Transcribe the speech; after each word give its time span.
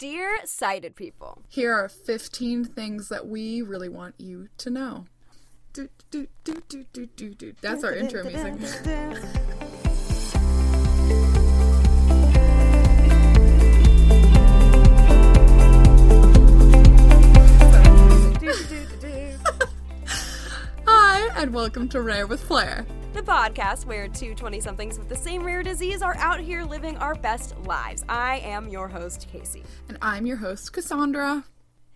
Dear 0.00 0.38
sighted 0.46 0.96
people, 0.96 1.42
Here 1.50 1.74
are 1.74 1.86
15 1.86 2.64
things 2.64 3.10
that 3.10 3.26
we 3.26 3.60
really 3.60 3.90
want 3.90 4.14
you 4.16 4.48
to 4.56 4.70
know. 4.70 5.04
Do, 5.74 5.90
do, 6.10 6.26
do, 6.42 6.62
do, 6.70 6.86
do, 6.90 7.04
do, 7.04 7.34
do. 7.34 7.52
That's 7.60 7.84
our 7.84 7.92
intro 7.92 8.24
music. 8.24 8.54
Hi, 20.86 21.28
and 21.36 21.52
welcome 21.52 21.90
to 21.90 22.00
Rare 22.00 22.26
with 22.26 22.42
Flair. 22.42 22.86
The 23.14 23.22
podcast 23.22 23.86
where 23.86 24.06
two 24.08 24.34
20 24.34 24.60
somethings 24.60 24.98
with 24.98 25.08
the 25.08 25.16
same 25.16 25.42
rare 25.42 25.62
disease 25.62 26.00
are 26.00 26.16
out 26.16 26.40
here 26.40 26.62
living 26.62 26.96
our 26.98 27.14
best 27.14 27.58
lives. 27.66 28.04
I 28.08 28.38
am 28.38 28.68
your 28.68 28.88
host, 28.88 29.26
Casey. 29.32 29.64
And 29.88 29.98
I'm 30.00 30.26
your 30.26 30.36
host, 30.36 30.72
Cassandra. 30.72 31.44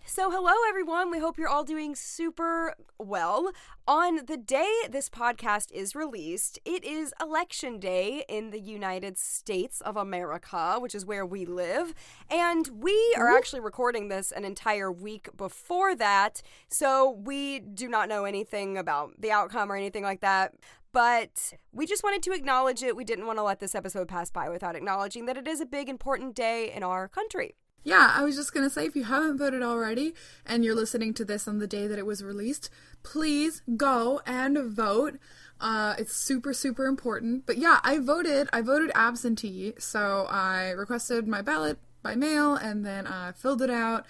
So, 0.07 0.29
hello 0.29 0.53
everyone. 0.69 1.09
We 1.09 1.17
hope 1.17 1.35
you're 1.35 1.49
all 1.49 1.63
doing 1.63 1.95
super 1.95 2.75
well. 2.99 3.51
On 3.87 4.23
the 4.27 4.37
day 4.37 4.71
this 4.87 5.09
podcast 5.09 5.71
is 5.71 5.95
released, 5.95 6.59
it 6.63 6.83
is 6.83 7.11
election 7.19 7.79
day 7.79 8.23
in 8.29 8.51
the 8.51 8.59
United 8.59 9.17
States 9.17 9.81
of 9.81 9.97
America, 9.97 10.77
which 10.79 10.93
is 10.93 11.07
where 11.07 11.25
we 11.25 11.43
live. 11.45 11.95
And 12.29 12.67
we 12.83 13.15
are 13.17 13.35
actually 13.35 13.61
recording 13.61 14.09
this 14.09 14.31
an 14.31 14.45
entire 14.45 14.91
week 14.91 15.27
before 15.35 15.95
that. 15.95 16.43
So, 16.69 17.09
we 17.09 17.59
do 17.59 17.89
not 17.89 18.07
know 18.07 18.25
anything 18.25 18.77
about 18.77 19.19
the 19.19 19.31
outcome 19.31 19.71
or 19.71 19.75
anything 19.75 20.03
like 20.03 20.21
that. 20.21 20.53
But 20.91 21.53
we 21.73 21.87
just 21.87 22.03
wanted 22.03 22.21
to 22.23 22.31
acknowledge 22.31 22.83
it. 22.83 22.95
We 22.95 23.05
didn't 23.05 23.25
want 23.25 23.39
to 23.39 23.43
let 23.43 23.59
this 23.59 23.73
episode 23.73 24.07
pass 24.07 24.29
by 24.29 24.49
without 24.49 24.75
acknowledging 24.75 25.25
that 25.25 25.35
it 25.35 25.47
is 25.47 25.59
a 25.59 25.65
big, 25.65 25.89
important 25.89 26.35
day 26.35 26.71
in 26.71 26.83
our 26.83 27.07
country. 27.07 27.55
Yeah, 27.85 28.11
I 28.15 28.23
was 28.23 28.35
just 28.35 28.51
going 28.51 28.65
to 28.65 28.69
say 28.69 28.87
if 28.87 28.95
you 28.95 29.03
haven't 29.03 29.37
voted 29.37 29.61
already 29.61 30.15
and 30.43 30.65
you're 30.65 30.73
listening 30.73 31.13
to 31.13 31.23
this 31.23 31.47
on 31.47 31.59
the 31.59 31.67
day 31.67 31.85
that 31.85 31.99
it 31.99 32.05
was 32.05 32.23
released, 32.23 32.71
please 33.03 33.61
go 33.77 34.21
and 34.25 34.57
vote. 34.57 35.19
Uh, 35.61 35.93
it's 35.99 36.15
super, 36.15 36.51
super 36.51 36.87
important. 36.87 37.45
But 37.45 37.59
yeah, 37.59 37.79
I 37.83 37.99
voted. 37.99 38.49
I 38.51 38.61
voted 38.61 38.91
absentee. 38.95 39.75
So 39.77 40.25
I 40.31 40.71
requested 40.71 41.27
my 41.27 41.43
ballot 41.43 41.77
by 42.01 42.15
mail 42.15 42.55
and 42.55 42.83
then 42.83 43.05
I 43.05 43.33
filled 43.33 43.61
it 43.61 43.69
out 43.69 44.07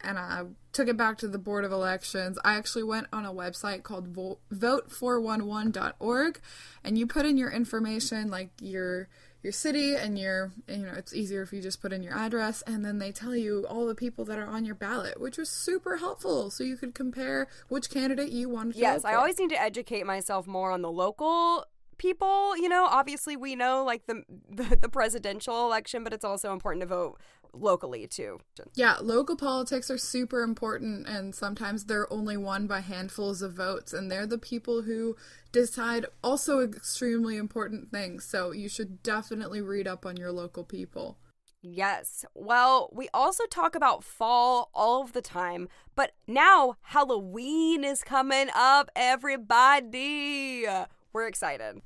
and 0.00 0.16
I 0.16 0.44
took 0.72 0.86
it 0.86 0.96
back 0.96 1.18
to 1.18 1.28
the 1.28 1.38
Board 1.38 1.64
of 1.64 1.72
Elections. 1.72 2.38
I 2.44 2.54
actually 2.54 2.84
went 2.84 3.08
on 3.12 3.26
a 3.26 3.32
website 3.32 3.82
called 3.82 4.08
vo- 4.08 4.38
vote411.org 4.54 6.40
and 6.84 6.96
you 6.96 7.08
put 7.08 7.26
in 7.26 7.36
your 7.36 7.50
information 7.50 8.30
like 8.30 8.50
your 8.60 9.08
your 9.42 9.52
city 9.52 9.94
and 9.94 10.18
your 10.18 10.52
you 10.68 10.78
know 10.78 10.92
it's 10.96 11.14
easier 11.14 11.42
if 11.42 11.52
you 11.52 11.60
just 11.60 11.82
put 11.82 11.92
in 11.92 12.02
your 12.02 12.16
address 12.16 12.62
and 12.66 12.84
then 12.84 12.98
they 12.98 13.10
tell 13.10 13.34
you 13.34 13.66
all 13.68 13.86
the 13.86 13.94
people 13.94 14.24
that 14.24 14.38
are 14.38 14.46
on 14.46 14.64
your 14.64 14.74
ballot 14.74 15.20
which 15.20 15.36
was 15.36 15.48
super 15.48 15.96
helpful. 15.96 16.50
So 16.50 16.64
you 16.64 16.76
could 16.76 16.94
compare 16.94 17.48
which 17.68 17.90
candidate 17.90 18.30
you 18.30 18.48
wanted 18.48 18.74
to 18.74 18.80
Yes, 18.80 19.04
I 19.04 19.14
always 19.14 19.38
need 19.38 19.50
to 19.50 19.60
educate 19.60 20.06
myself 20.06 20.46
more 20.46 20.70
on 20.70 20.82
the 20.82 20.90
local 20.90 21.66
people. 22.02 22.56
You 22.56 22.68
know, 22.68 22.86
obviously 22.90 23.36
we 23.36 23.54
know 23.54 23.84
like 23.84 24.06
the 24.06 24.24
the, 24.50 24.76
the 24.76 24.88
presidential 24.88 25.64
election, 25.64 26.04
but 26.04 26.12
it's 26.12 26.24
also 26.24 26.52
important 26.52 26.82
to 26.82 26.86
vote 26.86 27.18
locally 27.54 28.06
too. 28.06 28.40
Yeah, 28.74 28.96
local 29.00 29.36
politics 29.36 29.90
are 29.90 29.98
super 29.98 30.42
important, 30.42 31.06
and 31.06 31.34
sometimes 31.34 31.84
they're 31.84 32.12
only 32.12 32.36
won 32.36 32.66
by 32.66 32.80
handfuls 32.80 33.40
of 33.40 33.52
votes, 33.52 33.92
and 33.92 34.10
they're 34.10 34.26
the 34.26 34.38
people 34.38 34.82
who 34.82 35.16
decide 35.52 36.06
also 36.24 36.60
extremely 36.60 37.36
important 37.36 37.90
things. 37.90 38.24
So 38.24 38.52
you 38.52 38.68
should 38.68 39.02
definitely 39.02 39.62
read 39.62 39.86
up 39.86 40.04
on 40.04 40.16
your 40.16 40.32
local 40.32 40.64
people. 40.64 41.18
Yes. 41.64 42.24
Well, 42.34 42.90
we 42.92 43.08
also 43.14 43.44
talk 43.46 43.76
about 43.76 44.02
fall 44.02 44.70
all 44.74 45.02
of 45.02 45.12
the 45.12 45.22
time, 45.22 45.68
but 45.94 46.10
now 46.26 46.76
Halloween 46.80 47.84
is 47.84 48.02
coming 48.02 48.48
up, 48.52 48.90
everybody. 48.96 50.66
We're 51.12 51.26
excited. 51.26 51.82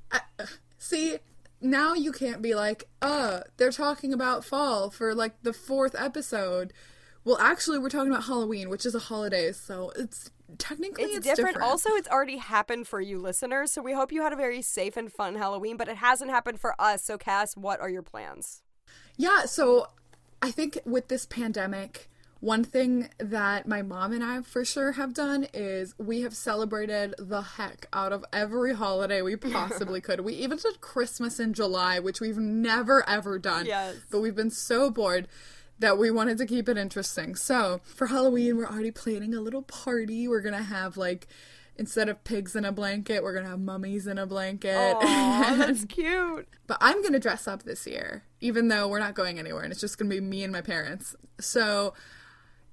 See, 0.77 1.17
now 1.61 1.93
you 1.93 2.11
can't 2.11 2.41
be 2.41 2.55
like, 2.55 2.87
uh, 3.01 3.41
they're 3.57 3.71
talking 3.71 4.13
about 4.13 4.45
fall 4.45 4.89
for 4.89 5.13
like 5.13 5.41
the 5.43 5.53
fourth 5.53 5.95
episode. 5.97 6.73
Well, 7.23 7.37
actually, 7.39 7.79
we're 7.79 7.89
talking 7.89 8.11
about 8.11 8.25
Halloween, 8.25 8.69
which 8.69 8.85
is 8.85 8.95
a 8.95 8.99
holiday, 8.99 9.51
so 9.51 9.91
it's 9.97 10.31
technically 10.57 11.03
It's, 11.03 11.17
it's, 11.17 11.25
different. 11.25 11.57
Also, 11.57 11.89
it's 11.91 12.07
already 12.07 12.37
happened 12.37 12.87
for 12.87 13.01
you 13.01 13.19
listeners, 13.19 13.71
so 13.71 13.81
we 13.81 13.93
hope 13.93 14.13
you 14.13 14.21
had 14.21 14.31
a 14.31 14.37
very 14.37 14.61
safe 14.61 14.95
and 14.95 15.11
fun 15.11 15.35
Halloween, 15.35 15.75
but 15.75 15.89
it 15.89 15.97
hasn't 15.97 16.31
happened 16.31 16.59
for 16.59 16.79
us. 16.79 17.03
So, 17.03 17.17
Cass, 17.17 17.57
what 17.57 17.81
are 17.81 17.89
your 17.89 18.01
plans? 18.01 18.61
Yeah, 19.17 19.45
so 19.45 19.87
I 20.41 20.51
think 20.51 20.79
with 20.85 21.09
this 21.09 21.25
pandemic, 21.25 22.09
one 22.39 22.63
thing 22.63 23.09
that 23.17 23.67
my 23.67 23.81
mom 23.81 24.13
and 24.13 24.23
I 24.23 24.41
for 24.41 24.63
sure 24.63 24.93
have 24.93 25.13
done 25.13 25.47
is 25.53 25.95
we 25.97 26.21
have 26.21 26.35
celebrated 26.35 27.15
the 27.17 27.41
heck 27.41 27.87
out 27.91 28.13
of 28.13 28.23
every 28.31 28.73
holiday 28.73 29.21
we 29.21 29.35
possibly 29.35 30.01
could. 30.01 30.19
We 30.19 30.33
even 30.33 30.57
did 30.57 30.81
Christmas 30.81 31.39
in 31.39 31.53
July, 31.53 31.99
which 31.99 32.21
we've 32.21 32.37
never 32.37 33.07
ever 33.09 33.39
done. 33.39 33.65
Yes. 33.65 33.95
But 34.11 34.19
we've 34.19 34.35
been 34.35 34.51
so 34.51 34.91
bored 34.91 35.27
that 35.79 35.97
we 35.97 36.11
wanted 36.11 36.37
to 36.39 36.45
keep 36.45 36.67
it 36.69 36.77
interesting. 36.77 37.35
So 37.35 37.81
for 37.83 38.07
Halloween, 38.07 38.57
we're 38.57 38.67
already 38.67 38.91
planning 38.91 39.33
a 39.33 39.41
little 39.41 39.63
party. 39.63 40.27
We're 40.27 40.41
gonna 40.41 40.63
have 40.63 40.97
like 40.97 41.27
instead 41.75 42.09
of 42.09 42.23
pigs 42.23 42.55
in 42.55 42.65
a 42.65 42.71
blanket, 42.71 43.23
we're 43.23 43.33
gonna 43.33 43.49
have 43.49 43.59
mummies 43.59 44.07
in 44.07 44.17
a 44.17 44.25
blanket. 44.25 44.75
Aw, 44.75 45.55
that's 45.57 45.85
cute. 45.85 46.47
But 46.65 46.77
I'm 46.81 47.01
gonna 47.01 47.19
dress 47.19 47.47
up 47.47 47.63
this 47.63 47.87
year, 47.87 48.23
even 48.41 48.67
though 48.67 48.87
we're 48.87 48.99
not 48.99 49.15
going 49.15 49.39
anywhere, 49.39 49.63
and 49.63 49.71
it's 49.71 49.81
just 49.81 49.97
gonna 49.97 50.09
be 50.09 50.21
me 50.21 50.43
and 50.43 50.51
my 50.53 50.61
parents. 50.61 51.15
So 51.39 51.93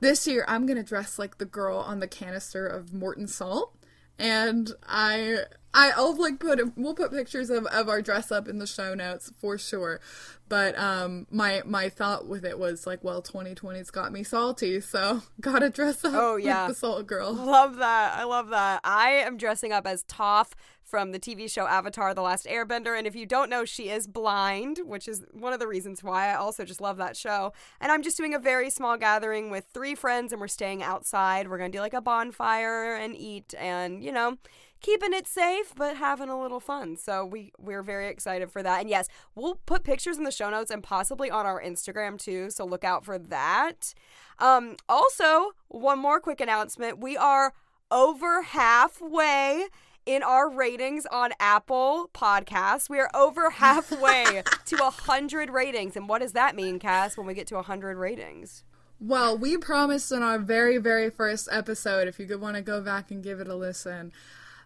this 0.04 0.26
year, 0.26 0.44
I'm 0.46 0.66
gonna 0.66 0.82
dress 0.82 1.18
like 1.18 1.38
the 1.38 1.44
girl 1.44 1.78
on 1.78 2.00
the 2.00 2.06
canister 2.06 2.66
of 2.66 2.92
Morton 2.92 3.26
salt, 3.26 3.74
and 4.18 4.70
I. 4.86 5.38
I, 5.74 5.90
I'll 5.90 6.14
like 6.16 6.38
put 6.38 6.60
we'll 6.76 6.94
put 6.94 7.10
pictures 7.10 7.50
of, 7.50 7.66
of 7.66 7.88
our 7.88 8.00
dress 8.00 8.30
up 8.32 8.48
in 8.48 8.58
the 8.60 8.66
show 8.66 8.94
notes 8.94 9.30
for 9.40 9.58
sure, 9.58 10.00
but 10.48 10.78
um 10.78 11.26
my 11.30 11.62
my 11.66 11.88
thought 11.88 12.26
with 12.28 12.44
it 12.44 12.58
was 12.58 12.86
like 12.86 13.02
well 13.02 13.20
2020's 13.20 13.90
got 13.90 14.12
me 14.12 14.22
salty 14.22 14.80
so 14.80 15.22
gotta 15.40 15.68
dress 15.70 16.04
up 16.04 16.12
Oh, 16.14 16.36
yeah. 16.36 16.62
like 16.62 16.68
the 16.68 16.74
salt 16.76 17.06
girl. 17.06 17.32
Love 17.34 17.76
that. 17.76 18.16
I 18.16 18.24
love 18.24 18.48
that. 18.50 18.80
I 18.84 19.10
am 19.26 19.36
dressing 19.36 19.72
up 19.72 19.86
as 19.86 20.04
Toph 20.04 20.52
from 20.84 21.12
the 21.12 21.18
TV 21.18 21.50
show 21.50 21.66
Avatar 21.66 22.12
The 22.14 22.20
Last 22.22 22.44
Airbender. 22.46 22.96
And 22.96 23.06
if 23.06 23.16
you 23.16 23.24
don't 23.26 23.48
know, 23.50 23.64
she 23.64 23.88
is 23.88 24.06
blind, 24.06 24.78
which 24.84 25.08
is 25.08 25.24
one 25.32 25.52
of 25.54 25.58
the 25.58 25.66
reasons 25.66 26.04
why 26.04 26.28
I 26.30 26.34
also 26.34 26.64
just 26.64 26.80
love 26.80 26.98
that 26.98 27.16
show. 27.16 27.52
And 27.80 27.90
I'm 27.90 28.02
just 28.02 28.18
doing 28.18 28.34
a 28.34 28.38
very 28.38 28.68
small 28.70 28.96
gathering 28.98 29.50
with 29.50 29.64
three 29.72 29.94
friends, 29.94 30.30
and 30.30 30.40
we're 30.40 30.46
staying 30.46 30.82
outside. 30.82 31.48
We're 31.48 31.56
going 31.58 31.72
to 31.72 31.76
do 31.78 31.80
like 31.80 31.94
a 31.94 32.02
bonfire 32.02 32.94
and 32.94 33.16
eat 33.16 33.54
and, 33.58 34.04
you 34.04 34.12
know, 34.12 34.36
keeping 34.84 35.14
it 35.14 35.26
safe 35.26 35.72
but 35.74 35.96
having 35.96 36.28
a 36.28 36.38
little 36.38 36.60
fun 36.60 36.94
so 36.94 37.24
we 37.24 37.50
we're 37.58 37.82
very 37.82 38.06
excited 38.08 38.50
for 38.50 38.62
that 38.62 38.80
and 38.80 38.90
yes 38.90 39.08
we'll 39.34 39.54
put 39.64 39.82
pictures 39.82 40.18
in 40.18 40.24
the 40.24 40.30
show 40.30 40.50
notes 40.50 40.70
and 40.70 40.82
possibly 40.82 41.30
on 41.30 41.46
our 41.46 41.62
instagram 41.62 42.18
too 42.18 42.50
so 42.50 42.66
look 42.66 42.84
out 42.84 43.02
for 43.02 43.18
that 43.18 43.94
um 44.40 44.76
also 44.86 45.52
one 45.68 45.98
more 45.98 46.20
quick 46.20 46.38
announcement 46.38 46.98
we 46.98 47.16
are 47.16 47.54
over 47.90 48.42
halfway 48.42 49.68
in 50.04 50.22
our 50.22 50.50
ratings 50.50 51.06
on 51.06 51.30
Apple 51.40 52.10
Podcasts. 52.12 52.90
We 52.90 53.00
are 53.00 53.08
over 53.14 53.48
halfway 53.64 54.42
to 54.66 54.76
100 54.76 55.48
ratings. 55.48 55.96
And 55.96 56.10
what 56.10 56.20
does 56.20 56.32
that 56.32 56.54
mean, 56.54 56.78
Cass, 56.78 57.16
when 57.16 57.26
we 57.26 57.32
get 57.32 57.46
to 57.46 57.54
100 57.54 57.96
ratings? 57.96 58.64
Well, 59.00 59.38
we 59.38 59.56
promised 59.56 60.12
in 60.12 60.22
our 60.22 60.38
very, 60.38 60.76
very 60.76 61.08
first 61.08 61.48
episode, 61.50 62.06
if 62.06 62.18
you 62.18 62.26
could 62.26 62.40
want 62.40 62.56
to 62.56 62.62
go 62.62 62.82
back 62.82 63.10
and 63.10 63.22
give 63.22 63.40
it 63.40 63.48
a 63.48 63.54
listen, 63.54 64.12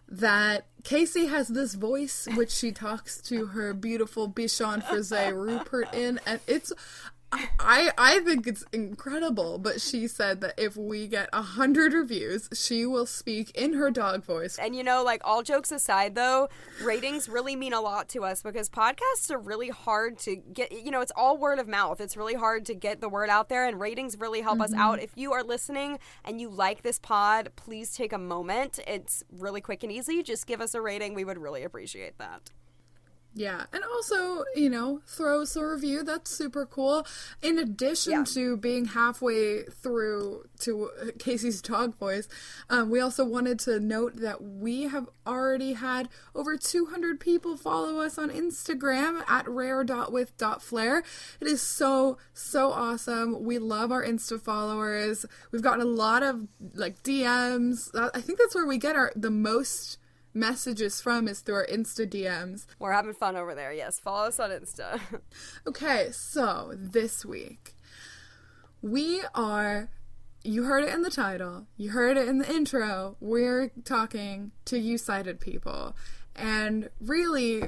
that 0.09 0.65
Casey 0.83 1.27
has 1.27 1.47
this 1.49 1.75
voice 1.75 2.27
which 2.35 2.51
she 2.51 2.71
talks 2.71 3.21
to 3.21 3.47
her 3.47 3.73
beautiful 3.73 4.29
Bichon 4.29 4.83
Frise 4.83 5.31
Rupert 5.33 5.93
in, 5.93 6.19
and 6.25 6.39
it's. 6.47 6.71
I 7.31 7.91
I 7.97 8.19
think 8.19 8.47
it's 8.47 8.65
incredible, 8.73 9.57
but 9.59 9.81
she 9.81 10.07
said 10.07 10.41
that 10.41 10.55
if 10.57 10.75
we 10.75 11.07
get 11.07 11.29
a 11.31 11.41
hundred 11.41 11.93
reviews, 11.93 12.49
she 12.53 12.85
will 12.85 13.05
speak 13.05 13.51
in 13.51 13.73
her 13.73 13.91
dog 13.91 14.25
voice. 14.25 14.57
And 14.57 14.75
you 14.75 14.83
know, 14.83 15.03
like 15.03 15.21
all 15.23 15.43
jokes 15.43 15.71
aside, 15.71 16.15
though, 16.15 16.49
ratings 16.81 17.29
really 17.29 17.55
mean 17.55 17.73
a 17.73 17.81
lot 17.81 18.09
to 18.09 18.23
us 18.23 18.41
because 18.41 18.69
podcasts 18.69 19.29
are 19.29 19.37
really 19.37 19.69
hard 19.69 20.17
to 20.19 20.37
get. 20.37 20.71
You 20.71 20.91
know, 20.91 21.01
it's 21.01 21.11
all 21.15 21.37
word 21.37 21.59
of 21.59 21.67
mouth. 21.67 22.01
It's 22.01 22.17
really 22.17 22.35
hard 22.35 22.65
to 22.65 22.73
get 22.73 23.01
the 23.01 23.09
word 23.09 23.29
out 23.29 23.49
there, 23.49 23.67
and 23.67 23.79
ratings 23.79 24.17
really 24.17 24.41
help 24.41 24.59
us 24.59 24.73
out. 24.73 24.95
Mm-hmm. 24.95 25.03
If 25.03 25.11
you 25.15 25.33
are 25.33 25.43
listening 25.43 25.99
and 26.25 26.41
you 26.41 26.49
like 26.49 26.81
this 26.81 26.97
pod, 26.97 27.51
please 27.55 27.93
take 27.93 28.13
a 28.13 28.17
moment. 28.17 28.79
It's 28.87 29.23
really 29.31 29.61
quick 29.61 29.83
and 29.83 29.91
easy. 29.91 30.23
Just 30.23 30.47
give 30.47 30.61
us 30.61 30.73
a 30.73 30.81
rating. 30.81 31.13
We 31.13 31.25
would 31.25 31.37
really 31.37 31.63
appreciate 31.63 32.17
that. 32.17 32.51
Yeah, 33.39 33.67
and 33.71 33.81
also, 33.85 34.43
you 34.53 34.69
know, 34.69 34.99
throw 35.07 35.43
us 35.43 35.55
a 35.55 35.65
review. 35.65 36.03
That's 36.03 36.29
super 36.29 36.65
cool. 36.65 37.07
In 37.41 37.57
addition 37.57 38.11
Yeah. 38.11 38.23
to 38.33 38.57
being 38.57 38.83
halfway 38.83 39.63
through 39.63 40.49
to 40.59 40.89
Casey's 41.19 41.61
dog 41.61 41.95
voice, 41.97 42.27
um, 42.69 42.89
we 42.89 42.99
also 42.99 43.23
wanted 43.23 43.57
to 43.59 43.79
note 43.79 44.17
that 44.17 44.43
we 44.43 44.83
have 44.83 45.07
already 45.25 45.71
had 45.71 46.09
over 46.35 46.57
200 46.57 47.21
people 47.21 47.55
follow 47.55 47.99
us 48.01 48.17
on 48.17 48.29
Instagram 48.29 49.23
at 49.25 49.47
rare.with.flair. 49.47 51.03
It 51.39 51.47
is 51.47 51.61
so, 51.61 52.17
so 52.33 52.73
awesome. 52.73 53.41
We 53.45 53.57
love 53.57 53.89
our 53.89 54.03
Insta 54.03 54.41
followers. 54.41 55.25
We've 55.53 55.61
gotten 55.61 55.79
a 55.79 55.85
lot 55.85 56.23
of 56.23 56.49
like 56.73 57.01
DMs. 57.03 57.89
Uh, 57.95 58.09
I 58.13 58.19
think 58.19 58.37
that's 58.37 58.53
where 58.53 58.65
we 58.67 58.77
get 58.77 58.97
our 58.97 59.13
the 59.15 59.31
most 59.31 59.97
messages 60.33 61.01
from 61.01 61.27
is 61.27 61.39
through 61.39 61.55
our 61.55 61.67
Insta 61.67 62.07
DMs. 62.07 62.65
We're 62.77 62.91
having 62.91 63.13
fun 63.13 63.35
over 63.35 63.55
there. 63.55 63.73
Yes, 63.73 63.99
follow 63.99 64.27
us 64.27 64.39
on 64.39 64.49
Insta. 64.51 64.99
Okay, 65.67 66.09
so 66.11 66.73
this 66.75 67.25
week 67.25 67.75
we 68.81 69.21
are. 69.35 69.89
You 70.43 70.63
heard 70.63 70.85
it 70.85 70.93
in 70.93 71.01
the 71.01 71.11
title, 71.11 71.67
you 71.75 71.91
heard 71.91 72.15
it 72.15 72.27
in 72.27 72.37
the 72.37 72.49
intro. 72.49 73.17
We're 73.19 73.71
talking 73.83 74.51
to 74.65 74.79
you 74.79 74.97
sighted 74.97 75.39
people. 75.41 75.95
And 76.35 76.89
really, 77.01 77.63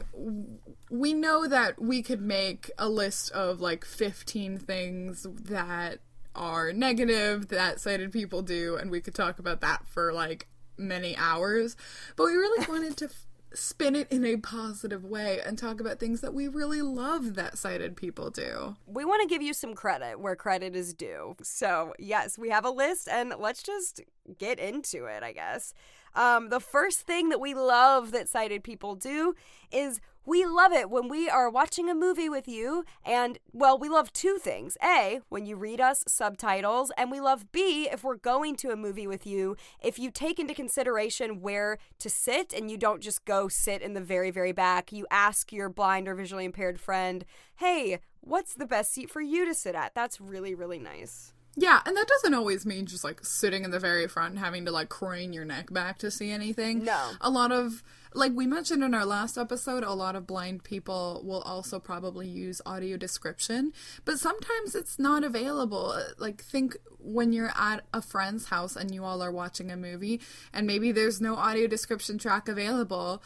we 0.90 1.14
know 1.14 1.48
that 1.48 1.82
we 1.82 2.02
could 2.02 2.22
make 2.22 2.72
a 2.78 2.88
list 2.88 3.32
of 3.32 3.60
like 3.60 3.84
15 3.84 4.58
things 4.58 5.28
that 5.30 6.00
are 6.34 6.72
negative 6.72 7.50
that 7.50 7.82
sighted 7.82 8.14
people 8.14 8.42
do, 8.42 8.78
and 8.78 8.90
we 8.90 9.02
could 9.02 9.16
talk 9.16 9.40
about 9.40 9.60
that 9.62 9.86
for 9.88 10.14
like 10.14 10.48
many 10.82 11.16
hours. 11.18 11.76
But 12.16 12.26
we 12.26 12.34
really 12.34 12.66
wanted 12.68 12.98
to 12.98 13.10
spin 13.54 13.96
it 13.96 14.10
in 14.12 14.26
a 14.26 14.38
positive 14.38 15.04
way 15.04 15.40
and 15.46 15.58
talk 15.58 15.80
about 15.80 16.00
things 16.00 16.22
that 16.22 16.34
we 16.34 16.48
really 16.48 16.82
love 16.82 17.36
that 17.36 17.58
sighted 17.58 17.96
people 17.98 18.30
do. 18.30 18.76
we 18.88 19.04
want 19.04 19.22
to 19.22 19.28
give 19.28 19.42
you 19.42 19.54
some 19.54 19.74
credit 19.74 20.20
where 20.20 20.36
credit 20.36 20.76
is 20.76 20.94
due. 20.94 21.36
So, 21.42 21.94
yes, 22.00 22.38
we 22.38 22.50
have 22.50 22.66
a 22.66 22.70
list 22.70 23.10
and 23.10 23.34
let's 23.38 23.62
just 23.62 24.02
get 24.38 24.60
into 24.60 25.06
it, 25.06 25.24
I 25.24 25.34
guess. 25.34 25.74
Um, 26.14 26.50
the 26.50 26.60
first 26.60 27.02
thing 27.02 27.30
that 27.30 27.40
we 27.40 27.54
love 27.54 28.12
that 28.12 28.30
sighted 28.30 28.64
people 28.64 28.96
do 28.96 29.36
is 29.72 30.02
we 30.24 30.46
love 30.46 30.72
it 30.72 30.90
when 30.90 31.08
we 31.08 31.30
are 31.30 31.50
watching 31.50 31.90
a 31.90 31.96
movie 31.96 32.30
with 32.30 32.48
you. 32.48 32.84
And, 33.04 33.40
well, 33.54 33.78
we 33.78 33.90
love 33.90 34.14
two 34.14 34.38
things. 34.38 34.78
A, 34.84 35.22
when 35.30 35.46
you 35.46 35.56
read 35.56 35.82
us 35.82 36.04
subtitles. 36.08 36.92
And 36.96 37.10
we 37.10 37.20
love 37.20 37.52
B, 37.52 37.90
if 37.92 38.04
we're 38.04 38.18
going 38.18 38.56
to 38.58 38.70
a 38.70 38.76
movie 38.76 39.08
with 39.08 39.26
you, 39.26 39.56
if 39.82 39.98
you 39.98 40.12
take 40.12 40.38
into 40.40 40.54
consideration 40.54 41.42
where 41.42 41.80
to 42.00 42.10
sit 42.10 42.54
and 42.54 42.70
you 42.70 42.78
don't 42.78 43.02
just 43.02 43.26
go 43.26 43.48
sit 43.48 43.82
in 43.82 43.94
the 43.94 44.02
very, 44.02 44.30
very 44.30 44.52
back, 44.52 44.92
you 44.92 45.08
ask 45.10 45.52
your 45.52 45.70
blind 45.70 46.08
or 46.08 46.14
visually 46.14 46.46
impaired 46.46 46.80
friend, 46.80 47.26
hey, 47.56 48.00
what's 48.20 48.54
the 48.54 48.68
best 48.68 48.94
seat 48.94 49.10
for 49.10 49.22
you 49.22 49.46
to 49.46 49.56
sit 49.56 49.74
at? 49.74 49.96
That's 49.96 50.22
really, 50.22 50.54
really 50.54 50.80
nice. 50.80 51.34
Yeah, 51.56 51.82
and 51.86 51.98
that 51.98 52.08
doesn't 52.08 52.34
always 52.34 52.66
mean 52.66 52.86
just 52.86 53.04
like 53.04 53.26
sitting 53.26 53.66
in 53.66 53.72
the 53.72 53.80
very 53.80 54.08
front 54.08 54.32
and 54.32 54.40
having 54.40 54.66
to 54.66 54.72
like 54.72 54.88
crane 54.90 55.34
your 55.34 55.44
neck 55.44 55.72
back 55.72 55.98
to 56.00 56.10
see 56.10 56.32
anything. 56.32 56.86
No. 56.86 57.12
A 57.20 57.30
lot 57.30 57.52
of, 57.52 57.84
like 58.14 58.32
we 58.34 58.48
mentioned 58.48 58.84
in 58.84 58.94
our 58.94 59.06
last 59.06 59.38
episode, 59.38 59.84
a 59.84 59.92
lot 59.92 60.16
of 60.16 60.26
blind 60.26 60.64
people 60.64 61.22
will 61.26 61.42
also 61.42 61.78
probably 61.78 62.28
use 62.28 62.62
audio 62.66 62.96
description, 62.96 63.74
but 64.06 64.18
sometimes 64.18 64.76
it's 64.76 64.98
not 64.98 65.26
available. 65.26 65.94
Like, 66.18 66.42
think 66.42 66.78
when 67.00 67.34
you're 67.34 67.52
at 67.58 67.84
a 67.94 68.02
friend's 68.02 68.46
house 68.46 68.78
and 68.78 68.94
you 68.94 69.04
all 69.04 69.22
are 69.22 69.32
watching 69.32 69.72
a 69.72 69.78
movie 69.78 70.22
and 70.54 70.66
maybe 70.66 70.94
there's 70.94 71.20
no 71.20 71.36
audio 71.36 71.68
description 71.68 72.18
track 72.18 72.48
available. 72.48 73.22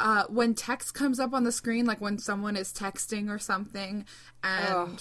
Uh, 0.00 0.24
when 0.28 0.54
text 0.54 0.94
comes 0.94 1.18
up 1.20 1.34
on 1.34 1.44
the 1.44 1.52
screen, 1.52 1.84
like 1.84 2.00
when 2.00 2.18
someone 2.18 2.56
is 2.56 2.72
texting 2.72 3.28
or 3.28 3.38
something, 3.38 4.06
and 4.44 4.74
Ugh. 4.94 5.00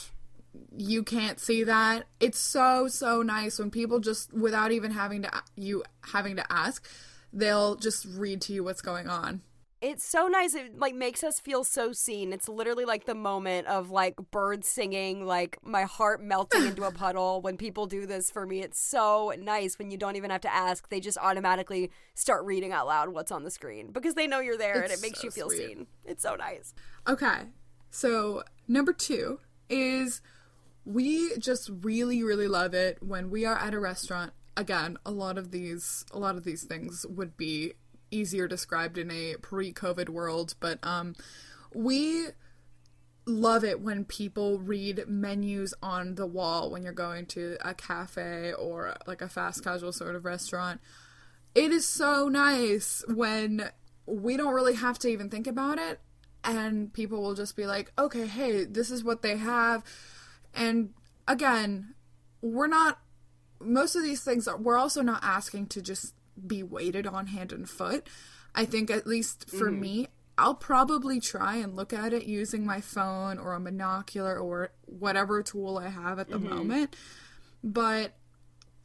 You 0.75 1.04
can't 1.04 1.39
see 1.39 1.63
that. 1.63 2.06
It's 2.19 2.39
so 2.39 2.88
so 2.88 3.21
nice 3.21 3.59
when 3.59 3.71
people 3.71 4.00
just 4.00 4.33
without 4.33 4.71
even 4.71 4.92
having 4.92 5.24
to 5.24 5.31
you 5.56 5.83
having 6.12 6.36
to 6.38 6.51
ask, 6.51 6.88
they'll 7.33 7.75
just 7.75 8.06
read 8.06 8.42
to 8.42 8.54
you 8.54 8.63
what's 8.63 8.81
going 8.81 9.07
on. 9.07 9.42
It's 9.80 10.04
so 10.04 10.27
nice. 10.27 10.56
It 10.56 10.80
like 10.80 10.95
makes 10.95 11.24
us 11.24 11.39
feel 11.39 11.63
so 11.63 11.92
seen. 11.92 12.33
It's 12.33 12.50
literally 12.50 12.83
like 12.83 13.06
the 13.06 13.13
moment 13.13 13.68
of 13.68 13.92
like 13.92 14.15
birds 14.31 14.68
singing, 14.68 15.24
like 15.24 15.59
my 15.63 15.83
heart 15.83 16.21
melting 16.21 16.65
into 16.65 16.83
a 16.83 16.92
puddle 16.94 17.42
when 17.42 17.57
people 17.57 17.86
do 17.86 18.07
this 18.07 18.31
for 18.31 18.48
me. 18.48 18.62
It's 18.62 18.81
so 18.81 19.33
nice 19.39 19.77
when 19.77 19.92
you 19.92 19.98
don't 19.98 20.15
even 20.15 20.31
have 20.31 20.42
to 20.42 20.53
ask. 20.53 20.89
They 20.89 21.00
just 21.00 21.19
automatically 21.19 21.92
start 22.15 22.44
reading 22.44 22.71
out 22.71 22.88
loud 22.88 23.10
what's 23.10 23.31
on 23.31 23.44
the 23.44 23.51
screen 23.51 23.92
because 23.92 24.15
they 24.15 24.25
know 24.25 24.39
you're 24.39 24.57
there 24.57 24.81
and 24.81 24.92
it 24.92 25.01
makes 25.01 25.21
so 25.21 25.25
you 25.25 25.31
feel 25.31 25.50
sweet. 25.50 25.68
seen. 25.68 25.88
It's 26.06 26.24
so 26.24 26.36
nice. 26.36 26.74
Okay. 27.07 27.44
So, 27.92 28.44
number 28.68 28.94
2 28.94 29.39
is 29.69 30.21
we 30.88 31.36
just 31.38 31.69
really 31.81 32.24
really 32.24 32.48
love 32.48 32.74
it 32.74 32.98
when 33.04 33.30
we 33.30 33.45
are 33.45 33.57
at 33.57 33.74
a 33.74 33.80
restaurant. 33.80 34.31
Again, 34.56 34.98
a 35.06 35.12
lot 35.12 35.38
of 35.38 35.51
these 35.51 36.06
a 36.12 36.18
lot 36.18 36.38
of 36.38 36.45
these 36.45 36.63
things 36.63 37.06
would 37.10 37.36
be 37.36 37.74
easier 38.10 38.48
described 38.48 38.98
in 38.98 39.12
a 39.12 39.36
pre-COVID 39.42 40.07
world, 40.07 40.56
but 40.62 40.80
um 40.84 41.13
we 41.74 42.28
love 43.25 43.66
it 43.66 43.81
when 43.81 44.06
people 44.06 44.60
read 44.60 45.04
menus 45.07 45.74
on 45.84 46.16
the 46.16 46.25
wall 46.25 46.72
when 46.72 46.84
you're 46.84 46.94
going 46.94 47.25
to 47.25 47.57
a 47.60 47.74
cafe 47.74 48.54
or 48.54 48.95
like 49.06 49.22
a 49.22 49.28
fast 49.28 49.62
casual 49.66 49.92
sort 49.92 50.16
of 50.16 50.24
restaurant. 50.24 50.80
It 51.54 51.72
is 51.72 51.86
so 51.86 52.30
nice 52.30 53.04
when 53.10 53.69
we 54.06 54.38
don't 54.38 54.54
really 54.54 54.75
have 54.75 54.98
to 55.00 55.10
even 55.10 55.30
think 55.30 55.48
about 55.48 55.78
it 55.78 56.00
and 56.45 56.94
people 56.94 57.22
will 57.22 57.34
just 57.34 57.57
be 57.57 57.66
like, 57.66 57.92
"Okay, 58.00 58.25
hey, 58.25 58.63
this 58.63 58.89
is 58.89 59.04
what 59.04 59.22
they 59.22 59.36
have." 59.36 59.84
And 60.57 60.94
again, 61.27 61.94
we're 62.42 62.68
not 62.68 63.00
most 63.59 63.95
of 63.95 64.04
these 64.04 64.24
things 64.24 64.48
are 64.48 64.57
we're 64.57 64.77
also 64.77 65.01
not 65.01 65.24
asking 65.24 65.68
to 65.68 65.81
just 65.81 66.13
be 66.45 66.63
waited 66.63 67.07
on 67.07 67.27
hand 67.27 67.51
and 67.51 67.69
foot. 67.69 68.07
I 68.54 68.65
think 68.65 68.89
at 68.89 69.07
least 69.07 69.50
for 69.50 69.69
mm-hmm. 69.69 69.80
me, 69.80 70.07
I'll 70.38 70.56
probably 70.56 71.19
try 71.19 71.56
and 71.56 71.75
look 71.75 71.94
at 71.94 72.13
it 72.13 72.25
using 72.25 72.65
my 72.65 72.81
phone 72.81 73.38
or 73.38 73.56
a 73.56 73.59
monocular 73.59 74.42
or 74.42 74.71
whatever 74.86 75.42
tool 75.42 75.77
I 75.77 75.89
have 75.89 76.19
at 76.19 76.30
the 76.30 76.38
mm-hmm. 76.38 76.56
moment. 76.56 76.95
But 77.63 78.13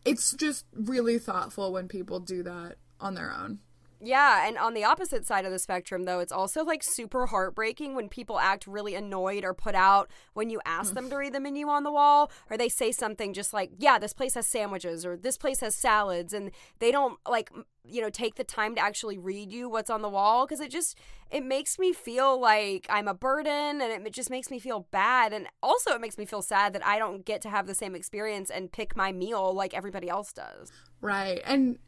it's 0.04 0.32
just 0.32 0.66
really 0.72 1.18
thoughtful 1.18 1.72
when 1.72 1.88
people 1.88 2.20
do 2.20 2.42
that 2.42 2.76
on 3.00 3.14
their 3.14 3.32
own. 3.32 3.60
Yeah, 4.04 4.48
and 4.48 4.58
on 4.58 4.74
the 4.74 4.82
opposite 4.82 5.24
side 5.26 5.44
of 5.44 5.52
the 5.52 5.60
spectrum, 5.60 6.02
though, 6.04 6.18
it's 6.18 6.32
also 6.32 6.64
like 6.64 6.82
super 6.82 7.26
heartbreaking 7.26 7.94
when 7.94 8.08
people 8.08 8.40
act 8.40 8.66
really 8.66 8.96
annoyed 8.96 9.44
or 9.44 9.54
put 9.54 9.76
out 9.76 10.10
when 10.32 10.50
you 10.50 10.60
ask 10.66 10.94
them 10.94 11.08
to 11.08 11.16
read 11.16 11.32
the 11.32 11.38
menu 11.38 11.68
on 11.68 11.84
the 11.84 11.92
wall, 11.92 12.32
or 12.50 12.56
they 12.56 12.68
say 12.68 12.90
something 12.90 13.32
just 13.32 13.52
like, 13.52 13.70
yeah, 13.78 14.00
this 14.00 14.12
place 14.12 14.34
has 14.34 14.48
sandwiches, 14.48 15.06
or 15.06 15.16
this 15.16 15.38
place 15.38 15.60
has 15.60 15.76
salads, 15.76 16.32
and 16.32 16.50
they 16.80 16.90
don't 16.90 17.16
like, 17.28 17.52
you 17.84 18.02
know, 18.02 18.10
take 18.10 18.34
the 18.34 18.42
time 18.42 18.74
to 18.74 18.80
actually 18.80 19.18
read 19.18 19.52
you 19.52 19.68
what's 19.68 19.88
on 19.88 20.02
the 20.02 20.08
wall 20.08 20.46
because 20.46 20.60
it 20.60 20.72
just, 20.72 20.98
it 21.30 21.44
makes 21.44 21.78
me 21.78 21.92
feel 21.92 22.40
like 22.40 22.86
I'm 22.90 23.06
a 23.06 23.14
burden 23.14 23.80
and 23.80 24.04
it 24.04 24.12
just 24.12 24.30
makes 24.30 24.50
me 24.50 24.58
feel 24.58 24.88
bad. 24.90 25.32
And 25.32 25.46
also, 25.62 25.92
it 25.92 26.00
makes 26.00 26.18
me 26.18 26.24
feel 26.24 26.42
sad 26.42 26.72
that 26.72 26.84
I 26.84 26.98
don't 26.98 27.24
get 27.24 27.40
to 27.42 27.50
have 27.50 27.68
the 27.68 27.74
same 27.74 27.94
experience 27.94 28.50
and 28.50 28.72
pick 28.72 28.96
my 28.96 29.12
meal 29.12 29.54
like 29.54 29.74
everybody 29.74 30.08
else 30.08 30.32
does. 30.32 30.72
Right. 31.00 31.40
And 31.44 31.78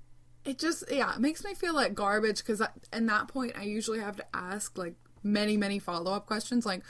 it 0.44 0.58
just, 0.58 0.84
yeah, 0.90 1.14
it 1.14 1.20
makes 1.20 1.44
me 1.44 1.54
feel 1.54 1.74
like 1.74 1.94
garbage 1.94 2.38
because 2.38 2.62
in 2.92 3.06
that 3.06 3.28
point, 3.28 3.52
I 3.58 3.62
usually 3.62 4.00
have 4.00 4.16
to 4.16 4.24
ask 4.34 4.76
like 4.78 4.94
many, 5.22 5.56
many 5.56 5.78
follow 5.78 6.12
up 6.12 6.26
questions 6.26 6.66
like, 6.66 6.82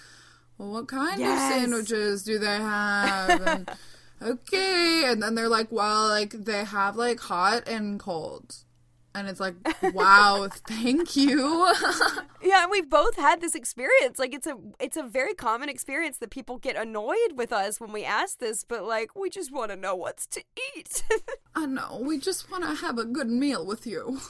well, 0.58 0.70
what 0.70 0.88
kind 0.88 1.18
Yes. 1.18 1.52
of 1.52 1.60
sandwiches 1.60 2.22
do 2.22 2.38
they 2.38 2.46
have? 2.58 3.40
And, 3.42 3.68
okay. 4.22 5.04
And 5.06 5.22
then 5.22 5.34
they're 5.34 5.48
like, 5.48 5.70
well, 5.72 6.08
like 6.08 6.30
they 6.30 6.64
have 6.64 6.96
like 6.96 7.20
hot 7.20 7.66
and 7.68 7.98
cold. 8.00 8.56
And 9.14 9.28
it's 9.28 9.38
like, 9.40 9.54
wow, 9.94 10.48
thank 10.68 11.16
you. 11.16 11.72
Yeah, 12.42 12.64
and 12.64 12.70
we've 12.70 12.90
both 12.90 13.16
had 13.16 13.40
this 13.40 13.54
experience. 13.54 14.18
Like 14.18 14.34
it's 14.34 14.46
a 14.46 14.54
it's 14.78 14.98
a 14.98 15.02
very 15.02 15.32
common 15.32 15.70
experience 15.70 16.18
that 16.18 16.28
people 16.28 16.58
get 16.58 16.76
annoyed 16.76 17.32
with 17.36 17.54
us 17.54 17.80
when 17.80 17.90
we 17.90 18.04
ask 18.04 18.38
this, 18.38 18.64
but 18.64 18.84
like 18.84 19.16
we 19.16 19.30
just 19.30 19.50
want 19.50 19.70
to 19.70 19.76
know 19.76 19.94
what's 19.94 20.26
to 20.26 20.42
eat. 20.76 21.04
I 21.54 21.64
know, 21.64 22.02
we 22.04 22.18
just 22.18 22.50
want 22.50 22.64
to 22.64 22.74
have 22.74 22.98
a 22.98 23.06
good 23.06 23.30
meal 23.30 23.64
with 23.64 23.86
you. 23.86 24.20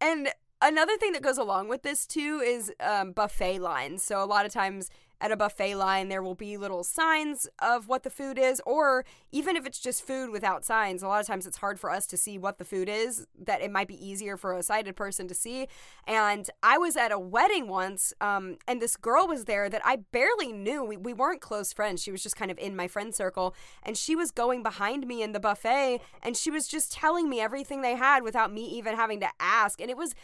and 0.00 0.30
another 0.62 0.96
thing 0.96 1.12
that 1.12 1.20
goes 1.20 1.36
along 1.36 1.68
with 1.68 1.82
this 1.82 2.06
too 2.06 2.40
is 2.42 2.72
um, 2.80 3.12
buffet 3.12 3.58
lines. 3.58 4.02
So 4.02 4.24
a 4.24 4.24
lot 4.24 4.46
of 4.46 4.52
times 4.52 4.88
at 5.20 5.32
a 5.32 5.36
buffet 5.36 5.74
line, 5.74 6.08
there 6.08 6.22
will 6.22 6.34
be 6.34 6.56
little 6.56 6.84
signs 6.84 7.48
of 7.58 7.88
what 7.88 8.02
the 8.04 8.10
food 8.10 8.38
is, 8.38 8.62
or 8.64 9.04
even 9.32 9.56
if 9.56 9.66
it's 9.66 9.80
just 9.80 10.06
food 10.06 10.30
without 10.30 10.64
signs, 10.64 11.02
a 11.02 11.08
lot 11.08 11.20
of 11.20 11.26
times 11.26 11.46
it's 11.46 11.56
hard 11.56 11.80
for 11.80 11.90
us 11.90 12.06
to 12.06 12.16
see 12.16 12.38
what 12.38 12.58
the 12.58 12.64
food 12.64 12.88
is, 12.88 13.26
that 13.36 13.60
it 13.60 13.70
might 13.70 13.88
be 13.88 14.06
easier 14.06 14.36
for 14.36 14.56
a 14.56 14.62
sighted 14.62 14.94
person 14.94 15.26
to 15.26 15.34
see. 15.34 15.66
And 16.06 16.48
I 16.62 16.78
was 16.78 16.96
at 16.96 17.10
a 17.10 17.18
wedding 17.18 17.68
once, 17.68 18.12
um, 18.20 18.58
and 18.68 18.80
this 18.80 18.96
girl 18.96 19.26
was 19.26 19.46
there 19.46 19.68
that 19.68 19.82
I 19.84 19.96
barely 20.12 20.52
knew. 20.52 20.84
We, 20.84 20.96
we 20.96 21.12
weren't 21.12 21.40
close 21.40 21.72
friends. 21.72 22.02
She 22.02 22.12
was 22.12 22.22
just 22.22 22.36
kind 22.36 22.50
of 22.50 22.58
in 22.58 22.76
my 22.76 22.86
friend 22.86 23.12
circle, 23.14 23.54
and 23.82 23.96
she 23.96 24.14
was 24.14 24.30
going 24.30 24.62
behind 24.62 25.06
me 25.06 25.22
in 25.22 25.32
the 25.32 25.40
buffet, 25.40 26.00
and 26.22 26.36
she 26.36 26.50
was 26.50 26.68
just 26.68 26.92
telling 26.92 27.28
me 27.28 27.40
everything 27.40 27.82
they 27.82 27.96
had 27.96 28.22
without 28.22 28.52
me 28.52 28.64
even 28.66 28.94
having 28.94 29.18
to 29.20 29.28
ask. 29.40 29.80
And 29.80 29.90
it 29.90 29.96
was 29.96 30.14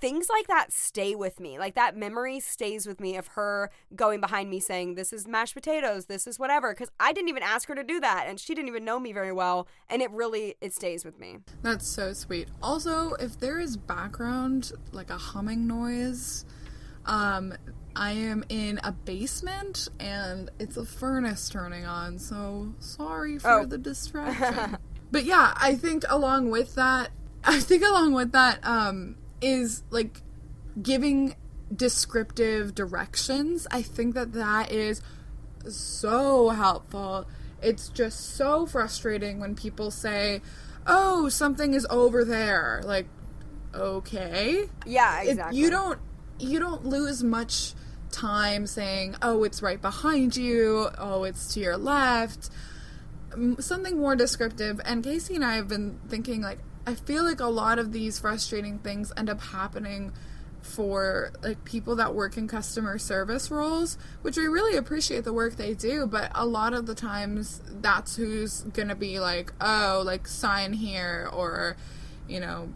things 0.00 0.28
like 0.30 0.46
that 0.46 0.72
stay 0.72 1.14
with 1.14 1.38
me. 1.38 1.58
Like 1.58 1.74
that 1.74 1.96
memory 1.96 2.40
stays 2.40 2.86
with 2.86 2.98
me 2.98 3.16
of 3.16 3.28
her 3.28 3.70
going 3.94 4.20
behind 4.20 4.37
me 4.46 4.60
saying, 4.60 4.94
This 4.94 5.12
is 5.12 5.26
mashed 5.26 5.54
potatoes, 5.54 6.06
this 6.06 6.26
is 6.26 6.38
whatever. 6.38 6.72
Because 6.72 6.90
I 7.00 7.12
didn't 7.12 7.28
even 7.30 7.42
ask 7.42 7.66
her 7.68 7.74
to 7.74 7.82
do 7.82 7.98
that 8.00 8.26
and 8.28 8.38
she 8.38 8.54
didn't 8.54 8.68
even 8.68 8.84
know 8.84 9.00
me 9.00 9.12
very 9.12 9.32
well. 9.32 9.66
And 9.88 10.02
it 10.02 10.10
really 10.10 10.56
it 10.60 10.74
stays 10.74 11.04
with 11.04 11.18
me. 11.18 11.38
That's 11.62 11.86
so 11.86 12.12
sweet. 12.12 12.48
Also, 12.62 13.14
if 13.14 13.38
there 13.40 13.58
is 13.58 13.76
background, 13.76 14.72
like 14.92 15.10
a 15.10 15.18
humming 15.18 15.66
noise, 15.66 16.44
um, 17.06 17.54
I 17.96 18.12
am 18.12 18.44
in 18.48 18.78
a 18.84 18.92
basement 18.92 19.88
and 19.98 20.50
it's 20.58 20.76
a 20.76 20.84
furnace 20.84 21.48
turning 21.48 21.84
on, 21.86 22.18
so 22.18 22.74
sorry 22.80 23.38
for 23.38 23.50
Oh. 23.60 23.64
the 23.66 23.78
distraction. 23.90 24.76
but 25.10 25.24
yeah, 25.24 25.54
I 25.56 25.74
think 25.74 26.04
along 26.08 26.50
with 26.50 26.74
that, 26.74 27.10
I 27.44 27.60
think 27.60 27.82
along 27.82 28.12
with 28.12 28.32
that 28.32 28.58
um, 28.64 29.16
is 29.40 29.82
like 29.90 30.20
giving 30.82 31.34
descriptive 31.74 32.74
directions. 32.74 33.66
I 33.70 33.82
think 33.82 34.14
that 34.14 34.32
that 34.32 34.72
is 34.72 35.00
so 35.68 36.50
helpful. 36.50 37.26
It's 37.62 37.88
just 37.88 38.36
so 38.36 38.66
frustrating 38.66 39.40
when 39.40 39.54
people 39.54 39.90
say, 39.90 40.40
"Oh, 40.86 41.28
something 41.28 41.74
is 41.74 41.86
over 41.90 42.24
there." 42.24 42.80
Like, 42.84 43.06
okay, 43.74 44.68
Yeah, 44.86 45.22
It- 45.22 45.30
exactly. 45.30 45.58
you 45.58 45.70
don't 45.70 45.98
you 46.40 46.60
don't 46.60 46.86
lose 46.86 47.22
much 47.24 47.74
time 48.12 48.66
saying, 48.66 49.16
"Oh, 49.20 49.42
it's 49.44 49.60
right 49.60 49.82
behind 49.82 50.36
you." 50.36 50.88
"Oh, 50.96 51.24
it's 51.24 51.52
to 51.54 51.60
your 51.60 51.76
left." 51.76 52.48
Something 53.58 53.98
more 53.98 54.16
descriptive. 54.16 54.80
And 54.84 55.04
Casey 55.04 55.34
and 55.34 55.44
I 55.44 55.56
have 55.56 55.68
been 55.68 55.98
thinking 56.08 56.40
like 56.42 56.60
I 56.86 56.94
feel 56.94 57.22
like 57.24 57.40
a 57.40 57.46
lot 57.48 57.78
of 57.78 57.92
these 57.92 58.18
frustrating 58.18 58.78
things 58.78 59.12
end 59.16 59.28
up 59.28 59.40
happening 59.42 60.12
for 60.68 61.32
like 61.42 61.64
people 61.64 61.96
that 61.96 62.14
work 62.14 62.36
in 62.36 62.46
customer 62.46 62.98
service 62.98 63.50
roles, 63.50 63.98
which 64.22 64.36
we 64.36 64.46
really 64.46 64.76
appreciate 64.76 65.24
the 65.24 65.32
work 65.32 65.56
they 65.56 65.74
do, 65.74 66.06
but 66.06 66.30
a 66.34 66.46
lot 66.46 66.74
of 66.74 66.86
the 66.86 66.94
times 66.94 67.60
that's 67.80 68.16
who's 68.16 68.62
going 68.62 68.88
to 68.88 68.94
be 68.94 69.18
like, 69.18 69.52
"Oh, 69.60 70.02
like 70.04 70.28
sign 70.28 70.74
here" 70.74 71.28
or 71.32 71.76
you 72.28 72.40
know, 72.40 72.68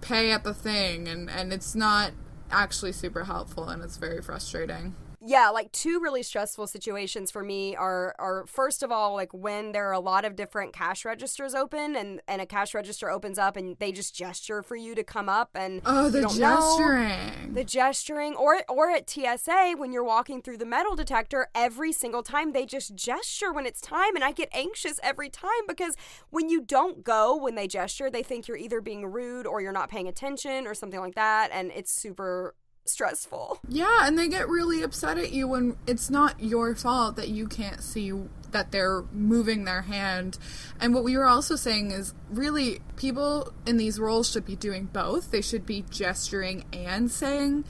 pay 0.00 0.32
at 0.32 0.44
the 0.44 0.52
thing 0.52 1.08
and 1.08 1.30
and 1.30 1.52
it's 1.52 1.74
not 1.74 2.12
actually 2.50 2.92
super 2.92 3.24
helpful 3.24 3.68
and 3.68 3.82
it's 3.82 3.96
very 3.96 4.20
frustrating. 4.20 4.94
Yeah, 5.26 5.48
like 5.48 5.72
two 5.72 6.00
really 6.00 6.22
stressful 6.22 6.66
situations 6.66 7.30
for 7.30 7.42
me 7.42 7.74
are 7.74 8.14
are 8.18 8.44
first 8.46 8.82
of 8.82 8.92
all 8.92 9.14
like 9.14 9.32
when 9.32 9.72
there 9.72 9.88
are 9.88 9.92
a 9.92 10.00
lot 10.00 10.24
of 10.24 10.36
different 10.36 10.72
cash 10.72 11.04
registers 11.04 11.54
open 11.54 11.96
and 11.96 12.20
and 12.28 12.42
a 12.42 12.46
cash 12.46 12.74
register 12.74 13.10
opens 13.10 13.38
up 13.38 13.56
and 13.56 13.76
they 13.78 13.90
just 13.92 14.14
gesture 14.14 14.62
for 14.62 14.76
you 14.76 14.94
to 14.94 15.02
come 15.02 15.28
up 15.28 15.50
and 15.54 15.80
Oh, 15.86 16.10
the 16.10 16.20
don't 16.22 16.38
know. 16.38 16.56
gesturing. 16.60 17.54
the 17.54 17.64
gesturing 17.64 18.34
or 18.34 18.62
or 18.68 18.90
at 18.90 19.08
TSA 19.08 19.74
when 19.78 19.92
you're 19.92 20.04
walking 20.04 20.42
through 20.42 20.58
the 20.58 20.66
metal 20.66 20.94
detector 20.94 21.48
every 21.54 21.92
single 21.92 22.22
time 22.22 22.52
they 22.52 22.66
just 22.66 22.94
gesture 22.94 23.52
when 23.52 23.66
it's 23.66 23.80
time 23.80 24.14
and 24.14 24.24
I 24.24 24.32
get 24.32 24.48
anxious 24.52 25.00
every 25.02 25.30
time 25.30 25.50
because 25.66 25.96
when 26.30 26.48
you 26.48 26.60
don't 26.60 27.02
go 27.02 27.34
when 27.36 27.54
they 27.54 27.66
gesture 27.66 28.10
they 28.10 28.22
think 28.22 28.46
you're 28.46 28.56
either 28.56 28.80
being 28.80 29.06
rude 29.06 29.46
or 29.46 29.60
you're 29.60 29.72
not 29.72 29.88
paying 29.90 30.08
attention 30.08 30.66
or 30.66 30.74
something 30.74 31.00
like 31.00 31.14
that 31.14 31.50
and 31.52 31.70
it's 31.74 31.90
super 31.92 32.54
stressful. 32.86 33.58
yeah, 33.68 34.06
and 34.06 34.18
they 34.18 34.28
get 34.28 34.48
really 34.48 34.82
upset 34.82 35.18
at 35.18 35.32
you 35.32 35.48
when 35.48 35.76
it's 35.86 36.10
not 36.10 36.40
your 36.40 36.74
fault 36.74 37.16
that 37.16 37.28
you 37.28 37.46
can't 37.46 37.82
see 37.82 38.12
that 38.50 38.70
they're 38.70 39.02
moving 39.12 39.64
their 39.64 39.82
hand. 39.82 40.38
And 40.80 40.94
what 40.94 41.02
we 41.02 41.16
were 41.16 41.26
also 41.26 41.56
saying 41.56 41.90
is 41.90 42.14
really 42.30 42.80
people 42.96 43.52
in 43.66 43.76
these 43.76 43.98
roles 43.98 44.30
should 44.30 44.44
be 44.44 44.56
doing 44.56 44.84
both. 44.86 45.30
They 45.30 45.40
should 45.40 45.66
be 45.66 45.84
gesturing 45.90 46.64
and 46.72 47.10
saying, 47.10 47.64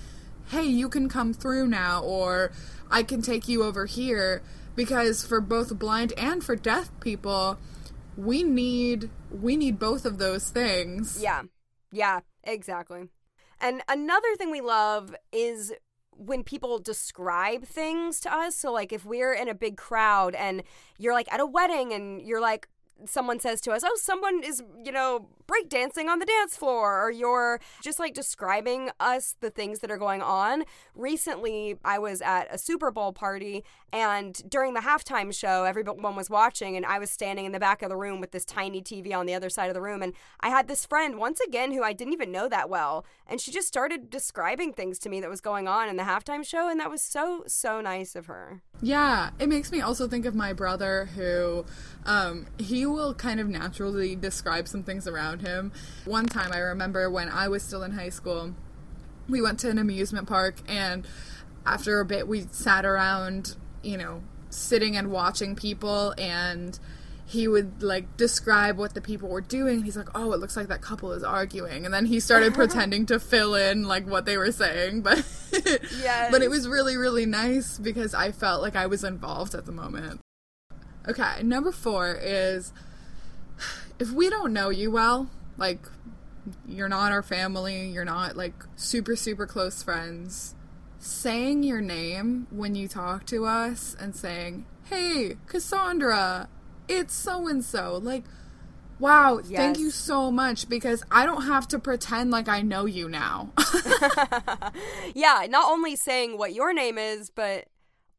"Hey, 0.48 0.64
you 0.64 0.88
can 0.88 1.08
come 1.08 1.32
through 1.32 1.68
now," 1.68 2.02
or 2.02 2.52
"I 2.90 3.02
can 3.02 3.22
take 3.22 3.48
you 3.48 3.62
over 3.62 3.86
here." 3.86 4.42
Because 4.76 5.24
for 5.24 5.40
both 5.40 5.78
blind 5.78 6.12
and 6.18 6.42
for 6.42 6.56
deaf 6.56 6.90
people, 7.00 7.58
we 8.16 8.42
need 8.42 9.10
we 9.30 9.56
need 9.56 9.78
both 9.78 10.04
of 10.04 10.18
those 10.18 10.50
things. 10.50 11.18
Yeah. 11.22 11.42
Yeah, 11.92 12.20
exactly. 12.42 13.08
And 13.64 13.80
another 13.88 14.36
thing 14.36 14.50
we 14.50 14.60
love 14.60 15.16
is 15.32 15.72
when 16.10 16.44
people 16.44 16.78
describe 16.78 17.64
things 17.64 18.20
to 18.20 18.32
us. 18.32 18.54
So, 18.54 18.70
like, 18.70 18.92
if 18.92 19.06
we're 19.06 19.32
in 19.32 19.48
a 19.48 19.54
big 19.54 19.78
crowd 19.78 20.34
and 20.34 20.62
you're 20.98 21.14
like 21.14 21.32
at 21.32 21.40
a 21.40 21.46
wedding 21.46 21.94
and 21.94 22.20
you're 22.20 22.42
like, 22.42 22.68
someone 23.06 23.40
says 23.40 23.62
to 23.62 23.72
us, 23.72 23.82
Oh, 23.82 23.96
someone 23.96 24.44
is, 24.44 24.62
you 24.84 24.92
know, 24.92 25.28
breakdancing 25.46 26.08
on 26.08 26.18
the 26.18 26.26
dance 26.26 26.56
floor, 26.56 27.04
or 27.04 27.10
you're 27.10 27.60
just 27.82 27.98
like 27.98 28.14
describing 28.14 28.90
us 29.00 29.36
the 29.40 29.50
things 29.50 29.80
that 29.80 29.90
are 29.90 29.98
going 29.98 30.22
on. 30.22 30.64
Recently, 30.94 31.76
I 31.84 31.98
was 31.98 32.20
at 32.22 32.48
a 32.50 32.58
Super 32.58 32.90
Bowl 32.90 33.12
party, 33.12 33.64
and 33.92 34.40
during 34.48 34.74
the 34.74 34.80
halftime 34.80 35.32
show, 35.34 35.64
everyone 35.64 36.16
was 36.16 36.30
watching, 36.30 36.76
and 36.76 36.84
I 36.86 36.98
was 36.98 37.10
standing 37.10 37.44
in 37.44 37.52
the 37.52 37.60
back 37.60 37.82
of 37.82 37.88
the 37.88 37.96
room 37.96 38.20
with 38.20 38.32
this 38.32 38.44
tiny 38.44 38.82
TV 38.82 39.14
on 39.14 39.26
the 39.26 39.34
other 39.34 39.50
side 39.50 39.68
of 39.68 39.74
the 39.74 39.82
room. 39.82 40.02
And 40.02 40.14
I 40.40 40.48
had 40.48 40.68
this 40.68 40.86
friend, 40.86 41.18
once 41.18 41.40
again, 41.40 41.72
who 41.72 41.82
I 41.82 41.92
didn't 41.92 42.12
even 42.12 42.32
know 42.32 42.48
that 42.48 42.68
well, 42.68 43.04
and 43.26 43.40
she 43.40 43.50
just 43.50 43.68
started 43.68 44.10
describing 44.10 44.72
things 44.72 44.98
to 45.00 45.08
me 45.08 45.20
that 45.20 45.30
was 45.30 45.40
going 45.40 45.68
on 45.68 45.88
in 45.88 45.96
the 45.96 46.02
halftime 46.02 46.44
show, 46.44 46.68
and 46.68 46.80
that 46.80 46.90
was 46.90 47.02
so, 47.02 47.44
so 47.46 47.80
nice 47.80 48.14
of 48.16 48.26
her. 48.26 48.62
Yeah, 48.80 49.30
it 49.38 49.48
makes 49.48 49.70
me 49.70 49.80
also 49.80 50.08
think 50.08 50.26
of 50.26 50.34
my 50.34 50.52
brother 50.52 51.06
who 51.14 51.64
um, 52.04 52.46
he 52.58 52.84
will 52.86 53.14
kind 53.14 53.40
of 53.40 53.48
naturally 53.48 54.16
describe 54.16 54.68
some 54.68 54.82
things 54.82 55.06
around 55.06 55.33
him. 55.40 55.72
One 56.04 56.26
time 56.26 56.52
I 56.52 56.58
remember 56.58 57.10
when 57.10 57.28
I 57.28 57.48
was 57.48 57.62
still 57.62 57.82
in 57.82 57.92
high 57.92 58.10
school, 58.10 58.54
we 59.28 59.40
went 59.40 59.58
to 59.60 59.70
an 59.70 59.78
amusement 59.78 60.28
park 60.28 60.56
and 60.68 61.06
after 61.66 62.00
a 62.00 62.04
bit 62.04 62.28
we 62.28 62.46
sat 62.50 62.84
around, 62.84 63.56
you 63.82 63.96
know, 63.96 64.22
sitting 64.50 64.96
and 64.96 65.10
watching 65.10 65.56
people 65.56 66.14
and 66.18 66.78
he 67.26 67.48
would 67.48 67.82
like 67.82 68.16
describe 68.16 68.76
what 68.76 68.94
the 68.94 69.00
people 69.00 69.28
were 69.28 69.40
doing. 69.40 69.82
He's 69.82 69.96
like, 69.96 70.08
"Oh, 70.14 70.32
it 70.32 70.40
looks 70.40 70.56
like 70.56 70.68
that 70.68 70.82
couple 70.82 71.12
is 71.12 71.24
arguing," 71.24 71.84
and 71.84 71.94
then 71.94 72.06
he 72.06 72.20
started 72.20 72.54
pretending 72.54 73.06
to 73.06 73.18
fill 73.18 73.54
in 73.54 73.84
like 73.84 74.06
what 74.06 74.26
they 74.26 74.36
were 74.36 74.52
saying. 74.52 75.02
But 75.02 75.24
Yes. 75.50 76.30
but 76.30 76.42
it 76.42 76.50
was 76.50 76.68
really 76.68 76.96
really 76.96 77.26
nice 77.26 77.78
because 77.78 78.14
I 78.14 78.30
felt 78.30 78.60
like 78.60 78.76
I 78.76 78.86
was 78.86 79.04
involved 79.04 79.54
at 79.54 79.64
the 79.64 79.72
moment. 79.72 80.20
Okay, 81.08 81.42
number 81.42 81.72
four 81.72 82.18
is 82.20 82.72
if 83.98 84.10
we 84.10 84.28
don't 84.30 84.52
know 84.52 84.70
you 84.70 84.90
well, 84.90 85.30
like 85.56 85.80
you're 86.66 86.88
not 86.88 87.12
our 87.12 87.22
family, 87.22 87.88
you're 87.88 88.04
not 88.04 88.36
like 88.36 88.54
super 88.76 89.16
super 89.16 89.46
close 89.46 89.82
friends. 89.82 90.54
Saying 90.98 91.62
your 91.62 91.82
name 91.82 92.46
when 92.50 92.74
you 92.74 92.88
talk 92.88 93.26
to 93.26 93.44
us 93.44 93.94
and 94.00 94.16
saying, 94.16 94.64
"Hey, 94.84 95.36
Cassandra, 95.46 96.48
it's 96.88 97.14
so 97.14 97.46
and 97.46 97.62
so." 97.62 98.00
Like, 98.02 98.24
wow, 98.98 99.40
thank 99.44 99.78
you 99.78 99.90
so 99.90 100.30
much 100.30 100.66
because 100.66 101.04
I 101.10 101.26
don't 101.26 101.42
have 101.42 101.68
to 101.68 101.78
pretend 101.78 102.30
like 102.30 102.48
I 102.48 102.62
know 102.62 102.86
you 102.86 103.08
now. 103.08 103.52
yeah, 105.14 105.46
not 105.48 105.70
only 105.70 105.94
saying 105.94 106.38
what 106.38 106.54
your 106.54 106.72
name 106.72 106.96
is, 106.96 107.28
but 107.28 107.66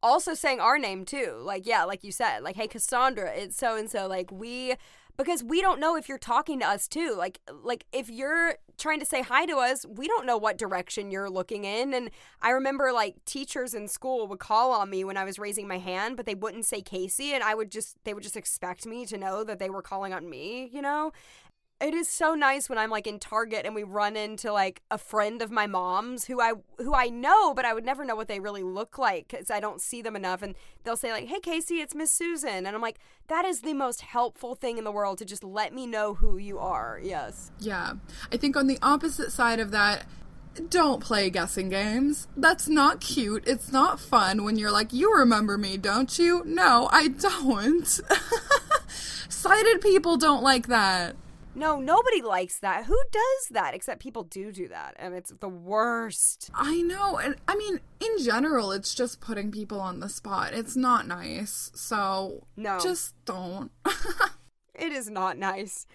also 0.02 0.34
saying 0.34 0.60
our 0.60 0.78
name 0.78 1.04
too. 1.04 1.40
Like, 1.42 1.66
yeah, 1.66 1.84
like 1.84 2.04
you 2.04 2.12
said, 2.12 2.42
like, 2.42 2.56
hey, 2.56 2.68
Cassandra, 2.68 3.32
it's 3.34 3.56
so 3.56 3.76
and 3.76 3.90
so. 3.90 4.06
Like, 4.06 4.30
we, 4.30 4.74
because 5.16 5.42
we 5.42 5.60
don't 5.60 5.80
know 5.80 5.96
if 5.96 6.08
you're 6.08 6.18
talking 6.18 6.60
to 6.60 6.66
us 6.66 6.88
too. 6.88 7.14
Like, 7.16 7.40
like 7.62 7.86
if 7.92 8.10
you're 8.10 8.56
trying 8.78 9.00
to 9.00 9.06
say 9.06 9.22
hi 9.22 9.46
to 9.46 9.56
us, 9.56 9.86
we 9.86 10.06
don't 10.06 10.26
know 10.26 10.36
what 10.36 10.58
direction 10.58 11.10
you're 11.10 11.30
looking 11.30 11.64
in. 11.64 11.94
And 11.94 12.10
I 12.42 12.50
remember 12.50 12.92
like 12.92 13.24
teachers 13.24 13.74
in 13.74 13.88
school 13.88 14.26
would 14.28 14.38
call 14.38 14.72
on 14.72 14.90
me 14.90 15.04
when 15.04 15.16
I 15.16 15.24
was 15.24 15.38
raising 15.38 15.66
my 15.66 15.78
hand, 15.78 16.16
but 16.16 16.26
they 16.26 16.34
wouldn't 16.34 16.66
say 16.66 16.82
Casey, 16.82 17.32
and 17.32 17.42
I 17.42 17.54
would 17.54 17.70
just, 17.70 17.96
they 18.04 18.12
would 18.12 18.22
just 18.22 18.36
expect 18.36 18.86
me 18.86 19.06
to 19.06 19.16
know 19.16 19.44
that 19.44 19.58
they 19.58 19.70
were 19.70 19.82
calling 19.82 20.12
on 20.12 20.28
me, 20.28 20.70
you 20.72 20.82
know? 20.82 21.12
It 21.78 21.92
is 21.92 22.08
so 22.08 22.34
nice 22.34 22.70
when 22.70 22.78
I'm 22.78 22.90
like 22.90 23.06
in 23.06 23.18
Target 23.18 23.66
and 23.66 23.74
we 23.74 23.82
run 23.82 24.16
into 24.16 24.50
like 24.50 24.80
a 24.90 24.96
friend 24.96 25.42
of 25.42 25.50
my 25.50 25.66
mom's 25.66 26.24
who 26.24 26.40
I 26.40 26.52
who 26.78 26.94
I 26.94 27.08
know, 27.08 27.52
but 27.52 27.66
I 27.66 27.74
would 27.74 27.84
never 27.84 28.04
know 28.04 28.16
what 28.16 28.28
they 28.28 28.40
really 28.40 28.62
look 28.62 28.96
like 28.96 29.28
because 29.28 29.50
I 29.50 29.60
don't 29.60 29.80
see 29.80 30.00
them 30.00 30.16
enough. 30.16 30.42
And 30.42 30.54
they'll 30.84 30.96
say 30.96 31.12
like, 31.12 31.26
"Hey, 31.26 31.40
Casey, 31.40 31.80
it's 31.80 31.94
Miss 31.94 32.10
Susan," 32.10 32.66
and 32.66 32.68
I'm 32.68 32.80
like, 32.80 32.98
"That 33.28 33.44
is 33.44 33.60
the 33.60 33.74
most 33.74 34.00
helpful 34.00 34.54
thing 34.54 34.78
in 34.78 34.84
the 34.84 34.92
world 34.92 35.18
to 35.18 35.26
just 35.26 35.44
let 35.44 35.74
me 35.74 35.86
know 35.86 36.14
who 36.14 36.38
you 36.38 36.58
are." 36.58 36.98
Yes. 37.02 37.50
Yeah. 37.58 37.94
I 38.32 38.38
think 38.38 38.56
on 38.56 38.68
the 38.68 38.78
opposite 38.80 39.30
side 39.30 39.60
of 39.60 39.70
that, 39.72 40.06
don't 40.70 41.02
play 41.02 41.28
guessing 41.28 41.68
games. 41.68 42.26
That's 42.36 42.68
not 42.68 43.00
cute. 43.00 43.44
It's 43.46 43.70
not 43.70 44.00
fun 44.00 44.44
when 44.44 44.56
you're 44.56 44.70
like, 44.70 44.92
you 44.92 45.14
remember 45.14 45.58
me, 45.58 45.76
don't 45.76 46.18
you? 46.18 46.42
No, 46.46 46.88
I 46.90 47.08
don't. 47.08 47.86
Sighted 49.28 49.82
people 49.82 50.16
don't 50.16 50.42
like 50.42 50.68
that. 50.68 51.16
No, 51.56 51.80
nobody 51.80 52.20
likes 52.22 52.58
that. 52.60 52.84
Who 52.84 52.98
does 53.10 53.48
that? 53.50 53.74
Except 53.74 54.00
people 54.00 54.24
do 54.24 54.52
do 54.52 54.68
that, 54.68 54.94
and 54.98 55.14
it's 55.14 55.32
the 55.40 55.48
worst. 55.48 56.50
I 56.54 56.82
know. 56.82 57.16
And 57.18 57.36
I 57.48 57.56
mean, 57.56 57.80
in 57.98 58.22
general, 58.22 58.72
it's 58.72 58.94
just 58.94 59.20
putting 59.20 59.50
people 59.50 59.80
on 59.80 60.00
the 60.00 60.08
spot. 60.08 60.52
It's 60.52 60.76
not 60.76 61.06
nice. 61.06 61.72
So, 61.74 62.46
No. 62.56 62.78
just 62.78 63.14
don't. 63.24 63.70
It 64.78 64.92
is 64.92 65.08
not 65.08 65.38
nice. 65.38 65.86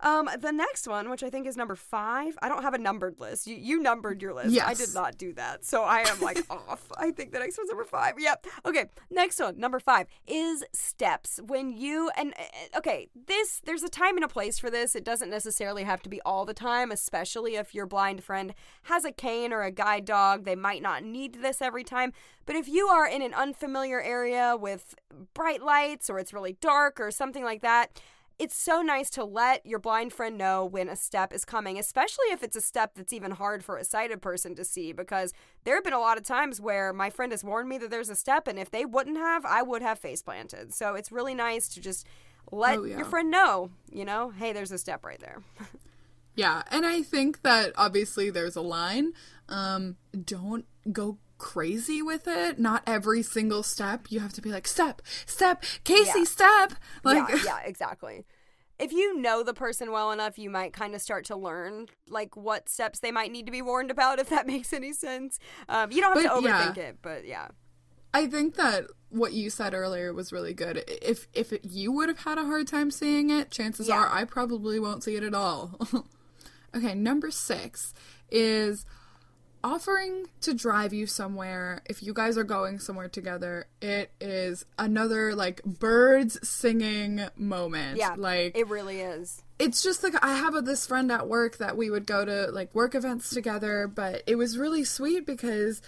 Um, 0.00 0.28
the 0.38 0.52
next 0.52 0.86
one, 0.86 1.08
which 1.08 1.22
I 1.22 1.30
think 1.30 1.46
is 1.46 1.56
number 1.56 1.74
five, 1.74 2.36
I 2.42 2.48
don't 2.48 2.62
have 2.62 2.74
a 2.74 2.78
numbered 2.78 3.18
list. 3.18 3.46
You 3.46 3.56
you 3.56 3.80
numbered 3.80 4.20
your 4.20 4.34
list. 4.34 4.50
Yes. 4.50 4.66
I 4.66 4.74
did 4.74 4.94
not 4.94 5.16
do 5.16 5.32
that, 5.34 5.64
so 5.64 5.82
I 5.84 6.00
am 6.00 6.20
like 6.20 6.44
off. 6.50 6.90
I 6.98 7.10
think 7.10 7.32
the 7.32 7.38
next 7.38 7.56
one's 7.56 7.70
number 7.70 7.84
five. 7.84 8.14
Yep. 8.18 8.46
Okay. 8.66 8.86
Next 9.10 9.40
one, 9.40 9.58
number 9.58 9.80
five, 9.80 10.06
is 10.26 10.64
steps. 10.72 11.40
When 11.46 11.70
you 11.70 12.10
and 12.16 12.34
uh, 12.38 12.78
okay, 12.78 13.08
this 13.26 13.62
there's 13.64 13.82
a 13.82 13.88
time 13.88 14.16
and 14.16 14.24
a 14.24 14.28
place 14.28 14.58
for 14.58 14.70
this. 14.70 14.94
It 14.94 15.04
doesn't 15.04 15.30
necessarily 15.30 15.84
have 15.84 16.02
to 16.02 16.10
be 16.10 16.20
all 16.22 16.44
the 16.44 16.54
time, 16.54 16.92
especially 16.92 17.56
if 17.56 17.74
your 17.74 17.86
blind 17.86 18.22
friend 18.22 18.54
has 18.84 19.04
a 19.04 19.12
cane 19.12 19.52
or 19.52 19.62
a 19.62 19.70
guide 19.70 20.04
dog. 20.04 20.44
They 20.44 20.56
might 20.56 20.82
not 20.82 21.04
need 21.04 21.36
this 21.40 21.62
every 21.62 21.84
time. 21.84 22.12
But 22.44 22.54
if 22.54 22.68
you 22.68 22.86
are 22.86 23.08
in 23.08 23.22
an 23.22 23.34
unfamiliar 23.34 24.00
area 24.00 24.56
with 24.56 24.94
bright 25.34 25.62
lights 25.62 26.08
or 26.08 26.18
it's 26.18 26.32
really 26.32 26.56
dark 26.60 27.00
or 27.00 27.10
something 27.10 27.42
like 27.42 27.62
that, 27.62 28.00
it's 28.38 28.56
so 28.56 28.82
nice 28.82 29.08
to 29.10 29.24
let 29.24 29.64
your 29.64 29.78
blind 29.78 30.12
friend 30.12 30.36
know 30.36 30.64
when 30.64 30.88
a 30.88 30.96
step 30.96 31.32
is 31.32 31.44
coming, 31.44 31.78
especially 31.78 32.26
if 32.32 32.42
it's 32.42 32.56
a 32.56 32.60
step 32.60 32.92
that's 32.94 33.12
even 33.12 33.30
hard 33.32 33.64
for 33.64 33.76
a 33.78 33.84
sighted 33.84 34.20
person 34.20 34.54
to 34.56 34.64
see. 34.64 34.92
Because 34.92 35.32
there 35.64 35.74
have 35.74 35.84
been 35.84 35.92
a 35.92 35.98
lot 35.98 36.18
of 36.18 36.24
times 36.24 36.60
where 36.60 36.92
my 36.92 37.08
friend 37.10 37.32
has 37.32 37.42
warned 37.42 37.68
me 37.68 37.78
that 37.78 37.90
there's 37.90 38.10
a 38.10 38.16
step, 38.16 38.46
and 38.46 38.58
if 38.58 38.70
they 38.70 38.84
wouldn't 38.84 39.16
have, 39.16 39.44
I 39.44 39.62
would 39.62 39.82
have 39.82 39.98
face 39.98 40.22
planted. 40.22 40.74
So 40.74 40.94
it's 40.94 41.10
really 41.10 41.34
nice 41.34 41.68
to 41.70 41.80
just 41.80 42.06
let 42.52 42.78
Oh, 42.78 42.84
yeah. 42.84 42.96
your 42.96 43.06
friend 43.06 43.30
know, 43.30 43.70
you 43.90 44.04
know, 44.04 44.30
hey, 44.30 44.52
there's 44.52 44.70
a 44.72 44.78
step 44.78 45.04
right 45.04 45.20
there. 45.20 45.42
Yeah, 46.38 46.64
and 46.70 46.84
I 46.84 47.00
think 47.00 47.40
that 47.44 47.72
obviously 47.78 48.28
there's 48.28 48.56
a 48.56 48.60
line. 48.60 49.14
Um, 49.48 49.96
don't 50.26 50.66
go 50.92 51.16
crazy 51.38 52.02
with 52.02 52.26
it. 52.26 52.58
Not 52.58 52.82
every 52.86 53.22
single 53.22 53.62
step 53.62 54.06
you 54.10 54.20
have 54.20 54.32
to 54.34 54.40
be 54.42 54.50
like 54.50 54.66
step, 54.66 55.02
step, 55.26 55.62
Casey, 55.84 56.20
Yeah. 56.20 56.24
step. 56.24 56.72
Like 57.04 57.28
yeah, 57.28 57.38
yeah, 57.44 57.58
exactly. 57.64 58.24
If 58.78 58.92
you 58.92 59.18
know 59.18 59.42
the 59.42 59.54
person 59.54 59.90
well 59.90 60.12
enough, 60.12 60.38
you 60.38 60.50
might 60.50 60.72
kind 60.74 60.94
of 60.94 61.00
start 61.00 61.24
to 61.26 61.36
learn 61.36 61.86
like 62.08 62.36
what 62.36 62.68
steps 62.68 63.00
they 63.00 63.10
might 63.10 63.32
need 63.32 63.46
to 63.46 63.52
be 63.52 63.62
warned 63.62 63.90
about, 63.90 64.18
if 64.18 64.28
that 64.28 64.46
makes 64.52 64.72
any 64.72 64.92
sense. 64.92 65.38
Um, 65.68 65.90
you 65.90 66.00
don't 66.00 66.14
have 66.16 66.24
But, 66.24 66.40
to 66.40 66.46
yeah. 66.46 66.66
overthink 66.68 66.76
it, 66.78 66.98
but 67.00 67.26
yeah. 67.26 67.48
I 68.12 68.26
think 68.26 68.54
that 68.56 68.84
what 69.10 69.32
you 69.32 69.50
said 69.50 69.72
earlier 69.74 70.12
was 70.12 70.32
really 70.32 70.54
good. 70.54 70.84
If 70.88 71.26
if 71.34 71.52
it, 71.52 71.64
you 71.64 71.92
would 71.92 72.08
have 72.08 72.20
had 72.20 72.38
a 72.38 72.44
hard 72.44 72.66
time 72.66 72.90
seeing 72.90 73.30
it, 73.30 73.50
chances 73.50 73.88
Yeah. 73.88 73.96
are 73.96 74.08
I 74.12 74.24
probably 74.24 74.78
won't 74.80 75.02
see 75.04 75.16
it 75.16 75.22
at 75.22 75.34
all. 75.34 75.78
okay, 76.74 76.94
number 76.94 77.30
6 77.30 77.94
is 78.30 78.84
offering 79.66 80.26
to 80.40 80.54
drive 80.54 80.92
you 80.92 81.06
somewhere 81.06 81.82
if 81.86 82.02
you 82.02 82.14
guys 82.14 82.38
are 82.38 82.44
going 82.44 82.78
somewhere 82.78 83.08
together. 83.08 83.66
It 83.82 84.12
is 84.20 84.64
another 84.78 85.34
like 85.34 85.62
birds 85.64 86.38
singing 86.48 87.26
moment. 87.36 87.98
Yeah, 87.98 88.14
like 88.16 88.56
it 88.56 88.68
really 88.68 89.00
is. 89.00 89.42
it's 89.58 89.82
just 89.82 90.04
like 90.04 90.14
I 90.22 90.34
have 90.36 90.54
a, 90.54 90.62
this 90.62 90.86
friend 90.86 91.10
at 91.10 91.26
work 91.28 91.56
that 91.58 91.76
we 91.76 91.90
would 91.90 92.06
go 92.06 92.24
to 92.24 92.50
like 92.52 92.74
work 92.74 92.94
events 92.94 93.30
together, 93.30 93.90
but 93.92 94.22
it 94.26 94.36
was 94.36 94.56
really 94.56 94.84
sweet 94.84 95.26
because 95.26 95.82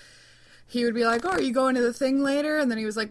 he 0.67 0.85
would 0.85 0.95
be 0.95 1.05
like, 1.05 1.25
"Oh, 1.25 1.31
are 1.31 1.41
you 1.41 1.53
going 1.53 1.77
to 1.77 1.81
the 1.81 1.93
thing 1.93 2.21
later?" 2.21 2.59
And 2.59 2.71
then 2.71 2.79
he 2.79 2.85
was 2.85 2.97
like, 2.97 3.11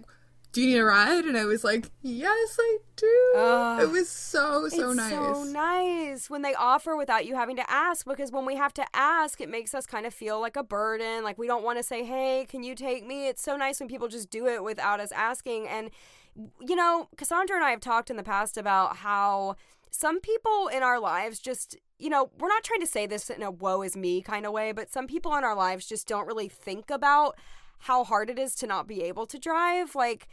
"Do 0.57 0.63
you 0.63 0.73
need 0.73 0.79
a 0.79 0.85
ride?" 0.85 1.25
And 1.25 1.37
I 1.37 1.45
was 1.45 1.63
like, 1.63 1.91
"Yes, 2.01 2.57
I 2.59 2.77
do." 2.95 3.33
Ah. 3.35 3.79
it 3.79 3.91
was 3.91 4.09
so 4.09 4.67
so 4.69 4.91
nice. 4.91 5.11
it's 5.11 5.21
nice. 5.21 5.35
so 5.35 5.43
nice 5.43 6.29
when 6.31 6.41
they 6.41 6.55
offer 6.55 6.97
without 6.97 7.27
you 7.27 7.35
having 7.35 7.57
to 7.57 7.69
ask 7.69 8.07
because 8.07 8.31
when 8.31 8.43
we 8.43 8.55
have 8.55 8.73
to 8.73 8.85
ask, 8.91 9.39
it 9.39 9.49
makes 9.49 9.75
us 9.75 9.85
kind 9.85 10.07
of 10.07 10.15
feel 10.15 10.41
like 10.41 10.55
a 10.55 10.63
burden. 10.63 11.23
Like 11.23 11.37
we 11.37 11.45
don't 11.45 11.63
want 11.63 11.77
to 11.77 11.83
say, 11.83 12.03
"Hey, 12.03 12.47
can 12.49 12.63
you 12.63 12.73
take 12.73 13.05
me?" 13.05 13.27
It's 13.27 13.43
so 13.43 13.55
nice 13.55 13.79
when 13.79 13.87
people 13.87 14.07
just 14.07 14.31
do 14.31 14.47
it 14.47 14.63
without 14.63 14.99
us 14.99 15.11
asking. 15.11 15.67
And 15.67 15.91
you 16.59 16.75
know, 16.75 17.09
Cassandra 17.17 17.55
and 17.55 17.63
I 17.63 17.69
have 17.69 17.79
talked 17.79 18.09
in 18.09 18.17
the 18.17 18.23
past 18.23 18.57
about 18.57 18.97
how 18.97 19.57
some 19.91 20.19
people 20.19 20.69
in 20.73 20.81
our 20.81 20.99
lives 20.99 21.37
just 21.37 21.77
you 21.99 22.09
know, 22.09 22.31
we're 22.39 22.47
not 22.47 22.63
trying 22.63 22.81
to 22.81 22.87
say 22.87 23.05
this 23.05 23.29
in 23.29 23.43
a 23.43 23.51
woe 23.51 23.83
is 23.83 23.95
me 23.95 24.23
kind 24.23 24.47
of 24.47 24.51
way, 24.51 24.71
but 24.71 24.91
some 24.91 25.05
people 25.05 25.35
in 25.35 25.43
our 25.43 25.55
lives 25.55 25.85
just 25.85 26.07
don't 26.07 26.25
really 26.25 26.47
think 26.47 26.89
about 26.89 27.37
how 27.79 28.03
hard 28.03 28.29
it 28.29 28.39
is 28.39 28.55
to 28.55 28.67
not 28.67 28.87
be 28.87 29.03
able 29.03 29.25
to 29.27 29.37
drive. 29.37 29.95
Like, 29.95 30.27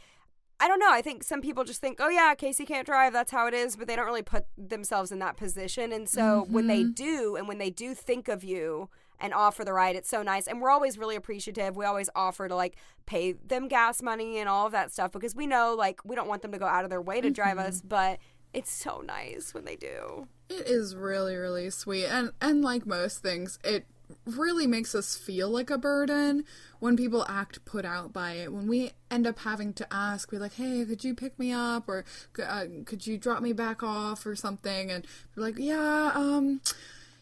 I 0.59 0.67
don't 0.67 0.79
know. 0.79 0.91
I 0.91 1.01
think 1.01 1.23
some 1.23 1.41
people 1.41 1.63
just 1.63 1.81
think, 1.81 1.99
oh, 1.99 2.09
yeah, 2.09 2.33
Casey 2.33 2.65
can't 2.65 2.85
drive. 2.85 3.13
That's 3.13 3.31
how 3.31 3.47
it 3.47 3.53
is. 3.53 3.75
But 3.75 3.87
they 3.87 3.95
don't 3.95 4.05
really 4.05 4.21
put 4.21 4.45
themselves 4.57 5.11
in 5.11 5.19
that 5.19 5.37
position. 5.37 5.91
And 5.91 6.07
so 6.07 6.45
when 6.49 6.67
they 6.67 6.81
mm-hmm. 6.81 6.91
do, 6.91 7.35
and 7.35 7.47
when 7.47 7.57
they 7.57 7.69
do 7.69 7.93
think 7.93 8.27
of 8.27 8.43
you 8.43 8.89
and 9.19 9.33
offer 9.33 9.65
the 9.65 9.73
ride, 9.73 9.95
it's 9.95 10.09
so 10.09 10.23
nice. 10.23 10.47
And 10.47 10.61
we're 10.61 10.69
always 10.69 10.97
really 10.97 11.15
appreciative. 11.15 11.75
We 11.75 11.85
always 11.85 12.09
offer 12.15 12.47
to 12.47 12.55
like 12.55 12.77
pay 13.05 13.33
them 13.33 13.67
gas 13.67 14.01
money 14.01 14.37
and 14.37 14.47
all 14.47 14.65
of 14.65 14.71
that 14.71 14.91
stuff 14.93 15.11
because 15.11 15.35
we 15.35 15.45
know 15.45 15.75
like 15.77 15.99
we 16.05 16.15
don't 16.15 16.27
want 16.27 16.41
them 16.41 16.51
to 16.53 16.57
go 16.57 16.65
out 16.65 16.83
of 16.83 16.89
their 16.89 17.01
way 17.01 17.21
to 17.21 17.29
drive 17.29 17.57
us. 17.57 17.79
Mm-hmm. 17.79 17.87
But 17.89 18.19
it's 18.53 18.71
so 18.71 19.01
nice 19.05 19.53
when 19.53 19.65
they 19.65 19.75
do. 19.75 20.27
It 20.49 20.67
is 20.67 20.95
really 20.95 21.35
really 21.35 21.69
sweet, 21.69 22.05
and 22.05 22.31
and 22.39 22.63
like 22.63 22.85
most 22.85 23.21
things, 23.21 23.59
it 23.63 23.85
really 24.25 24.67
makes 24.67 24.93
us 24.95 25.15
feel 25.15 25.49
like 25.49 25.69
a 25.69 25.77
burden 25.77 26.43
when 26.79 26.95
people 26.97 27.25
act 27.27 27.63
put 27.65 27.85
out 27.85 28.13
by 28.13 28.33
it. 28.33 28.51
When 28.53 28.67
we 28.67 28.91
end 29.09 29.25
up 29.27 29.39
having 29.39 29.73
to 29.73 29.93
ask, 29.93 30.31
we're 30.31 30.39
like, 30.39 30.53
"Hey, 30.53 30.85
could 30.85 31.03
you 31.03 31.13
pick 31.15 31.37
me 31.39 31.51
up?" 31.51 31.87
or 31.87 32.05
uh, 32.43 32.65
"Could 32.85 33.05
you 33.07 33.17
drop 33.17 33.41
me 33.41 33.53
back 33.53 33.83
off?" 33.83 34.25
or 34.25 34.35
something, 34.35 34.91
and 34.91 35.05
we're 35.35 35.43
like, 35.43 35.57
"Yeah, 35.57 36.11
um, 36.13 36.61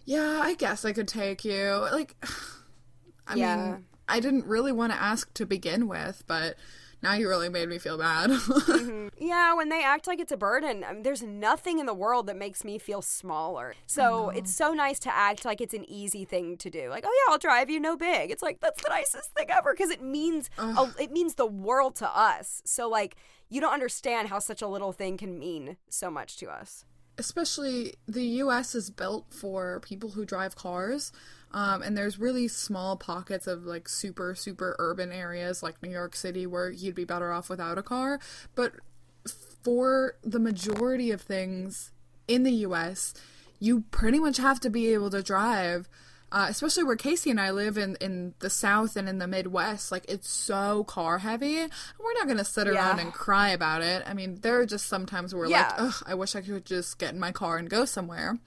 yeah, 0.06 0.40
I 0.44 0.56
guess 0.56 0.86
I 0.86 0.94
could 0.94 1.08
take 1.08 1.46
you." 1.46 1.88
Like, 1.92 2.16
I 3.28 3.36
Yeah. 3.36 3.56
mean, 3.56 3.86
I 4.08 4.20
didn't 4.20 4.46
really 4.46 4.72
want 4.72 4.92
to 4.94 5.02
ask 5.02 5.34
to 5.36 5.46
begin 5.46 5.88
with, 5.88 6.24
but 6.28 6.58
now 7.04 7.14
you 7.14 7.28
really 7.28 7.50
made 7.50 7.70
me 7.70 7.78
feel 7.78 7.98
bad. 7.98 8.32
Mm-hmm. 8.32 9.08
Yeah, 9.20 9.54
when 9.54 9.70
they 9.70 9.82
act 9.82 10.06
like 10.06 10.20
it's 10.20 10.34
a 10.34 10.38
burden, 10.38 10.84
I 10.84 10.92
mean, 10.92 11.04
there's 11.04 11.24
nothing 11.24 11.80
in 11.80 11.86
the 11.86 11.94
world 11.94 12.28
that 12.28 12.36
makes 12.36 12.66
me 12.66 12.78
feel 12.78 13.02
smaller. 13.02 13.74
So 13.86 14.30
it's 14.30 14.54
so 14.54 14.74
nice 14.74 15.00
to 15.00 15.16
act 15.16 15.46
like 15.46 15.62
it's 15.62 15.74
an 15.74 15.90
easy 15.90 16.26
thing 16.26 16.58
to 16.58 16.70
do. 16.70 16.90
Like, 16.90 17.06
oh 17.08 17.24
yeah, 17.28 17.32
I'll 17.32 17.38
drive 17.38 17.70
you, 17.70 17.80
no 17.80 17.96
big. 17.96 18.32
It's 18.32 18.44
like 18.44 18.60
that's 18.60 18.82
the 18.84 18.90
nicest 18.90 19.32
thing 19.34 19.48
ever 19.50 19.74
because 19.74 19.92
it 19.92 20.02
means 20.02 20.50
a, 20.58 20.92
it 21.00 21.12
means 21.12 21.36
the 21.36 21.46
world 21.46 21.96
to 21.98 22.18
us. 22.18 22.62
So 22.66 22.90
like, 22.90 23.16
you 23.50 23.62
don't 23.62 23.74
understand 23.74 24.28
how 24.28 24.40
such 24.40 24.62
a 24.62 24.68
little 24.68 24.92
thing 24.92 25.16
can 25.16 25.40
mean 25.40 25.78
so 25.90 26.10
much 26.10 26.38
to 26.38 26.50
us. 26.50 26.84
Especially 27.18 27.96
the 28.08 28.24
US 28.24 28.76
is 28.76 28.90
built 28.90 29.34
for 29.34 29.80
people 29.82 30.12
who 30.12 30.26
drive 30.26 30.56
cars. 30.56 31.12
Um, 31.52 31.84
and 31.84 31.96
there's 31.96 32.18
really 32.18 32.48
small 32.48 32.98
pockets 32.98 33.46
of 33.46 33.66
like 33.66 33.88
super, 33.88 34.34
super 34.34 34.76
urban 34.80 35.12
areas 35.12 35.62
like 35.62 35.82
New 35.84 35.90
York 35.90 36.16
City 36.16 36.48
where 36.48 36.72
you'd 36.72 36.96
be 36.96 37.06
better 37.06 37.32
off 37.32 37.50
without 37.50 37.78
a 37.78 37.84
car. 37.84 38.20
But 38.56 38.74
for 39.64 40.16
the 40.24 40.40
majority 40.40 41.12
of 41.12 41.22
things 41.22 41.92
in 42.28 42.44
the 42.44 42.52
US, 42.52 43.14
you 43.60 43.82
pretty 43.92 44.20
much 44.20 44.38
have 44.38 44.60
to 44.62 44.70
be 44.70 44.94
able 44.94 45.10
to 45.12 45.22
drive. 45.22 45.88
Uh, 46.34 46.48
especially 46.50 46.84
where 46.84 46.96
Casey 46.96 47.30
and 47.30 47.40
I 47.40 47.52
live 47.52 47.78
in, 47.78 47.96
in 48.02 48.34
the 48.40 48.50
South 48.50 48.96
and 48.96 49.08
in 49.08 49.20
the 49.20 49.28
Midwest, 49.28 49.92
like 49.92 50.04
it's 50.10 50.28
so 50.28 50.84
car 50.86 51.20
heavy. 51.20 51.58
We're 51.58 52.14
not 52.16 52.28
gonna 52.28 52.44
sit 52.44 52.68
around 52.68 52.98
Yeah. 52.98 53.04
and 53.04 53.14
cry 53.14 53.50
about 53.50 53.84
it. 53.84 54.02
I 54.08 54.16
mean, 54.16 54.40
there 54.42 54.60
are 54.60 54.66
just 54.66 54.88
sometimes 54.88 55.36
where 55.36 55.44
we're 55.46 55.52
Yeah. 55.52 55.68
like, 55.70 55.76
ugh, 55.82 56.04
I 56.08 56.16
wish 56.16 56.36
I 56.36 56.42
could 56.42 56.66
just 56.66 56.98
get 56.98 57.14
in 57.14 57.20
my 57.20 57.32
car 57.32 57.58
and 57.58 57.70
go 57.70 57.86
somewhere. 57.86 58.40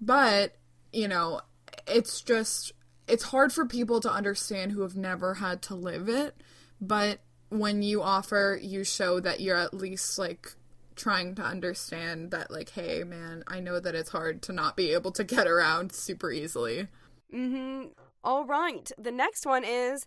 But, 0.00 0.56
you 0.90 1.06
know, 1.06 1.42
it's 1.86 2.22
just, 2.22 2.72
it's 3.06 3.24
hard 3.24 3.52
for 3.52 3.66
people 3.66 4.00
to 4.00 4.10
understand 4.10 4.72
who 4.72 4.80
have 4.80 4.96
never 4.96 5.34
had 5.34 5.60
to 5.62 5.74
live 5.74 6.08
it. 6.08 6.34
But 6.80 7.20
when 7.50 7.82
you 7.82 8.02
offer, 8.02 8.58
you 8.60 8.84
show 8.84 9.20
that 9.20 9.40
you're 9.40 9.56
at 9.58 9.74
least 9.74 10.18
like 10.18 10.54
trying 10.96 11.34
to 11.36 11.42
understand 11.42 12.30
that, 12.30 12.50
like, 12.50 12.70
hey, 12.70 13.04
man, 13.04 13.44
I 13.46 13.60
know 13.60 13.78
that 13.80 13.94
it's 13.94 14.10
hard 14.10 14.42
to 14.42 14.52
not 14.52 14.76
be 14.76 14.92
able 14.92 15.12
to 15.12 15.24
get 15.24 15.46
around 15.46 15.92
super 15.92 16.32
easily. 16.32 16.88
Mm-hmm. 17.32 17.88
All 18.24 18.44
right. 18.44 18.90
The 18.98 19.12
next 19.12 19.46
one 19.46 19.64
is 19.64 20.06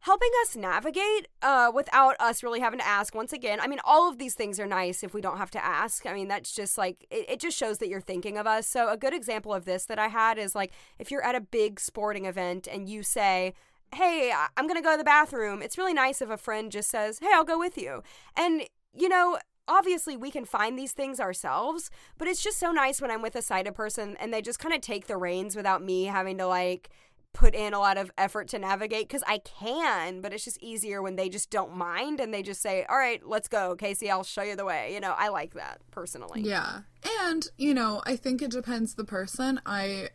helping 0.00 0.30
us 0.42 0.54
navigate 0.54 1.26
uh, 1.42 1.72
without 1.74 2.14
us 2.20 2.42
really 2.42 2.60
having 2.60 2.78
to 2.78 2.86
ask. 2.86 3.14
Once 3.14 3.32
again, 3.32 3.60
I 3.60 3.66
mean, 3.66 3.80
all 3.84 4.08
of 4.08 4.18
these 4.18 4.34
things 4.34 4.60
are 4.60 4.66
nice 4.66 5.02
if 5.02 5.12
we 5.12 5.20
don't 5.20 5.38
have 5.38 5.50
to 5.52 5.64
ask. 5.64 6.06
I 6.06 6.14
mean, 6.14 6.28
that's 6.28 6.52
just 6.52 6.78
like, 6.78 7.06
it, 7.10 7.28
it 7.28 7.40
just 7.40 7.58
shows 7.58 7.78
that 7.78 7.88
you're 7.88 8.00
thinking 8.00 8.38
of 8.38 8.46
us. 8.46 8.66
So, 8.66 8.90
a 8.90 8.96
good 8.96 9.12
example 9.12 9.52
of 9.52 9.64
this 9.64 9.86
that 9.86 9.98
I 9.98 10.08
had 10.08 10.38
is 10.38 10.54
like 10.54 10.72
if 10.98 11.10
you're 11.10 11.24
at 11.24 11.34
a 11.34 11.40
big 11.40 11.80
sporting 11.80 12.26
event 12.26 12.68
and 12.70 12.88
you 12.88 13.02
say, 13.02 13.54
Hey, 13.94 14.32
I'm 14.56 14.68
to 14.68 14.82
go 14.82 14.92
to 14.92 14.98
the 14.98 15.04
bathroom. 15.04 15.62
It's 15.62 15.78
really 15.78 15.94
nice 15.94 16.20
if 16.20 16.28
a 16.28 16.36
friend 16.36 16.70
just 16.70 16.90
says, 16.90 17.18
Hey, 17.20 17.30
I'll 17.34 17.44
go 17.44 17.58
with 17.58 17.78
you. 17.78 18.02
And, 18.36 18.62
you 18.94 19.08
know, 19.08 19.38
obviously 19.68 20.16
we 20.16 20.30
can 20.30 20.44
find 20.44 20.78
these 20.78 20.92
things 20.92 21.20
ourselves, 21.20 21.90
but 22.16 22.26
it's 22.26 22.42
just 22.42 22.58
so 22.58 22.72
nice 22.72 23.00
when 23.00 23.10
I'm 23.10 23.22
with 23.22 23.36
a 23.36 23.42
sighted 23.42 23.74
person 23.74 24.16
and 24.18 24.32
they 24.32 24.42
just 24.42 24.58
kind 24.58 24.74
of 24.74 24.80
take 24.80 25.06
the 25.06 25.16
reins 25.16 25.54
without 25.54 25.82
me 25.82 26.04
having 26.04 26.38
to 26.38 26.46
like 26.46 26.90
put 27.34 27.54
in 27.54 27.74
a 27.74 27.78
lot 27.78 27.98
of 27.98 28.10
effort 28.18 28.48
to 28.48 28.58
navigate 28.58 29.06
because 29.06 29.22
I 29.26 29.38
can, 29.38 30.20
but 30.20 30.32
it's 30.32 30.44
just 30.44 30.60
easier 30.62 31.02
when 31.02 31.16
they 31.16 31.28
just 31.28 31.50
don't 31.50 31.76
mind 31.76 32.20
and 32.20 32.32
they 32.32 32.42
just 32.42 32.60
say, 32.60 32.84
"All 32.88 32.96
right, 32.96 33.24
let's 33.24 33.48
go, 33.48 33.76
Casey. 33.76 34.10
I'll 34.10 34.24
show 34.24 34.42
you 34.42 34.56
the 34.56 34.64
way." 34.64 34.92
You 34.94 35.00
know, 35.00 35.14
I 35.16 35.28
like 35.28 35.54
that 35.54 35.80
personally. 35.90 36.40
Yeah, 36.40 36.80
and 37.20 37.46
you 37.56 37.74
know, 37.74 38.02
I 38.06 38.16
think 38.16 38.42
it 38.42 38.50
depends 38.50 38.94
the 38.94 39.04
person. 39.04 39.60
I, 39.66 40.08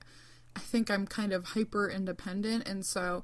I 0.56 0.60
think 0.60 0.89
I'm 0.89 1.06
kind 1.08 1.32
of 1.32 1.46
hyper 1.46 1.89
independent, 1.89 2.68
and 2.68 2.86
so 2.86 3.24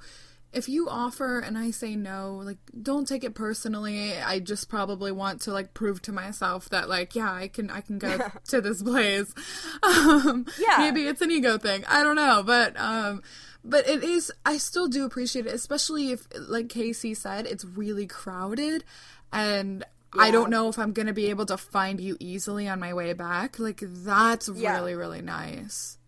if 0.52 0.68
you 0.68 0.90
offer 0.90 1.40
and 1.40 1.58
I 1.58 1.72
say 1.72 1.96
no, 1.96 2.42
like 2.44 2.58
don't 2.82 3.08
take 3.08 3.24
it 3.24 3.36
personally. 3.36 4.18
I 4.18 4.40
just 4.40 4.68
probably 4.70 5.12
want 5.12 5.42
to 5.42 5.52
like 5.54 5.74
prove 5.74 6.02
to 6.04 6.12
myself 6.12 6.70
that 6.70 6.90
like 6.90 7.16
yeah, 7.16 7.32
I 7.32 7.48
can 7.48 7.70
I 7.70 7.82
can 7.82 8.00
go 8.00 8.18
to 8.48 8.62
this 8.62 8.82
place. 8.82 9.34
Um, 9.84 10.46
Yeah. 10.58 10.78
maybe 10.80 11.06
it's 11.08 11.22
an 11.22 11.32
ego 11.32 11.58
thing. 11.58 11.84
I 11.88 12.02
don't 12.04 12.16
know, 12.16 12.42
but 12.44 12.80
um 12.80 13.22
but 13.64 13.88
it 13.88 14.04
is 14.04 14.32
I 14.46 14.58
still 14.58 14.88
do 14.88 15.06
appreciate 15.06 15.46
it, 15.46 15.54
especially 15.54 16.12
if 16.12 16.28
like 16.36 16.70
Casey 16.70 17.14
said, 17.14 17.46
it's 17.46 17.64
really 17.66 18.08
crowded 18.08 18.84
and 19.32 19.84
I 20.18 20.32
don't 20.32 20.50
know 20.50 20.70
if 20.70 20.80
I'm 20.80 20.92
going 20.94 21.06
to 21.06 21.14
be 21.14 21.28
able 21.30 21.46
to 21.46 21.56
find 21.58 22.02
you 22.02 22.18
easily 22.20 22.68
on 22.68 22.80
my 22.80 22.96
way 22.96 23.14
back. 23.14 23.60
Like 23.60 23.82
that's 23.86 24.50
Yeah. 24.50 24.74
really 24.74 24.96
really 24.96 25.22
nice. 25.22 25.99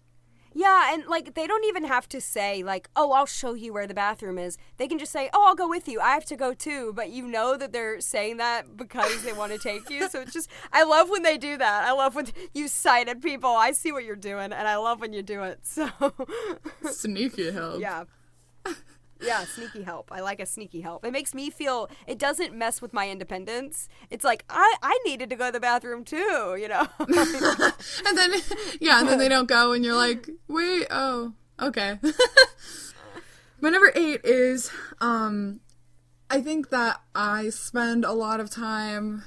Yeah, 0.53 0.93
and 0.93 1.05
like 1.07 1.33
they 1.33 1.47
don't 1.47 1.63
even 1.65 1.85
have 1.85 2.09
to 2.09 2.19
say 2.19 2.63
like, 2.63 2.89
"Oh, 2.95 3.11
I'll 3.11 3.25
show 3.25 3.53
you 3.53 3.73
where 3.73 3.87
the 3.87 3.93
bathroom 3.93 4.37
is." 4.37 4.57
They 4.77 4.87
can 4.87 4.99
just 4.99 5.11
say, 5.11 5.29
"Oh, 5.33 5.45
I'll 5.47 5.55
go 5.55 5.67
with 5.69 5.87
you. 5.87 5.99
I 6.01 6.11
have 6.13 6.25
to 6.25 6.35
go 6.35 6.53
too." 6.53 6.91
But 6.93 7.09
you 7.09 7.25
know 7.27 7.55
that 7.57 7.71
they're 7.71 8.01
saying 8.01 8.37
that 8.37 8.75
because 8.75 9.23
they 9.23 9.33
want 9.33 9.53
to 9.53 9.57
take 9.57 9.89
you. 9.89 10.09
So 10.09 10.21
it's 10.21 10.33
just 10.33 10.49
I 10.73 10.83
love 10.83 11.09
when 11.09 11.23
they 11.23 11.37
do 11.37 11.57
that. 11.57 11.83
I 11.85 11.93
love 11.93 12.15
when 12.15 12.27
you 12.53 12.67
sighted 12.67 13.21
people. 13.21 13.49
I 13.49 13.71
see 13.71 13.91
what 13.91 14.03
you're 14.03 14.15
doing 14.15 14.51
and 14.51 14.67
I 14.67 14.75
love 14.77 14.99
when 14.99 15.13
you 15.13 15.23
do 15.23 15.43
it. 15.43 15.59
So 15.63 15.89
Sneaky 16.91 17.51
help. 17.51 17.79
yeah. 17.81 18.03
Yeah, 19.21 19.43
sneaky 19.45 19.83
help. 19.83 20.11
I 20.11 20.21
like 20.21 20.39
a 20.39 20.45
sneaky 20.45 20.81
help. 20.81 21.05
It 21.05 21.11
makes 21.11 21.33
me 21.33 21.49
feel 21.49 21.89
it 22.07 22.17
doesn't 22.17 22.55
mess 22.55 22.81
with 22.81 22.93
my 22.93 23.09
independence. 23.09 23.87
It's 24.09 24.23
like 24.23 24.43
I 24.49 24.75
I 24.81 24.99
needed 25.05 25.29
to 25.29 25.35
go 25.35 25.47
to 25.47 25.51
the 25.51 25.59
bathroom 25.59 26.03
too, 26.03 26.57
you 26.59 26.67
know. 26.67 26.87
and 26.99 28.17
then 28.17 28.33
yeah, 28.79 28.99
and 28.99 29.07
then 29.07 29.19
they 29.19 29.29
don't 29.29 29.47
go, 29.47 29.73
and 29.73 29.85
you're 29.85 29.95
like, 29.95 30.29
wait, 30.47 30.87
oh, 30.89 31.33
okay. 31.59 31.99
My 33.61 33.69
number 33.69 33.91
eight 33.93 34.21
is, 34.23 34.71
um, 35.01 35.59
I 36.31 36.41
think 36.41 36.69
that 36.69 36.99
I 37.13 37.49
spend 37.49 38.05
a 38.05 38.11
lot 38.11 38.39
of 38.39 38.49
time 38.49 39.23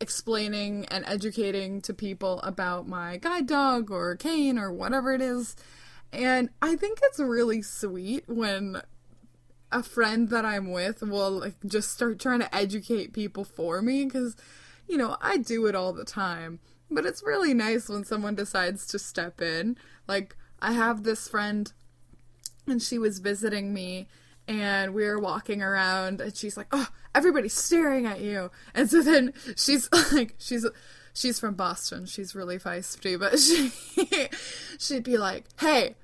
explaining 0.00 0.86
and 0.86 1.04
educating 1.06 1.80
to 1.82 1.92
people 1.92 2.40
about 2.42 2.88
my 2.88 3.16
guide 3.16 3.46
dog 3.46 3.90
or 3.90 4.14
cane 4.14 4.56
or 4.56 4.72
whatever 4.72 5.12
it 5.12 5.20
is. 5.20 5.56
And 6.12 6.50
I 6.62 6.76
think 6.76 7.00
it's 7.02 7.18
really 7.18 7.60
sweet 7.60 8.24
when 8.28 8.82
a 9.72 9.82
friend 9.82 10.28
that 10.30 10.44
I'm 10.44 10.70
with 10.70 11.02
will 11.02 11.30
like 11.30 11.54
just 11.66 11.92
start 11.92 12.18
trying 12.18 12.40
to 12.40 12.54
educate 12.54 13.12
people 13.12 13.44
for 13.44 13.80
me 13.82 14.04
because 14.04 14.36
you 14.90 14.96
know, 14.96 15.16
I 15.20 15.36
do 15.36 15.66
it 15.66 15.76
all 15.76 15.92
the 15.92 16.04
time. 16.04 16.58
But 16.90 17.06
it's 17.06 17.22
really 17.22 17.54
nice 17.54 17.88
when 17.88 18.04
someone 18.04 18.34
decides 18.34 18.86
to 18.88 18.98
step 18.98 19.40
in. 19.40 19.78
Like 20.08 20.36
I 20.60 20.72
have 20.72 21.04
this 21.04 21.28
friend 21.28 21.72
and 22.66 22.82
she 22.82 22.98
was 22.98 23.20
visiting 23.20 23.72
me 23.72 24.08
and 24.48 24.92
we 24.92 25.04
were 25.04 25.20
walking 25.20 25.62
around 25.62 26.20
and 26.20 26.36
she's 26.36 26.56
like, 26.56 26.66
"Oh, 26.72 26.88
everybody's 27.14 27.54
staring 27.54 28.06
at 28.06 28.20
you." 28.20 28.50
And 28.74 28.90
so 28.90 29.00
then 29.02 29.32
she's 29.56 29.88
like 30.12 30.34
she's 30.38 30.66
she's 31.14 31.38
from 31.38 31.54
Boston. 31.54 32.06
She's 32.06 32.34
really 32.34 32.58
feisty, 32.58 33.18
but 33.18 33.38
she 33.38 33.70
she'd 34.78 35.04
be 35.04 35.16
like, 35.16 35.44
"Hey, 35.60 35.94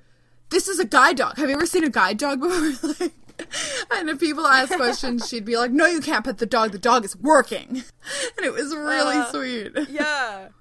this 0.49 0.69
is 0.69 0.79
a 0.79 0.85
guide 0.85 1.17
dog. 1.17 1.35
Have 1.35 1.49
you 1.49 1.55
ever 1.55 1.65
seen 1.65 1.83
a 1.83 1.89
guide 1.89 2.17
dog 2.17 2.39
before?" 2.39 2.93
like, 2.99 3.11
and 3.91 4.09
if 4.09 4.19
people 4.19 4.45
ask 4.47 4.73
questions, 4.75 5.27
she'd 5.27 5.45
be 5.45 5.57
like, 5.57 5.71
"No, 5.71 5.85
you 5.85 6.01
can't 6.01 6.25
pet 6.25 6.37
the 6.39 6.45
dog. 6.45 6.71
The 6.71 6.77
dog 6.79 7.05
is 7.05 7.15
working." 7.15 7.83
And 8.37 8.45
it 8.45 8.53
was 8.53 8.73
really 8.75 9.17
Uh, 9.17 9.31
sweet. 9.31 9.71
yeah. 9.89 10.47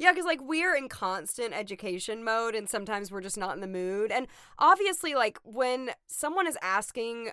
Yeah, 0.00 0.12
because 0.12 0.26
like 0.26 0.40
we're 0.40 0.76
in 0.76 0.88
constant 0.88 1.52
education 1.52 2.22
mode 2.22 2.54
and 2.54 2.68
sometimes 2.70 3.10
we're 3.10 3.20
just 3.20 3.36
not 3.36 3.56
in 3.56 3.60
the 3.60 3.66
mood. 3.66 4.12
And 4.12 4.28
obviously, 4.56 5.16
like 5.16 5.40
when 5.42 5.90
someone 6.06 6.46
is 6.46 6.56
asking 6.62 7.30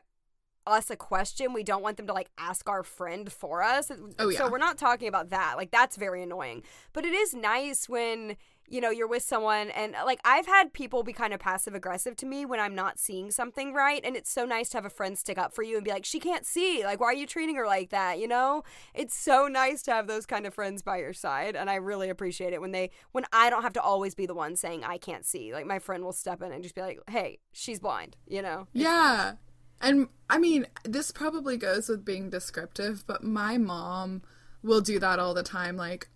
us 0.65 0.89
a 0.89 0.95
question, 0.95 1.53
we 1.53 1.61
don't 1.61 1.83
want 1.83 1.97
them 1.97 2.07
to 2.07 2.13
like 2.13 2.31
ask 2.39 2.67
our 2.67 2.81
friend 2.81 3.31
for 3.31 3.61
us. 3.61 3.91
Oh, 4.17 4.29
yeah. 4.29 4.39
So 4.39 4.49
we're 4.49 4.57
not 4.57 4.79
talking 4.79 5.07
about 5.07 5.29
that. 5.29 5.57
Like 5.57 5.69
that's 5.69 5.95
very 5.95 6.23
annoying. 6.23 6.63
But 6.91 7.05
it 7.05 7.13
is 7.13 7.35
nice 7.35 7.87
when 7.87 8.35
you 8.67 8.81
know 8.81 8.89
you're 8.89 9.07
with 9.07 9.23
someone 9.23 9.69
and 9.71 9.95
uh, 9.95 10.03
like 10.05 10.19
I've 10.23 10.47
had 10.47 10.73
people 10.73 11.03
be 11.03 11.13
kind 11.13 11.33
of 11.33 11.39
passive 11.39 11.75
aggressive 11.75 12.15
to 12.17 12.25
me 12.25 12.45
when 12.45 12.59
I'm 12.59 12.75
not 12.75 12.99
seeing 12.99 13.31
something 13.31 13.73
right 13.73 14.01
and 14.03 14.15
it's 14.15 14.31
so 14.31 14.45
nice 14.45 14.69
to 14.69 14.77
have 14.77 14.85
a 14.85 14.89
friend 14.89 15.17
stick 15.17 15.37
up 15.37 15.53
for 15.53 15.63
you 15.63 15.75
and 15.75 15.83
be 15.85 15.91
like 15.91 16.05
she 16.05 16.19
can't 16.19 16.45
see 16.45 16.83
like 16.83 16.99
why 16.99 17.07
are 17.07 17.13
you 17.13 17.27
treating 17.27 17.55
her 17.55 17.65
like 17.65 17.89
that 17.89 18.19
you 18.19 18.27
know 18.27 18.63
it's 18.93 19.15
so 19.15 19.47
nice 19.47 19.81
to 19.83 19.91
have 19.91 20.07
those 20.07 20.25
kind 20.25 20.45
of 20.45 20.53
friends 20.53 20.81
by 20.81 20.97
your 20.97 21.13
side 21.13 21.55
and 21.55 21.69
I 21.69 21.75
really 21.75 22.09
appreciate 22.09 22.53
it 22.53 22.61
when 22.61 22.71
they 22.71 22.91
when 23.11 23.25
I 23.31 23.49
don't 23.49 23.63
have 23.63 23.73
to 23.73 23.81
always 23.81 24.15
be 24.15 24.25
the 24.25 24.35
one 24.35 24.55
saying 24.55 24.83
I 24.83 24.97
can't 24.97 25.25
see 25.25 25.53
like 25.53 25.65
my 25.65 25.79
friend 25.79 26.03
will 26.03 26.13
step 26.13 26.41
in 26.41 26.51
and 26.51 26.63
just 26.63 26.75
be 26.75 26.81
like 26.81 26.99
hey 27.09 27.39
she's 27.51 27.79
blind 27.79 28.17
you 28.27 28.41
know 28.41 28.67
Yeah. 28.73 29.33
And 29.81 30.07
I 30.29 30.37
mean, 30.37 30.67
this 30.83 31.11
probably 31.11 31.57
goes 31.57 31.89
with 31.89 32.05
being 32.05 32.29
descriptive, 32.29 33.03
but 33.05 33.23
my 33.23 33.57
mom 33.57 34.21
will 34.63 34.81
do 34.81 34.99
that 34.99 35.19
all 35.19 35.33
the 35.33 35.43
time. 35.43 35.75
Like 35.75 36.09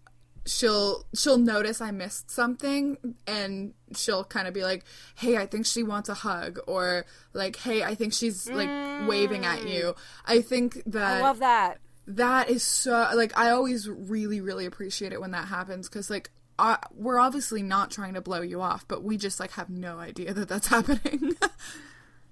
she'll 0.45 1.05
she'll 1.13 1.37
notice 1.37 1.81
I 1.81 1.91
missed 1.91 2.31
something 2.31 3.15
and 3.27 3.73
she'll 3.95 4.23
kind 4.23 4.47
of 4.47 4.53
be 4.53 4.63
like, 4.63 4.83
"Hey, 5.15 5.37
I 5.37 5.45
think 5.45 5.65
she 5.65 5.83
wants 5.83 6.09
a 6.09 6.13
hug," 6.13 6.59
or 6.67 7.05
like, 7.33 7.57
"Hey, 7.57 7.83
I 7.83 7.95
think 7.95 8.13
she's 8.13 8.49
like 8.49 8.69
waving 9.07 9.45
at 9.45 9.67
you." 9.67 9.95
I 10.25 10.41
think 10.41 10.83
that 10.85 11.17
I 11.17 11.21
love 11.21 11.39
that 11.39 11.79
that 12.07 12.49
is 12.49 12.63
so 12.63 13.09
like 13.13 13.37
I 13.37 13.51
always 13.51 13.87
really 13.87 14.41
really 14.41 14.65
appreciate 14.65 15.13
it 15.13 15.21
when 15.21 15.31
that 15.31 15.47
happens 15.47 15.87
cuz 15.87 16.09
like 16.09 16.31
I, 16.57 16.77
we're 16.93 17.19
obviously 17.19 17.63
not 17.63 17.89
trying 17.89 18.15
to 18.15 18.21
blow 18.21 18.41
you 18.41 18.61
off, 18.61 18.85
but 18.87 19.01
we 19.01 19.15
just 19.15 19.39
like 19.39 19.51
have 19.51 19.69
no 19.69 19.97
idea 19.97 20.33
that 20.33 20.49
that's 20.49 20.67
happening. 20.75 21.37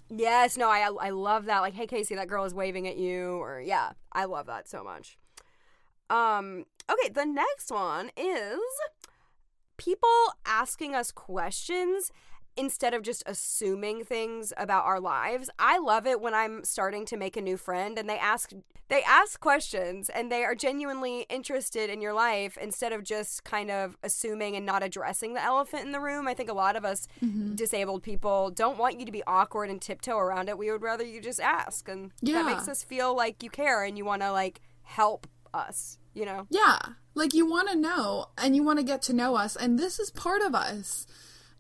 Yes, 0.10 0.58
no, 0.58 0.70
I 0.70 0.89
I 1.02 1.10
love 1.10 1.46
that. 1.46 1.60
Like, 1.60 1.74
hey 1.74 1.88
Casey, 1.88 2.15
that 2.15 2.28
girl 2.28 2.46
is 2.46 2.54
waving 2.54 2.88
at 2.88 2.98
you, 2.98 3.41
or 3.41 3.62
yeah, 3.62 3.91
I 4.12 4.26
love 4.26 4.48
that 4.48 4.67
so 4.67 4.84
much. 4.84 5.17
Um, 6.10 6.65
okay, 6.91 7.10
the 7.10 7.26
next 7.26 7.71
one 7.71 8.12
is 8.17 8.60
people 9.78 10.10
asking 10.45 10.95
us 10.95 11.12
questions 11.12 12.12
instead 12.58 12.93
of 12.93 13.04
just 13.04 13.21
assuming 13.28 14.04
things 14.04 14.52
about 14.58 14.84
our 14.84 15.00
lives. 15.00 15.50
I 15.60 15.78
love 15.78 16.08
it 16.08 16.19
when 16.19 16.34
I'm 16.34 16.63
starting 16.63 17.06
to 17.06 17.17
make 17.17 17.38
a 17.38 17.41
new 17.41 17.56
friend 17.56 17.97
and 18.00 18.10
they 18.10 18.17
ask 18.17 18.52
they 18.89 19.04
ask 19.04 19.39
questions 19.39 20.10
and 20.10 20.32
they 20.32 20.43
are 20.45 20.56
genuinely 20.56 21.26
interested 21.30 21.89
in 21.89 22.02
your 22.02 22.13
life 22.13 22.58
instead 22.58 22.93
of 22.93 23.04
just 23.04 23.43
kind 23.43 23.69
of 23.69 23.97
assuming 24.02 24.56
and 24.56 24.65
not 24.65 24.82
addressing 24.82 25.34
the 25.34 25.43
elephant 25.43 25.86
in 25.86 25.91
the 25.91 26.00
room. 26.00 26.26
I 26.28 26.34
think 26.34 26.50
a 26.50 26.54
lot 26.54 26.78
of 26.78 26.86
us 26.86 27.08
mm-hmm. 27.23 27.56
disabled 27.56 28.02
people 28.02 28.50
don't 28.50 28.78
want 28.78 29.00
you 29.00 29.06
to 29.06 29.12
be 29.12 29.23
awkward 29.28 29.69
and 29.69 29.82
tiptoe 29.82 30.17
around 30.17 30.47
it. 30.47 30.58
We 30.58 30.71
would 30.71 30.82
rather 30.82 31.04
you 31.04 31.21
just 31.21 31.41
ask 31.41 31.88
and 31.89 32.12
Yeah. 32.21 32.36
that 32.41 32.45
makes 32.45 32.67
us 32.69 32.82
feel 32.82 33.15
like 33.15 33.43
you 33.43 33.50
care 33.50 33.84
and 33.84 33.97
you 33.97 34.06
want 34.06 34.21
to 34.21 34.32
like 34.32 34.62
help 34.84 35.28
us, 35.54 35.97
you 36.17 36.25
know. 36.25 36.47
Yeah. 36.49 36.77
Like 37.13 37.34
you 37.34 37.45
want 37.49 37.69
to 37.69 37.75
know 37.75 38.27
and 38.38 38.56
you 38.56 38.63
want 38.63 38.80
to 38.80 38.84
get 38.84 39.01
to 39.03 39.13
know 39.13 39.36
us 39.36 39.56
and 39.56 39.77
this 39.80 39.99
is 39.99 40.12
part 40.12 40.41
of 40.41 40.53
us. 40.56 41.06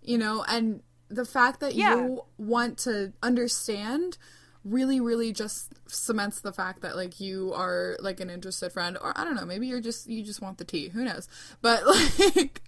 You 0.01 0.17
know, 0.17 0.43
and 0.47 0.81
the 1.09 1.25
fact 1.25 1.59
that 1.61 1.75
Yeah. 1.75 1.95
you 1.95 2.21
want 2.37 2.77
to 2.79 3.13
understand 3.21 4.17
really 4.63 4.99
really 4.99 5.31
just 5.31 5.71
cements 5.89 6.41
the 6.41 6.51
fact 6.51 6.81
that 6.81 6.93
like 6.97 7.21
you 7.21 7.53
are 7.53 7.95
like 8.01 8.19
an 8.19 8.29
interested 8.29 8.69
friend 8.73 8.97
or 9.01 9.13
I 9.17 9.23
don't 9.23 9.35
know, 9.35 9.45
maybe 9.45 9.67
you're 9.67 9.79
just 9.79 10.07
you 10.07 10.23
just 10.23 10.41
want 10.41 10.57
the 10.57 10.65
tea, 10.65 10.89
who 10.89 11.05
knows. 11.05 11.29
But 11.61 11.85
like 11.87 12.61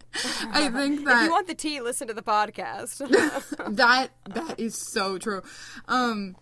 I 0.54 0.69
think 0.73 1.04
that 1.06 1.17
If 1.17 1.23
you 1.25 1.32
want 1.32 1.47
the 1.47 1.56
tea, 1.56 1.82
listen 1.82 2.08
to 2.08 2.13
the 2.13 2.21
podcast. 2.21 2.99
that 3.75 4.10
that 4.30 4.60
is 4.60 4.75
so 4.75 5.17
true. 5.17 5.41
Um 5.88 6.38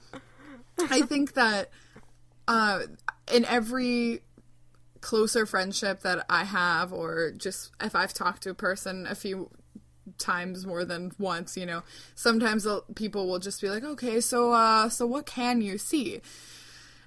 I 0.89 1.01
think 1.01 1.33
that 1.33 1.69
uh 2.47 2.81
in 3.33 3.43
every 3.45 4.21
closer 5.07 5.45
friendship 5.45 6.01
that 6.01 6.25
I 6.29 6.43
have 6.43 6.91
or 6.91 7.31
just 7.31 7.71
if 7.79 7.95
I've 7.95 8.13
talked 8.13 8.43
to 8.43 8.49
a 8.49 8.53
person 8.53 9.07
a 9.07 9.15
few 9.15 9.49
times 10.17 10.65
more 10.65 10.83
than 10.83 11.13
once, 11.17 11.55
you 11.55 11.65
know, 11.65 11.83
sometimes 12.13 12.67
people 12.93 13.25
will 13.25 13.39
just 13.39 13.61
be 13.61 13.69
like, 13.69 13.85
"Okay, 13.85 14.19
so 14.19 14.51
uh 14.51 14.89
so 14.89 15.07
what 15.07 15.25
can 15.25 15.61
you 15.61 15.77
see?" 15.77 16.19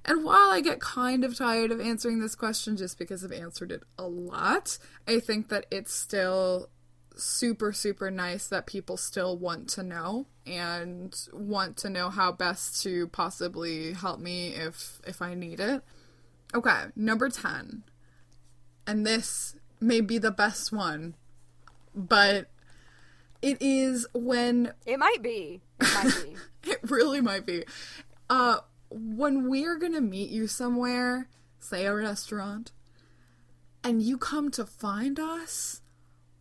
And 0.03 0.25
while 0.25 0.51
I 0.51 0.63
get 0.63 0.81
kind 0.81 1.25
of 1.25 1.37
tired 1.37 1.71
of 1.71 1.79
answering 1.79 2.21
this 2.21 2.35
question 2.35 2.75
just 2.79 2.99
because 2.99 3.23
I've 3.23 3.33
answered 3.33 3.71
it 3.71 3.83
a 3.99 4.09
lot, 4.09 4.79
I 5.07 5.21
think 5.21 5.51
that 5.51 5.67
it's 5.71 5.93
still 5.93 6.71
super 7.17 7.71
super 7.71 8.11
nice 8.11 8.47
that 8.47 8.65
people 8.65 8.97
still 8.97 9.37
want 9.37 9.69
to 9.69 9.83
know 9.83 10.27
and 10.47 11.15
want 11.35 11.77
to 11.77 11.91
know 11.91 12.09
how 12.09 12.33
best 12.33 12.83
to 12.85 13.09
possibly 13.09 13.93
help 13.93 14.21
me 14.21 14.55
if 14.55 15.03
if 15.07 15.21
I 15.21 15.35
need 15.35 15.61
it. 15.61 15.83
Okay, 16.55 16.87
number 16.97 17.29
10. 17.29 17.85
And 18.91 19.07
this 19.07 19.55
may 19.81 20.01
be 20.01 20.19
the 20.19 20.33
best 20.33 20.73
one, 20.73 21.15
but 21.95 22.51
It 23.41 23.57
is 23.61 24.05
when 24.13 24.73
It 24.85 24.99
might 24.99 25.23
be. 25.23 25.61
It 25.81 25.95
might 25.95 26.13
be. 26.25 26.37
it 26.71 26.81
really 26.91 27.21
might 27.21 27.47
be. 27.47 27.65
Uh 28.29 28.59
when 28.91 29.49
we're 29.49 29.77
gonna 29.79 30.01
meet 30.01 30.31
you 30.31 30.49
somewhere, 30.49 31.29
say 31.61 31.87
a 31.87 31.95
restaurant, 31.95 32.73
and 33.85 34.03
you 34.03 34.19
come 34.19 34.51
to 34.51 34.67
find 34.67 35.21
us, 35.21 35.83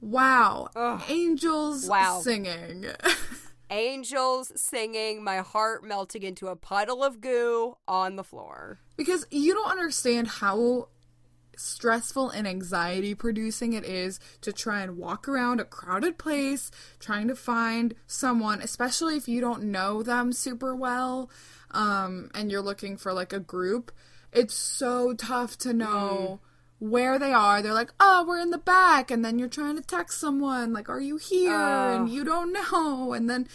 wow. 0.01 0.69
Ugh. 0.75 1.03
Angels 1.07 1.85
Wow. 1.88 2.21
singing. 2.21 2.88
Angels 3.69 4.51
singing, 4.59 5.23
my 5.23 5.38
heart 5.38 5.83
melting 5.83 6.23
into 6.23 6.47
a 6.47 6.55
puddle 6.55 7.03
of 7.03 7.21
goo 7.21 7.77
on 7.88 8.15
the 8.15 8.23
floor. 8.23 8.79
because 8.97 9.27
you 9.29 9.53
don't 9.53 9.69
understand 9.69 10.27
how 10.27 10.88
stressful 11.60 12.30
and 12.30 12.48
anxiety 12.48 13.13
producing 13.13 13.74
it 13.74 13.84
is 13.84 14.19
to 14.41 14.52
try 14.54 14.82
and 14.82 14.98
walk 14.98 15.28
around 15.28 15.60
a 15.60 15.65
crowded 15.65 16.17
place 16.17 16.72
trying 17.00 17.28
to 17.28 17.36
find 17.36 17.93
someone 18.08 18.62
especially 18.62 19.15
if 19.17 19.28
you 19.28 19.41
don't 19.41 19.63
know 19.63 20.02
them 20.02 20.32
super 20.34 20.76
well 20.76 21.30
um, 21.72 22.32
and 22.34 22.50
you're 22.52 22.62
looking 22.62 22.98
for 22.98 23.13
like 23.13 23.32
a 23.34 23.39
group. 23.39 23.91
It's 24.34 24.56
so 24.56 25.13
tough 25.13 25.58
to 25.60 25.74
know 25.74 26.39
where 26.80 27.19
they 27.19 27.34
are. 27.34 27.62
They're 27.62 27.74
like 27.74 27.91
oh 28.00 28.26
we're 28.28 28.39
in 28.39 28.52
the 28.52 28.58
back 28.58 29.12
and 29.12 29.24
then 29.24 29.38
you're 29.38 29.50
trying 29.50 29.76
to 29.76 29.82
text 29.84 30.19
someone 30.19 30.74
like 30.74 30.89
are 30.89 31.02
you 31.02 31.17
here? 31.17 31.54
Oh. 31.56 31.95
and 31.95 32.10
you 32.10 32.24
don't 32.24 32.54
know. 32.72 33.13
And 33.13 33.30
then 33.30 33.48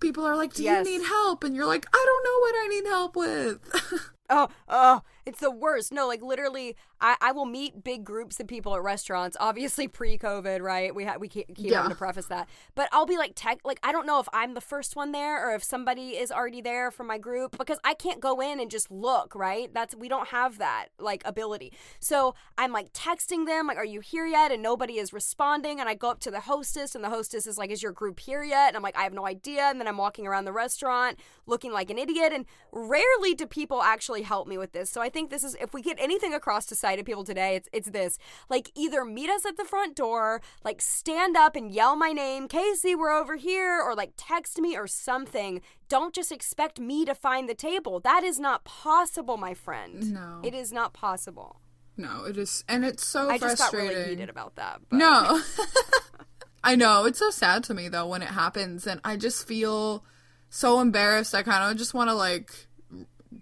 people 0.00 0.24
are 0.24 0.34
like 0.36 0.54
do 0.54 0.62
Yes. 0.62 0.86
you 0.86 0.98
need 0.98 1.06
help? 1.06 1.44
And 1.44 1.54
you're 1.54 1.66
like 1.66 1.86
i 1.92 2.04
don't 2.06 2.24
know 2.24 2.38
what 2.40 2.54
i 2.64 2.68
need 2.68 2.86
help 2.86 3.16
with. 3.16 4.10
Oh, 4.32 4.46
oh, 4.68 5.02
it's 5.26 5.40
the 5.40 5.50
worst. 5.50 5.92
No, 5.92 6.06
like 6.08 6.22
literally, 6.22 6.76
I, 7.00 7.16
I 7.20 7.32
will 7.32 7.46
meet 7.46 7.82
big 7.84 8.04
groups 8.04 8.40
of 8.40 8.46
people 8.46 8.74
at 8.74 8.82
restaurants. 8.82 9.36
Obviously, 9.40 9.88
pre-COVID, 9.88 10.60
right? 10.60 10.94
We 10.94 11.04
ha- 11.04 11.16
we 11.18 11.28
keep, 11.28 11.48
keep 11.54 11.70
Yeah. 11.70 11.76
having 11.78 11.90
to 11.90 11.96
preface 11.96 12.26
that, 12.26 12.48
but 12.74 12.88
I'll 12.92 13.06
be 13.06 13.16
like 13.16 13.32
tech. 13.34 13.58
Like 13.64 13.80
I 13.82 13.92
don't 13.92 14.06
know 14.06 14.20
if 14.20 14.28
I'm 14.32 14.54
the 14.54 14.60
first 14.60 14.96
one 14.96 15.12
there 15.12 15.48
or 15.48 15.54
if 15.54 15.62
somebody 15.64 16.10
is 16.16 16.30
already 16.32 16.60
there 16.60 16.90
from 16.90 17.06
my 17.06 17.18
group 17.18 17.56
because 17.58 17.78
I 17.84 17.94
can't 17.94 18.20
go 18.20 18.40
in 18.40 18.60
and 18.60 18.70
just 18.70 18.90
look. 18.90 19.34
Right? 19.34 19.72
That's 19.72 19.94
we 19.94 20.08
don't 20.08 20.28
have 20.28 20.58
that 20.58 20.86
like 20.98 21.22
ability. 21.24 21.72
So 22.00 22.34
I'm 22.58 22.72
like 22.72 22.92
texting 22.92 23.46
them, 23.46 23.66
like, 23.66 23.76
"Are 23.78 23.84
you 23.84 24.00
here 24.00 24.26
yet?" 24.26 24.52
And 24.52 24.62
nobody 24.62 24.98
is 24.98 25.12
responding. 25.12 25.80
And 25.80 25.88
I 25.88 25.94
go 25.94 26.10
up 26.10 26.20
to 26.20 26.30
the 26.30 26.40
hostess, 26.40 26.94
and 26.94 27.04
the 27.04 27.10
hostess 27.10 27.46
is 27.46 27.58
like, 27.58 27.70
"Is 27.70 27.82
your 27.82 27.92
group 27.92 28.20
here 28.20 28.42
yet?" 28.42 28.68
And 28.68 28.76
I'm 28.76 28.82
like, 28.82 28.96
"I 28.96 29.02
have 29.02 29.12
no 29.14 29.26
idea." 29.26 29.64
And 29.64 29.80
then 29.80 29.86
I'm 29.88 29.96
walking 29.98 30.26
around 30.26 30.44
the 30.44 30.52
restaurant 30.52 31.18
looking 31.46 31.72
like 31.72 31.90
an 31.90 31.98
idiot. 31.98 32.32
And 32.32 32.46
rarely 32.72 33.34
do 33.34 33.46
people 33.46 33.82
actually 33.82 34.22
help 34.22 34.46
me 34.48 34.56
with 34.58 34.72
this. 34.72 34.88
So 34.90 35.00
I 35.00 35.08
think 35.10 35.30
this 35.30 35.44
is 35.44 35.56
if 35.60 35.74
we 35.74 35.82
get 35.82 35.98
anything 36.00 36.32
across 36.32 36.64
to 36.66 36.74
sighted 36.74 37.04
people 37.04 37.24
today, 37.24 37.56
it's 37.56 37.68
it's 37.72 37.90
this. 37.90 38.18
Like 38.48 38.70
either 38.74 39.04
meet 39.04 39.28
us 39.28 39.44
at 39.44 39.56
the 39.56 39.64
front 39.64 39.94
door, 39.96 40.40
like 40.64 40.80
stand 40.80 41.36
up 41.36 41.56
and 41.56 41.70
yell 41.70 41.96
my 41.96 42.12
name, 42.12 42.48
Casey, 42.48 42.94
we're 42.94 43.12
over 43.12 43.36
here, 43.36 43.80
or 43.80 43.94
like 43.94 44.12
text 44.16 44.58
me 44.58 44.76
or 44.76 44.86
something. 44.86 45.60
Don't 45.88 46.14
just 46.14 46.32
expect 46.32 46.80
me 46.80 47.04
to 47.04 47.14
find 47.14 47.48
the 47.48 47.54
table. 47.54 48.00
That 48.00 48.24
is 48.24 48.40
not 48.40 48.64
possible, 48.64 49.36
my 49.36 49.54
friend. 49.54 50.14
No. 50.14 50.40
It 50.42 50.54
is 50.54 50.72
not 50.72 50.92
possible. 50.92 51.60
No, 51.96 52.24
it 52.24 52.38
is, 52.38 52.64
and 52.66 52.84
it's 52.84 53.04
so 53.04 53.28
I 53.28 53.36
just 53.36 53.58
got 53.58 53.72
really 53.74 54.08
heated 54.08 54.30
about 54.30 54.56
that. 54.56 54.80
But. 54.88 54.96
No, 54.96 55.40
I 56.64 56.76
know 56.76 57.04
it's 57.04 57.18
so 57.18 57.30
sad 57.30 57.64
to 57.64 57.74
me 57.74 57.88
though 57.88 58.06
when 58.06 58.22
it 58.22 58.28
happens, 58.28 58.86
and 58.86 59.00
I 59.04 59.16
just 59.16 59.46
feel 59.46 60.04
so 60.48 60.80
embarrassed. 60.80 61.34
I 61.34 61.42
kind 61.42 61.70
of 61.70 61.76
just 61.76 61.92
want 61.94 62.08
to 62.08 62.14
like 62.14 62.68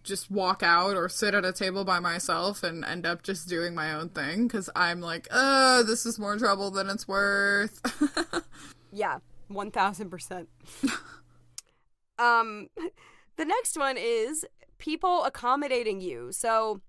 just 0.02 0.30
walk 0.30 0.62
out 0.62 0.96
or 0.96 1.08
sit 1.08 1.34
at 1.34 1.44
a 1.44 1.52
table 1.52 1.84
by 1.84 1.98
myself 2.00 2.62
and 2.62 2.84
end 2.84 3.06
up 3.06 3.22
just 3.22 3.48
doing 3.48 3.74
my 3.74 3.92
own 3.92 4.08
thing 4.08 4.46
because 4.46 4.70
I'm 4.74 5.00
like, 5.00 5.28
oh, 5.30 5.82
this 5.82 6.06
is 6.06 6.18
more 6.18 6.36
trouble 6.36 6.70
than 6.70 6.88
it's 6.88 7.06
worth. 7.08 7.80
Yeah, 8.90 9.18
one 9.48 9.70
thousand 9.70 10.10
percent. 10.10 10.48
Um, 12.18 12.66
the 13.36 13.44
next 13.44 13.78
one 13.78 13.96
is 13.96 14.44
people 14.78 15.24
accommodating 15.24 16.00
you. 16.00 16.32
So, 16.32 16.80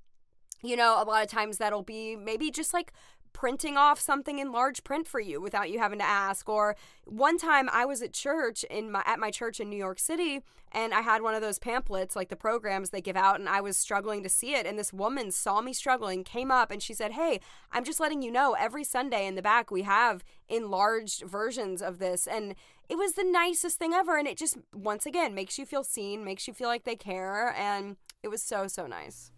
you 0.64 0.76
know, 0.76 1.00
a 1.00 1.06
lot 1.06 1.24
of 1.24 1.30
times 1.30 1.58
that'll 1.58 1.84
be 1.84 2.16
maybe 2.16 2.50
just 2.50 2.74
like 2.74 2.92
printing 3.34 3.78
off 3.78 4.00
something 4.00 4.40
in 4.40 4.52
large 4.52 4.84
print 4.84 5.08
for 5.08 5.20
you 5.20 5.40
without 5.42 5.70
you 5.70 5.80
having 5.80 6.00
to 6.00 6.06
ask. 6.06 6.48
Or 6.50 6.76
one 7.06 7.38
time 7.38 7.70
I 7.72 7.86
was 7.86 8.02
at 8.02 8.14
church 8.14 8.64
in 8.70 8.92
my 8.92 9.04
at 9.06 9.20
my 9.20 9.32
church 9.32 9.60
in 9.60 9.70
New 9.70 9.78
York 9.78 10.00
City 10.00 10.42
and 10.72 10.94
I 10.94 11.02
had 11.02 11.22
one 11.22 11.34
of 11.34 11.42
those 11.42 11.60
pamphlets 11.60 12.16
like 12.16 12.30
the 12.30 12.36
programs 12.36 12.90
they 12.90 13.02
give 13.02 13.16
out 13.16 13.40
and 13.40 13.50
I 13.50 13.62
was 13.62 13.78
struggling 13.78 14.24
to 14.24 14.30
see 14.30 14.54
it. 14.54 14.66
And 14.66 14.78
this 14.78 14.94
woman 14.94 15.32
saw 15.32 15.62
me 15.62 15.74
struggling 15.74 16.24
came 16.24 16.52
up 16.52 16.72
and 16.72 16.82
she 16.82 16.94
said 16.94 17.14
hey 17.14 17.40
I'm 17.72 17.84
just 17.84 18.00
letting 18.00 18.22
you 18.22 18.32
know 18.32 18.56
every 18.60 18.84
Sunday 18.84 19.26
in 19.28 19.36
the 19.36 19.42
back 19.42 19.72
we 19.72 19.84
have 19.84 20.24
enlarged 20.48 21.24
versions 21.24 21.82
of 21.82 22.00
this. 22.00 22.28
And 22.28 22.56
it 22.90 22.98
was 22.98 23.14
the 23.14 23.24
nicest 23.24 23.78
thing 23.78 23.94
ever 23.94 24.18
and 24.18 24.28
it 24.28 24.38
just 24.38 24.58
once 24.74 25.06
again 25.06 25.34
makes 25.34 25.58
you 25.58 25.66
feel 25.66 25.84
seen 25.84 26.26
makes 26.26 26.48
you 26.48 26.54
feel 26.54 26.68
like 26.68 26.84
they 26.84 26.96
care 26.96 27.54
and 27.58 27.98
it 28.24 28.28
was 28.28 28.42
so 28.42 28.68
so 28.68 28.88
nice 28.88 29.32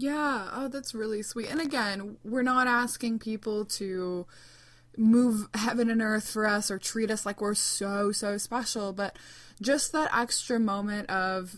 Yeah, 0.00 0.48
oh, 0.54 0.68
that's 0.68 0.94
really 0.94 1.20
sweet. 1.20 1.50
And 1.50 1.60
again, 1.60 2.16
we're 2.24 2.40
not 2.42 2.66
asking 2.66 3.18
people 3.18 3.66
to 3.66 4.26
move 4.96 5.46
heaven 5.52 5.90
and 5.90 6.00
earth 6.00 6.30
for 6.30 6.46
us 6.46 6.70
or 6.70 6.78
treat 6.78 7.10
us 7.10 7.26
like 7.26 7.42
we're 7.42 7.52
so, 7.52 8.10
so 8.10 8.38
special, 8.38 8.94
but 8.94 9.14
just 9.60 9.92
that 9.92 10.10
extra 10.16 10.58
moment 10.58 11.10
of 11.10 11.56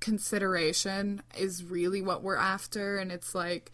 consideration 0.00 1.20
is 1.36 1.62
really 1.62 2.00
what 2.00 2.22
we're 2.22 2.38
after. 2.38 2.96
And 2.96 3.12
it's 3.12 3.34
like, 3.34 3.70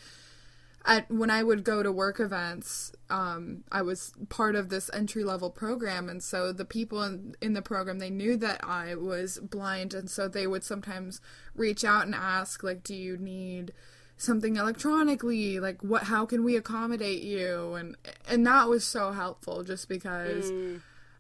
at 0.85 1.11
when 1.11 1.31
I 1.31 1.42
would 1.42 1.64
go 1.64 1.83
to 1.83 1.90
work 1.90 2.20
events, 2.20 2.92
um, 3.09 3.64
I 3.73 3.83
was 3.83 4.12
part 4.29 4.55
of 4.55 4.68
this 4.68 4.90
entry 4.92 5.25
level 5.25 5.51
program, 5.51 6.09
and 6.09 6.23
so 6.23 6.53
the 6.53 6.64
people 6.64 7.03
in, 7.03 7.35
in 7.40 7.55
the 7.55 7.62
program 7.62 7.99
they 7.99 8.11
knew 8.11 8.37
that 8.37 8.61
I 8.62 8.94
was 8.94 9.38
blind, 9.38 9.94
and 9.94 10.11
so 10.11 10.29
they 10.29 10.47
would 10.47 10.62
sometimes 10.62 11.20
reach 11.55 11.85
out 11.85 12.05
and 12.05 12.14
ask, 12.14 12.62
like, 12.62 12.83
"Do 12.83 12.94
you 12.94 13.16
need 13.16 13.73
something 14.18 14.57
electronically? 14.57 15.59
Like, 15.59 15.81
what? 15.83 16.05
How 16.05 16.27
can 16.27 16.44
we 16.44 16.55
accommodate 16.57 17.23
you?" 17.23 17.75
And 17.75 17.97
and 18.29 18.47
that 18.47 18.68
was 18.68 18.85
so 18.85 19.12
helpful, 19.12 19.64
just 19.64 19.88
because. 19.88 20.53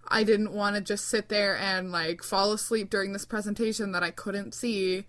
I 0.06 0.22
didn't 0.22 0.52
want 0.52 0.76
to 0.76 0.82
just 0.82 1.08
sit 1.08 1.30
there 1.30 1.56
and 1.56 1.90
like 1.90 2.22
fall 2.22 2.52
asleep 2.52 2.90
during 2.90 3.14
this 3.14 3.24
presentation 3.24 3.92
that 3.92 4.02
I 4.02 4.10
couldn't 4.10 4.52
see. 4.52 5.06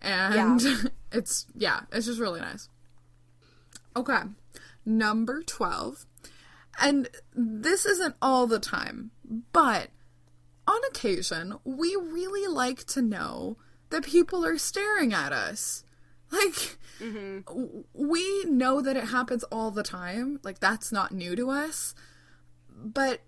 And 0.00 0.62
it's, 1.12 1.44
yeah, 1.54 1.80
it's 1.92 2.06
just 2.06 2.18
really 2.18 2.40
nice. 2.40 2.70
Okay. 3.96 4.20
Number 4.84 5.42
12. 5.42 6.06
And 6.80 7.08
this 7.34 7.84
isn't 7.84 8.14
all 8.22 8.46
the 8.46 8.60
time, 8.60 9.10
but 9.52 9.88
on 10.66 10.78
occasion, 10.88 11.54
we 11.64 11.96
really 11.96 12.46
like 12.46 12.84
to 12.86 13.02
know 13.02 13.56
that 13.90 14.04
people 14.04 14.44
are 14.44 14.58
staring 14.58 15.12
at 15.12 15.32
us. 15.32 15.84
Like, 16.30 16.78
w- 17.46 17.84
we 17.94 18.44
know 18.44 18.82
that 18.82 18.98
it 18.98 19.04
happens 19.04 19.44
all 19.44 19.70
the 19.70 19.82
time. 19.82 20.38
Like, 20.42 20.58
that's 20.60 20.92
not 20.92 21.10
new 21.10 21.34
to 21.36 21.48
us. 21.48 21.94
But 22.70 23.22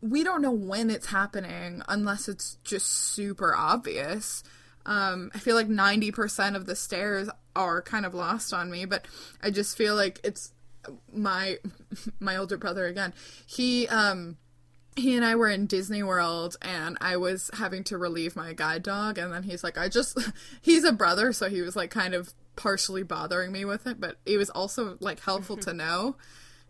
we 0.00 0.24
don't 0.24 0.42
know 0.42 0.50
when 0.50 0.90
it's 0.90 1.06
happening 1.06 1.82
unless 1.86 2.28
it's 2.28 2.58
just 2.64 2.86
super 2.88 3.54
obvious. 3.54 4.42
Um, 4.86 5.30
I 5.34 5.38
feel 5.38 5.54
like 5.54 5.68
90% 5.68 6.56
of 6.56 6.66
the 6.66 6.76
stares 6.76 7.28
are 7.56 7.80
kind 7.82 8.04
of 8.04 8.14
lost 8.14 8.52
on 8.52 8.70
me, 8.70 8.84
but 8.84 9.06
I 9.42 9.50
just 9.50 9.76
feel 9.76 9.94
like 9.94 10.20
it's 10.24 10.52
my 11.12 11.58
my 12.20 12.36
older 12.36 12.56
brother 12.56 12.86
again. 12.86 13.12
He 13.46 13.88
um 13.88 14.36
he 14.96 15.16
and 15.16 15.24
I 15.24 15.34
were 15.34 15.48
in 15.48 15.66
Disney 15.66 16.02
World 16.02 16.56
and 16.62 16.96
I 17.00 17.16
was 17.16 17.50
having 17.54 17.82
to 17.84 17.98
relieve 17.98 18.36
my 18.36 18.52
guide 18.52 18.82
dog 18.82 19.18
and 19.18 19.32
then 19.32 19.42
he's 19.42 19.64
like 19.64 19.78
I 19.78 19.88
just 19.88 20.18
he's 20.62 20.84
a 20.84 20.92
brother 20.92 21.32
so 21.32 21.48
he 21.48 21.62
was 21.62 21.74
like 21.76 21.90
kind 21.90 22.14
of 22.14 22.32
partially 22.56 23.02
bothering 23.02 23.50
me 23.50 23.64
with 23.64 23.86
it 23.86 24.00
but 24.00 24.18
it 24.24 24.36
was 24.36 24.50
also 24.50 24.96
like 25.00 25.20
helpful 25.20 25.56
to 25.58 25.72
know. 25.74 26.16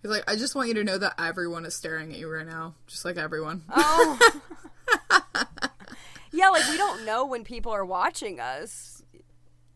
He's 0.02 0.10
like 0.10 0.30
I 0.30 0.36
just 0.36 0.54
want 0.54 0.68
you 0.68 0.74
to 0.74 0.84
know 0.84 0.98
that 0.98 1.14
everyone 1.18 1.64
is 1.64 1.74
staring 1.74 2.12
at 2.12 2.18
you 2.18 2.30
right 2.30 2.46
now 2.46 2.74
just 2.86 3.04
like 3.04 3.16
everyone. 3.16 3.64
Oh. 3.70 4.18
Yeah, 6.34 6.48
like 6.50 6.68
we 6.68 6.76
don't 6.76 7.04
know 7.04 7.24
when 7.26 7.44
people 7.44 7.72
are 7.72 7.84
watching 7.84 8.40
us. 8.40 9.02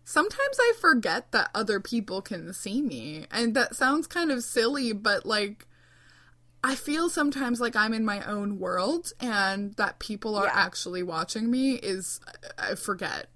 Sometimes 0.04 0.58
I 0.58 0.72
forget 0.80 1.32
that 1.32 1.50
other 1.54 1.80
people 1.80 2.22
can 2.22 2.52
see 2.54 2.80
me 2.80 3.26
and 3.30 3.54
that 3.54 3.76
sounds 3.76 4.06
kind 4.06 4.30
of 4.32 4.42
silly 4.42 4.92
but 4.94 5.26
like 5.26 5.66
I 6.64 6.74
feel 6.74 7.08
sometimes 7.10 7.60
like 7.60 7.76
I'm 7.76 7.92
in 7.92 8.04
my 8.04 8.22
own 8.24 8.58
world 8.58 9.12
and 9.20 9.74
that 9.74 9.98
people 9.98 10.34
are 10.34 10.46
Yeah. 10.46 10.52
actually 10.54 11.02
watching 11.02 11.50
me 11.50 11.74
is 11.74 12.20
I 12.58 12.74
forget 12.74 13.26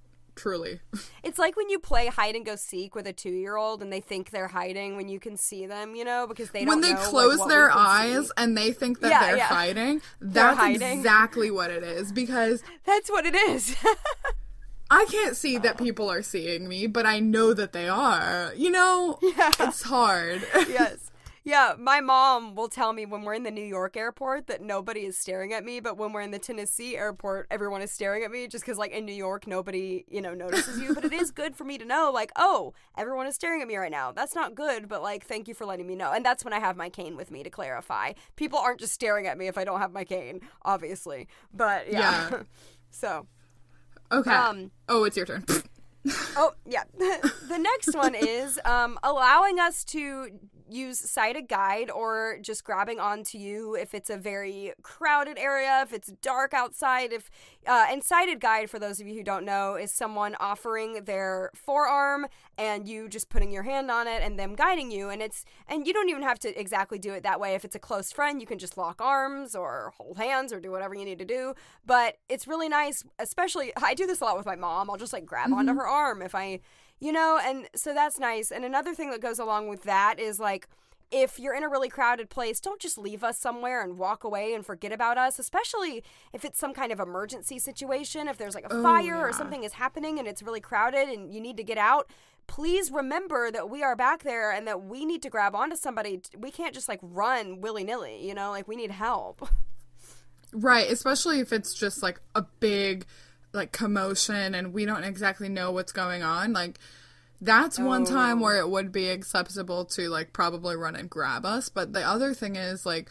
truly. 0.42 0.80
It's 1.22 1.38
like 1.38 1.56
when 1.56 1.70
you 1.70 1.78
play 1.78 2.08
hide 2.08 2.34
and 2.34 2.44
go 2.44 2.56
seek 2.56 2.94
with 2.96 3.06
a 3.06 3.12
two 3.12 3.30
year 3.30 3.56
old 3.56 3.80
and 3.80 3.92
they 3.92 4.00
think 4.00 4.30
they're 4.30 4.48
hiding 4.48 4.96
when 4.96 5.08
you 5.08 5.20
can 5.20 5.36
see 5.36 5.66
them, 5.66 5.94
you 5.94 6.04
know, 6.04 6.26
because 6.26 6.50
they 6.50 6.64
don't 6.64 6.68
when 6.68 6.80
they 6.80 6.92
know, 6.94 7.00
close 7.00 7.38
what 7.38 7.48
their 7.48 7.70
eyes 7.70 8.26
see. 8.26 8.32
and 8.36 8.58
they 8.58 8.72
think 8.72 9.00
that 9.00 9.10
Yeah, 9.10 9.20
they're 9.20 9.36
yeah. 9.36 9.48
fighting, 9.48 10.02
that's 10.20 10.58
hiding. 10.58 10.98
exactly 10.98 11.50
what 11.50 11.70
it 11.70 11.84
is 11.84 12.10
because 12.12 12.62
That's 12.84 13.08
what 13.10 13.24
it 13.24 13.34
is. 13.36 13.76
I 14.90 15.06
can't 15.10 15.36
see 15.36 15.56
that 15.58 15.78
people 15.78 16.10
are 16.10 16.20
seeing 16.22 16.68
me, 16.68 16.86
but 16.86 17.06
I 17.06 17.18
know 17.20 17.54
that 17.54 17.72
they 17.72 17.88
are. 17.88 18.52
You 18.56 18.70
know, 18.70 19.18
Yeah. 19.22 19.52
it's 19.60 19.82
hard. 19.84 20.42
yes. 20.68 21.10
Yeah, 21.44 21.74
my 21.76 22.00
mom 22.00 22.54
will 22.54 22.68
tell 22.68 22.92
me 22.92 23.04
when 23.04 23.22
we're 23.22 23.34
in 23.34 23.42
the 23.42 23.50
New 23.50 23.64
York 23.64 23.96
airport 23.96 24.46
that 24.46 24.62
nobody 24.62 25.00
is 25.00 25.18
staring 25.18 25.52
at 25.52 25.64
me, 25.64 25.80
but 25.80 25.96
when 25.96 26.12
we're 26.12 26.20
in 26.20 26.30
the 26.30 26.38
Tennessee 26.38 26.96
airport, 26.96 27.48
everyone 27.50 27.82
is 27.82 27.90
staring 27.90 28.22
at 28.22 28.30
me 28.30 28.46
just 28.46 28.64
because, 28.64 28.78
like, 28.78 28.92
in 28.92 29.04
New 29.04 29.12
York, 29.12 29.46
nobody, 29.46 30.04
you 30.08 30.22
know, 30.22 30.34
notices 30.34 30.80
you. 30.80 30.94
but 30.94 31.04
it 31.04 31.12
is 31.12 31.32
good 31.32 31.56
for 31.56 31.64
me 31.64 31.78
to 31.78 31.84
know, 31.84 32.10
like, 32.14 32.30
oh, 32.36 32.74
everyone 32.96 33.26
is 33.26 33.34
staring 33.34 33.60
at 33.60 33.66
me 33.66 33.76
right 33.76 33.90
now. 33.90 34.12
That's 34.12 34.34
not 34.36 34.54
good, 34.54 34.88
but, 34.88 35.02
like, 35.02 35.26
thank 35.26 35.48
you 35.48 35.54
for 35.54 35.64
letting 35.66 35.86
me 35.86 35.96
know. 35.96 36.12
And 36.12 36.24
that's 36.24 36.44
when 36.44 36.52
I 36.52 36.60
have 36.60 36.76
my 36.76 36.88
cane 36.88 37.16
with 37.16 37.30
me 37.30 37.42
to 37.42 37.50
clarify. 37.50 38.12
People 38.36 38.58
aren't 38.60 38.80
just 38.80 38.92
staring 38.92 39.26
at 39.26 39.36
me 39.36 39.48
if 39.48 39.58
I 39.58 39.64
don't 39.64 39.80
have 39.80 39.92
my 39.92 40.04
cane, 40.04 40.40
obviously. 40.64 41.26
But, 41.52 41.90
yeah. 41.90 42.28
Yeah. 42.30 42.42
so, 42.90 43.26
Okay. 44.12 44.30
Um, 44.30 44.70
oh, 44.88 45.04
it's 45.04 45.16
your 45.16 45.26
turn. 45.26 45.44
Oh, 46.36 46.52
yeah. 46.66 46.82
the 46.98 47.58
next 47.58 47.94
one 47.96 48.14
is 48.14 48.60
um, 48.64 48.98
allowing 49.02 49.58
us 49.58 49.84
to 49.84 50.28
use 50.72 50.98
sighted 50.98 51.48
guide 51.48 51.90
or 51.90 52.38
just 52.40 52.64
grabbing 52.64 52.98
onto 52.98 53.38
you 53.38 53.74
if 53.74 53.94
it's 53.94 54.10
a 54.10 54.16
very 54.16 54.72
crowded 54.82 55.38
area, 55.38 55.82
if 55.82 55.92
it's 55.92 56.12
dark 56.22 56.54
outside. 56.54 57.12
If 57.12 57.30
uh, 57.66 57.86
and 57.90 58.02
sighted 58.02 58.40
guide, 58.40 58.70
for 58.70 58.78
those 58.78 59.00
of 59.00 59.06
you 59.06 59.14
who 59.14 59.22
don't 59.22 59.44
know, 59.44 59.76
is 59.76 59.92
someone 59.92 60.34
offering 60.40 61.04
their 61.04 61.50
forearm 61.54 62.26
and 62.58 62.88
you 62.88 63.08
just 63.08 63.28
putting 63.28 63.52
your 63.52 63.62
hand 63.62 63.90
on 63.90 64.06
it 64.06 64.22
and 64.22 64.38
them 64.38 64.54
guiding 64.54 64.90
you. 64.90 65.10
And 65.10 65.22
it's 65.22 65.44
and 65.68 65.86
you 65.86 65.92
don't 65.92 66.08
even 66.08 66.22
have 66.22 66.38
to 66.40 66.60
exactly 66.60 66.98
do 66.98 67.12
it 67.12 67.22
that 67.22 67.38
way. 67.38 67.54
If 67.54 67.64
it's 67.64 67.76
a 67.76 67.80
close 67.80 68.10
friend, 68.10 68.40
you 68.40 68.46
can 68.46 68.58
just 68.58 68.76
lock 68.76 69.00
arms 69.00 69.54
or 69.54 69.92
hold 69.96 70.16
hands 70.18 70.52
or 70.52 70.60
do 70.60 70.70
whatever 70.70 70.94
you 70.94 71.04
need 71.04 71.18
to 71.18 71.24
do. 71.24 71.54
But 71.86 72.16
it's 72.28 72.48
really 72.48 72.68
nice, 72.68 73.04
especially 73.18 73.72
I 73.76 73.94
do 73.94 74.06
this 74.06 74.20
a 74.20 74.24
lot 74.24 74.36
with 74.36 74.46
my 74.46 74.56
mom. 74.56 74.90
I'll 74.90 74.96
just 74.96 75.12
like 75.12 75.26
grab 75.26 75.52
onto 75.52 75.74
her 75.74 75.86
arm 75.86 76.22
if 76.22 76.34
I 76.34 76.60
you 77.02 77.10
know, 77.10 77.40
and 77.44 77.68
so 77.74 77.92
that's 77.92 78.20
nice. 78.20 78.52
And 78.52 78.64
another 78.64 78.94
thing 78.94 79.10
that 79.10 79.20
goes 79.20 79.40
along 79.40 79.66
with 79.66 79.82
that 79.82 80.20
is 80.20 80.38
like 80.38 80.68
if 81.10 81.36
you're 81.36 81.52
in 81.52 81.64
a 81.64 81.68
really 81.68 81.88
crowded 81.88 82.30
place, 82.30 82.60
don't 82.60 82.80
just 82.80 82.96
leave 82.96 83.24
us 83.24 83.36
somewhere 83.38 83.82
and 83.82 83.98
walk 83.98 84.22
away 84.22 84.54
and 84.54 84.64
forget 84.64 84.92
about 84.92 85.18
us, 85.18 85.40
especially 85.40 86.04
if 86.32 86.44
it's 86.44 86.60
some 86.60 86.72
kind 86.72 86.92
of 86.92 87.00
emergency 87.00 87.58
situation, 87.58 88.28
if 88.28 88.38
there's 88.38 88.54
like 88.54 88.64
a 88.66 88.72
Oh, 88.72 88.82
fire 88.84 89.18
or 89.18 89.32
something 89.32 89.64
is 89.64 89.72
happening 89.72 90.20
and 90.20 90.28
it's 90.28 90.44
really 90.44 90.60
crowded 90.60 91.08
and 91.08 91.34
you 91.34 91.40
need 91.40 91.56
to 91.56 91.64
get 91.64 91.76
out. 91.76 92.08
Please 92.46 92.92
remember 92.92 93.50
that 93.50 93.68
we 93.68 93.82
are 93.82 93.96
back 93.96 94.22
there 94.22 94.52
and 94.52 94.66
that 94.68 94.84
we 94.84 95.04
need 95.04 95.22
to 95.22 95.28
grab 95.28 95.56
onto 95.56 95.74
somebody. 95.74 96.22
We 96.38 96.52
can't 96.52 96.72
just 96.72 96.88
like 96.88 97.00
run 97.02 97.60
willy 97.60 97.82
nilly, 97.82 98.24
you 98.24 98.32
know, 98.32 98.50
like 98.50 98.68
we 98.68 98.76
need 98.76 98.92
help. 98.92 99.48
Right, 100.54 100.90
especially 100.90 101.40
if 101.40 101.50
it's 101.50 101.72
just 101.72 102.02
like 102.02 102.20
a 102.34 102.44
big 102.60 103.06
like 103.52 103.72
commotion 103.72 104.54
and 104.54 104.72
we 104.72 104.84
don't 104.84 105.04
exactly 105.04 105.48
know 105.48 105.70
what's 105.72 105.92
going 105.92 106.22
on. 106.22 106.52
Like 106.52 106.78
that's 107.40 107.78
one 107.78 108.04
time 108.04 108.38
Oh. 108.38 108.42
where 108.42 108.58
it 108.58 108.68
would 108.68 108.92
be 108.92 109.08
acceptable 109.08 109.84
to 109.86 110.08
like 110.08 110.32
probably 110.32 110.76
run 110.76 110.94
and 110.96 111.10
grab 111.10 111.44
us, 111.44 111.68
but 111.68 111.92
the 111.92 112.02
other 112.06 112.34
thing 112.34 112.56
is 112.56 112.86
like 112.86 113.10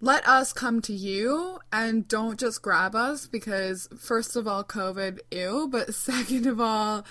let 0.00 0.28
us 0.28 0.52
come 0.52 0.82
to 0.82 0.92
you 0.92 1.58
and 1.72 2.06
don't 2.06 2.38
just 2.38 2.60
grab 2.60 2.94
us 2.94 3.26
because 3.26 3.88
first 3.98 4.36
of 4.36 4.46
all 4.46 4.62
covid 4.62 5.18
ew 5.30 5.66
but 5.72 5.94
second 6.08 6.46
of 6.46 6.60
all 6.60 7.02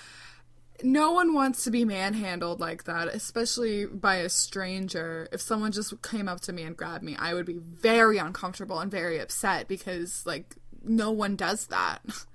no 0.82 1.10
one 1.12 1.32
wants 1.34 1.64
to 1.64 1.70
be 1.70 1.84
manhandled 1.86 2.60
like 2.60 2.84
that, 2.84 3.08
especially 3.08 3.86
by 3.86 4.16
a 4.16 4.28
stranger. 4.28 5.26
If 5.32 5.40
someone 5.40 5.72
just 5.72 6.02
came 6.02 6.28
up 6.28 6.40
to 6.42 6.52
me 6.52 6.64
and 6.64 6.76
grabbed 6.76 7.02
me, 7.02 7.16
I 7.18 7.32
would 7.32 7.46
be 7.46 7.56
very 7.58 8.18
uncomfortable 8.18 8.78
and 8.80 8.90
very 8.90 9.18
upset 9.18 9.68
because, 9.68 10.24
like, 10.26 10.56
no 10.86 11.10
one 11.10 11.36
does 11.36 11.66
that. 11.68 12.00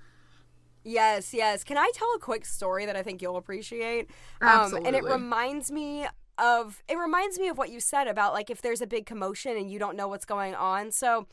Yes, 0.84 1.32
yes. 1.32 1.62
Can 1.62 1.78
I 1.78 1.90
tell 1.94 2.08
a 2.16 2.18
quick 2.18 2.44
story 2.44 2.86
that 2.86 2.96
I 2.96 3.02
think 3.02 3.22
you'll 3.22 3.36
appreciate? 3.36 4.10
Um, 4.40 4.74
and 4.84 4.96
it 4.96 5.04
reminds 5.04 5.70
me 5.70 6.06
of 6.38 6.82
it 6.88 6.96
reminds 6.96 7.38
me 7.38 7.48
of 7.48 7.58
what 7.58 7.70
you 7.70 7.78
said 7.78 8.08
about 8.08 8.32
like 8.32 8.50
if 8.50 8.62
there's 8.62 8.80
a 8.80 8.86
big 8.86 9.06
commotion 9.06 9.56
and 9.56 9.70
you 9.70 9.78
don't 9.78 9.96
know 9.96 10.08
what's 10.08 10.24
going 10.24 10.54
on. 10.54 10.90
So, 10.90 11.26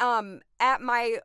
um, 0.00 0.40
at 0.58 0.80
my 0.80 1.18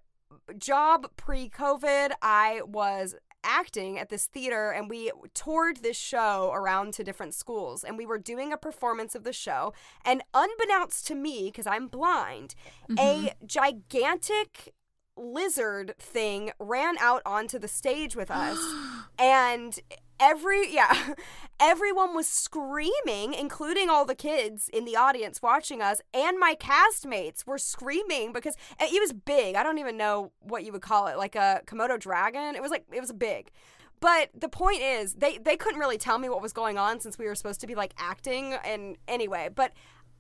job 0.58 1.08
pre-COVID, 1.15 2.12
I 2.21 2.62
was 2.65 3.15
acting 3.43 3.99
at 3.99 4.10
this 4.10 4.25
theater 4.25 4.71
and 4.71 4.89
we 4.89 5.12
toured 5.34 5.77
this 5.77 5.97
show 5.97 6.51
around 6.53 6.93
to 6.93 7.03
different 7.03 7.34
schools 7.34 7.84
and 7.84 7.97
we 7.97 8.06
were 8.06 8.17
doing 8.17 8.53
a 8.53 8.58
performance 8.58 9.15
of 9.15 9.23
the 9.23 9.34
show 9.34 9.73
and 10.06 10.23
unbeknownst 10.34 11.06
to 11.08 11.15
me 11.15 11.45
because 11.45 11.67
I'm 11.67 11.88
blind, 11.88 12.56
a 12.97 13.34
gigantic 13.45 14.73
lizard 15.15 15.95
thing 15.99 16.52
ran 16.60 16.97
out 16.99 17.21
onto 17.26 17.60
the 17.60 17.67
stage 17.67 18.15
with 18.15 18.32
us. 18.32 18.58
And 19.19 19.80
every 20.19 20.73
yeah 20.73 21.13
everyone 21.60 22.15
was 22.15 22.28
screaming 22.28 23.34
including 23.34 23.89
all 23.89 24.06
the 24.06 24.15
kids 24.15 24.69
in 24.73 24.86
the 24.86 24.95
audience 24.95 25.41
watching 25.41 25.82
us. 25.84 26.02
And 26.15 26.39
my 26.39 26.56
castmates 26.56 27.45
were 27.45 27.60
screaming 27.60 28.34
because 28.34 28.56
eh, 28.80 28.88
it 28.91 28.99
was 28.99 29.13
big. 29.13 29.56
I 29.56 29.62
don't 29.62 29.78
even 29.78 29.97
know 29.97 30.32
what 30.39 30.63
you 30.63 30.71
would 30.71 30.82
call 30.82 31.08
it 31.08 31.17
like 31.17 31.36
a 31.36 31.62
komodo 31.67 31.99
dragon. 31.99 32.56
It 32.56 32.62
was 32.62 32.71
like 32.71 32.86
it 32.91 32.99
was 32.99 33.12
big. 33.12 33.52
But 33.99 34.32
the 34.34 34.49
point 34.49 34.82
is 34.82 35.13
they 35.13 35.38
they 35.38 35.56
couldn't 35.56 35.80
really 35.80 35.97
tell 35.97 36.17
me 36.17 36.28
what 36.28 36.41
was 36.41 36.54
going 36.54 36.78
on 36.78 36.99
since 36.99 37.17
we 37.17 37.26
were 37.26 37.36
supposed 37.36 37.62
to 37.62 37.67
be 37.67 37.76
like 37.76 37.93
acting 37.97 38.54
and 38.65 38.97
anyway. 39.08 39.49
But 39.54 39.73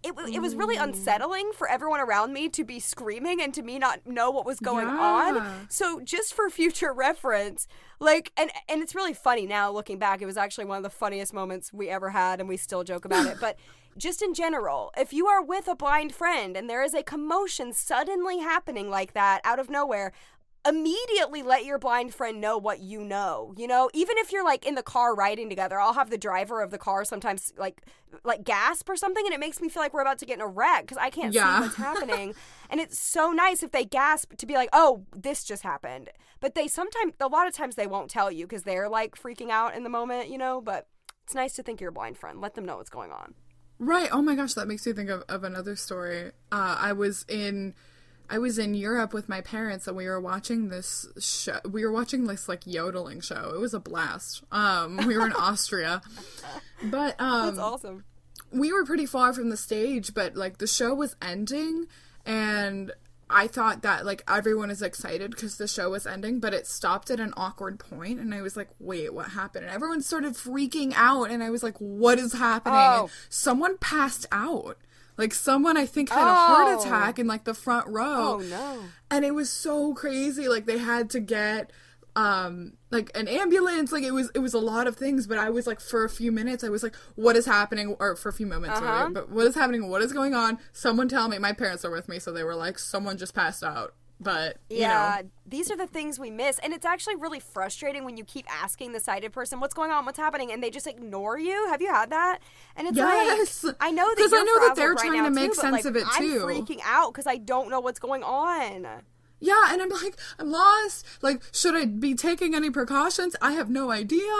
it, 0.03 0.13
it 0.33 0.41
was 0.41 0.55
really 0.55 0.75
unsettling 0.75 1.51
for 1.53 1.69
everyone 1.69 1.99
around 1.99 2.33
me 2.33 2.49
to 2.49 2.63
be 2.63 2.79
screaming 2.79 3.41
and 3.41 3.53
to 3.53 3.61
me 3.61 3.79
not 3.79 4.05
know 4.05 4.31
what 4.31 4.45
was 4.45 4.59
going 4.59 4.87
on 4.87 5.67
so 5.69 6.01
just 6.01 6.33
for 6.33 6.49
future 6.49 6.93
reference, 6.93 7.67
like 7.99 8.31
and 8.37 8.51
and 8.69 8.81
it's 8.81 8.95
really 8.95 9.13
funny 9.13 9.45
now 9.45 9.71
looking 9.71 9.97
back. 9.97 10.21
It 10.21 10.25
was 10.25 10.37
actually 10.37 10.65
one 10.65 10.77
of 10.77 10.83
the 10.83 10.89
funniest 10.89 11.33
moments 11.33 11.71
we 11.73 11.89
ever 11.89 12.09
had 12.09 12.39
and 12.39 12.49
we 12.49 12.57
still 12.57 12.83
joke 12.83 13.05
about 13.05 13.25
it. 13.27 13.37
But 13.43 13.57
just 13.97 14.21
in 14.21 14.33
general, 14.33 14.91
if 14.97 15.11
you 15.13 15.27
are 15.27 15.43
with 15.43 15.67
a 15.67 15.75
blind 15.75 16.15
friend 16.15 16.55
and 16.55 16.69
there 16.69 16.81
is 16.81 16.93
a 16.93 17.03
commotion 17.03 17.73
suddenly 17.73 18.39
happening 18.39 18.89
like 18.89 19.13
that 19.13 19.41
out 19.43 19.59
of 19.59 19.69
nowhere, 19.69 20.13
immediately 20.65 21.43
let 21.43 21.65
your 21.65 21.77
blind 21.77 22.13
friend 22.13 22.39
know 22.39 22.57
what 22.57 22.79
you 22.79 23.03
know. 23.03 23.53
You 23.57 23.67
know, 23.67 23.89
even 23.93 24.17
if 24.17 24.31
you're 24.31 24.43
like 24.43 24.65
in 24.65 24.75
the 24.75 24.83
car 24.83 25.13
riding 25.15 25.49
together, 25.49 25.79
I'll 25.79 25.93
have 25.93 26.09
the 26.09 26.17
driver 26.17 26.61
of 26.61 26.71
the 26.71 26.77
car 26.77 27.03
sometimes 27.05 27.53
like 27.57 27.81
like 28.23 28.43
gasp 28.43 28.87
or 28.89 28.95
something 28.95 29.23
and 29.25 29.33
it 29.33 29.39
makes 29.39 29.59
me 29.59 29.67
feel 29.69 29.81
like 29.81 29.93
we're 29.93 30.01
about 30.01 30.19
to 30.19 30.25
get 30.25 30.35
in 30.35 30.41
a 30.41 30.47
wreck 30.47 30.87
cuz 30.87 30.97
I 30.99 31.09
can't 31.09 31.33
Yeah. 31.33 31.55
see 31.57 31.61
what's 31.61 31.75
happening. 31.89 32.35
and 32.69 32.79
it's 32.79 32.97
so 32.99 33.31
nice 33.31 33.63
if 33.63 33.71
they 33.71 33.85
gasp 33.85 34.35
to 34.37 34.45
be 34.45 34.53
like, 34.53 34.69
"Oh, 34.71 35.05
this 35.15 35.43
just 35.43 35.63
happened." 35.63 36.09
But 36.39 36.55
they 36.55 36.67
sometimes 36.67 37.13
a 37.19 37.27
lot 37.27 37.47
of 37.47 37.53
times 37.53 37.75
they 37.75 37.87
won't 37.87 38.09
tell 38.09 38.31
you 38.31 38.45
cuz 38.47 38.63
they're 38.63 38.89
like 38.89 39.15
freaking 39.15 39.49
out 39.49 39.75
in 39.75 39.83
the 39.83 39.89
moment, 39.89 40.29
you 40.29 40.37
know, 40.37 40.61
but 40.61 40.87
it's 41.23 41.35
nice 41.35 41.53
to 41.53 41.63
think 41.63 41.81
you're 41.81 41.89
a 41.89 41.93
blind 41.93 42.17
friend. 42.17 42.39
Let 42.41 42.53
them 42.55 42.65
know 42.65 42.77
what's 42.77 42.89
going 42.89 43.11
on. 43.11 43.33
Right. 43.79 44.09
Oh 44.11 44.21
my 44.21 44.35
gosh, 44.35 44.53
that 44.53 44.67
makes 44.67 44.85
me 44.85 44.93
think 44.93 45.09
of, 45.09 45.23
of 45.27 45.43
another 45.43 45.75
story. 45.75 46.31
Uh, 46.51 46.77
I 46.79 46.93
was 46.93 47.25
in 47.27 47.73
I 48.29 48.37
was 48.39 48.57
in 48.57 48.73
Europe 48.73 49.13
with 49.13 49.29
my 49.29 49.41
parents 49.41 49.87
and 49.87 49.95
we 49.97 50.07
were 50.07 50.19
watching 50.21 50.69
this 50.69 51.07
show 51.19 51.59
we 51.69 51.85
were 51.85 51.91
watching 51.91 52.25
this 52.25 52.47
like 52.49 52.65
yodeling 52.65 53.21
show. 53.21 53.51
It 53.53 53.59
was 53.59 53.73
a 53.73 53.79
blast. 53.79 54.43
Um 54.51 54.97
we 55.07 55.17
were 55.17 55.25
in 55.25 55.33
Austria. 55.37 56.01
But 56.83 57.19
um 57.19 57.47
That's 57.47 57.59
awesome. 57.59 58.05
we 58.51 58.71
were 58.73 58.85
pretty 58.85 59.05
far 59.05 59.33
from 59.33 59.49
the 59.49 59.57
stage, 59.57 60.13
but 60.13 60.35
like 60.35 60.57
the 60.57 60.67
show 60.67 60.93
was 60.93 61.15
ending, 61.21 61.85
and 62.25 62.91
I 63.29 63.47
thought 63.47 63.81
that 63.81 64.05
like 64.05 64.21
everyone 64.27 64.69
is 64.69 64.81
excited 64.81 65.31
because 65.31 65.57
the 65.57 65.67
show 65.67 65.89
was 65.89 66.05
ending, 66.05 66.39
but 66.39 66.53
it 66.53 66.67
stopped 66.67 67.09
at 67.09 67.19
an 67.19 67.33
awkward 67.35 67.79
point, 67.79 68.19
and 68.19 68.33
I 68.33 68.41
was 68.41 68.55
like, 68.55 68.69
"Wait, 68.79 69.11
what 69.13 69.29
happened?" 69.29 69.65
And 69.65 69.73
everyone 69.73 70.01
started 70.01 70.33
freaking 70.33 70.93
out, 70.95 71.31
and 71.31 71.41
I 71.41 71.49
was 71.49 71.63
like, 71.63 71.77
"What 71.79 72.19
is 72.19 72.33
happening?" 72.33 72.75
Oh. 72.77 73.09
Someone 73.29 73.77
passed 73.79 74.27
out. 74.31 74.77
Like 75.17 75.33
someone 75.33 75.77
I 75.77 75.85
think 75.85 76.09
had 76.09 76.27
a 76.27 76.33
heart 76.35 76.67
Oh. 76.69 76.79
attack 76.81 77.19
in 77.19 77.27
like 77.27 77.43
the 77.43 77.53
front 77.53 77.87
row. 77.87 78.35
Oh 78.35 78.37
no. 78.39 78.79
and 79.11 79.23
it 79.23 79.33
was 79.35 79.49
so 79.51 79.93
crazy. 79.93 80.47
Like 80.47 80.65
they 80.65 80.77
had 80.79 81.09
to 81.11 81.19
get 81.19 81.71
um 82.15 82.73
like 82.91 83.09
an 83.15 83.27
ambulance. 83.27 83.91
Like 83.91 84.03
it 84.03 84.11
was 84.11 84.29
it 84.35 84.39
was 84.39 84.53
a 84.53 84.59
lot 84.59 84.87
of 84.87 84.95
things. 84.95 85.25
But 85.27 85.37
i 85.39 85.49
was 85.49 85.65
like 85.67 85.79
for 85.79 86.03
a 86.03 86.09
few 86.09 86.31
minutes 86.31 86.63
i 86.63 86.69
was 86.69 86.83
like 86.83 86.95
what 87.15 87.35
is 87.35 87.45
happening? 87.45 87.95
Or 87.99 88.15
for 88.15 88.29
a 88.29 88.33
few 88.33 88.45
moments 88.45 88.79
Uh-huh. 88.79 89.09
but 89.11 89.29
what 89.31 89.45
is 89.47 89.55
happening? 89.55 89.89
What 89.89 90.01
is 90.01 90.13
going 90.13 90.33
on? 90.33 90.59
Someone 90.71 91.07
tell 91.09 91.27
me. 91.27 91.37
My 91.39 91.53
parents 91.53 91.83
are 91.85 91.91
with 91.91 92.07
me. 92.07 92.19
So 92.19 92.31
they 92.31 92.43
were 92.43 92.55
like 92.55 92.77
someone 92.79 93.17
just 93.17 93.33
passed 93.33 93.63
out 93.63 93.93
but 94.23 94.57
you 94.69 94.79
Yeah, 94.79 95.21
know 95.23 95.29
these 95.45 95.69
are 95.69 95.77
the 95.77 95.87
things 95.87 96.17
we 96.19 96.31
miss. 96.31 96.57
And 96.59 96.73
it's 96.73 96.85
actually 96.85 97.15
really 97.17 97.39
frustrating 97.39 98.05
when 98.05 98.17
you 98.17 98.23
keep 98.23 98.45
asking 98.51 98.93
the 98.93 98.99
sighted 98.99 99.31
person, 99.33 99.59
what's 99.59 99.73
going 99.73 99.91
on, 99.91 100.05
what's 100.05 100.17
happening, 100.17 100.51
and 100.51 100.63
they 100.63 100.69
just 100.69 100.87
ignore 100.87 101.37
you. 101.37 101.67
Have 101.69 101.81
you 101.81 101.91
had 101.93 102.09
that? 102.11 102.39
And 102.75 102.87
it's 102.87 102.97
Yes. 102.97 103.63
like, 103.63 103.75
I 103.79 103.91
know 103.91 104.07
that 104.15 104.17
'Cause 104.17 104.33
I 104.33 104.41
know 104.43 104.59
that 104.67 104.75
they're 104.75 104.93
right 104.93 105.05
trying 105.07 105.23
to 105.25 105.29
make 105.29 105.51
too, 105.51 105.55
sense 105.61 105.71
like, 105.73 105.85
of 105.85 105.95
it, 105.95 106.05
too. 106.17 106.41
I'm 106.47 106.65
freaking 106.65 106.79
out 106.83 107.13
because 107.13 107.27
I 107.27 107.37
don't 107.37 107.69
know 107.69 107.79
what's 107.79 107.99
going 107.99 108.23
on. 108.23 109.03
yeah 109.39 109.73
and 109.73 109.81
i'm 109.81 109.89
like 109.89 110.15
i'm 110.39 110.49
lost 110.49 111.05
like 111.21 111.41
should 111.51 111.75
i 111.75 111.83
be 111.83 112.13
taking 112.15 112.55
any 112.55 112.69
precautions 112.69 113.35
i 113.41 113.51
have 113.51 113.69
no 113.69 113.91
idea 113.91 114.31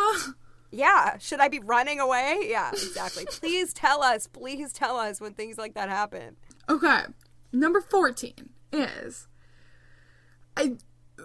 Yeah, 0.71 1.17
should 1.19 1.39
I 1.39 1.49
be 1.49 1.59
running 1.59 1.99
away? 1.99 2.39
Yeah, 2.49 2.71
exactly. 2.71 3.25
Please 3.29 3.73
tell 3.73 4.01
us. 4.01 4.25
Please 4.25 4.73
tell 4.73 4.97
us 4.97 5.21
when 5.21 5.33
things 5.35 5.55
like 5.59 5.75
that 5.75 5.87
happen. 5.89 6.35
Okay. 6.67 7.01
Number 7.51 7.79
14 7.79 8.49
is 8.71 9.27
I 10.55 10.77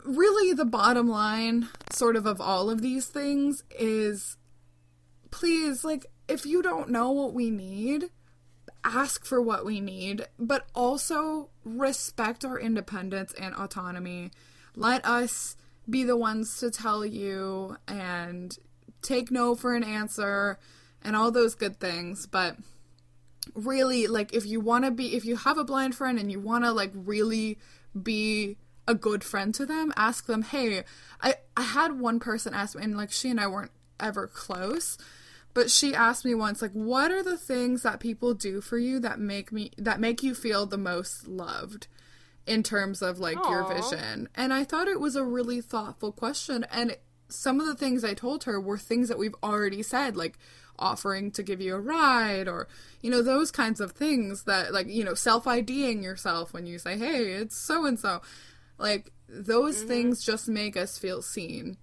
really 0.04 0.52
the 0.52 0.64
bottom 0.64 1.08
line 1.08 1.68
sort 1.90 2.16
of 2.16 2.26
of 2.26 2.40
all 2.40 2.70
of 2.70 2.82
these 2.82 3.06
things 3.06 3.62
is 3.78 4.36
please 5.30 5.84
like 5.84 6.06
if 6.28 6.46
you 6.46 6.62
don't 6.62 6.90
know 6.90 7.10
what 7.10 7.34
we 7.34 7.50
need 7.50 8.10
ask 8.84 9.24
for 9.24 9.40
what 9.40 9.64
we 9.64 9.80
need, 9.80 10.26
but 10.38 10.66
also 10.74 11.50
respect 11.64 12.44
our 12.44 12.58
independence 12.58 13.32
and 13.34 13.54
autonomy. 13.54 14.30
Let 14.74 15.04
us 15.04 15.56
be 15.88 16.04
the 16.04 16.16
ones 16.16 16.58
to 16.60 16.70
tell 16.70 17.04
you 17.04 17.76
and 17.86 18.56
take 19.02 19.30
no 19.30 19.54
for 19.54 19.74
an 19.74 19.84
answer 19.84 20.58
and 21.02 21.16
all 21.16 21.30
those 21.30 21.54
good 21.54 21.80
things. 21.80 22.26
But 22.26 22.56
really, 23.54 24.06
like, 24.06 24.34
if 24.34 24.46
you 24.46 24.60
want 24.60 24.84
to 24.84 24.90
be, 24.90 25.16
if 25.16 25.24
you 25.24 25.36
have 25.36 25.58
a 25.58 25.64
blind 25.64 25.94
friend 25.94 26.18
and 26.18 26.30
you 26.30 26.40
want 26.40 26.64
to, 26.64 26.72
like, 26.72 26.92
really 26.94 27.58
be 28.00 28.56
a 28.88 28.94
good 28.94 29.22
friend 29.22 29.54
to 29.54 29.64
them, 29.64 29.92
ask 29.96 30.26
them, 30.26 30.42
hey, 30.42 30.82
I, 31.20 31.36
I 31.56 31.62
had 31.62 32.00
one 32.00 32.18
person 32.18 32.54
ask 32.54 32.76
me, 32.76 32.82
and 32.82 32.96
like, 32.96 33.12
she 33.12 33.30
and 33.30 33.38
I 33.38 33.46
weren't 33.46 33.70
ever 34.00 34.26
close 34.26 34.98
but 35.54 35.72
she 35.72 35.92
asked 35.92 36.24
me 36.24 36.34
once 36.34 36.62
like 36.62 36.70
what 36.70 37.10
are 37.10 37.22
the 37.22 37.36
things 37.36 37.82
that 37.82 37.98
people 37.98 38.32
do 38.32 38.60
for 38.60 38.78
you 38.78 39.00
that 39.00 39.18
make 39.18 39.50
me 39.50 39.72
that 39.76 39.98
make 39.98 40.22
you 40.22 40.32
feel 40.32 40.66
the 40.66 40.78
most 40.78 41.26
loved 41.26 41.88
in 42.46 42.62
terms 42.62 43.02
of 43.02 43.18
like 43.18 43.36
Aww. 43.36 43.50
your 43.50 43.74
vision 43.74 44.28
and 44.36 44.52
i 44.52 44.62
thought 44.62 44.86
it 44.86 45.00
was 45.00 45.16
a 45.16 45.24
really 45.24 45.60
thoughtful 45.60 46.12
question 46.12 46.64
and 46.70 46.96
some 47.28 47.58
of 47.60 47.66
the 47.66 47.74
things 47.74 48.04
i 48.04 48.14
told 48.14 48.44
her 48.44 48.60
were 48.60 48.78
things 48.78 49.08
that 49.08 49.18
we've 49.18 49.34
already 49.42 49.82
said 49.82 50.16
like 50.16 50.38
offering 50.78 51.32
to 51.32 51.42
give 51.42 51.60
you 51.60 51.74
a 51.74 51.80
ride 51.80 52.46
or 52.46 52.68
you 53.02 53.10
know 53.10 53.20
those 53.20 53.50
kinds 53.50 53.80
of 53.80 53.92
things 53.92 54.44
that 54.44 54.72
like 54.72 54.86
you 54.86 55.02
know 55.02 55.14
self 55.14 55.44
IDing 55.44 56.04
yourself 56.04 56.52
when 56.52 56.66
you 56.66 56.78
say 56.78 56.96
hey 56.96 57.32
it's 57.32 57.56
so 57.56 57.84
and 57.84 57.98
so 57.98 58.22
like 58.78 59.12
those 59.28 59.78
mm-hmm. 59.78 59.88
things 59.88 60.24
just 60.24 60.48
make 60.48 60.76
us 60.76 60.98
feel 60.98 61.22
seen 61.22 61.76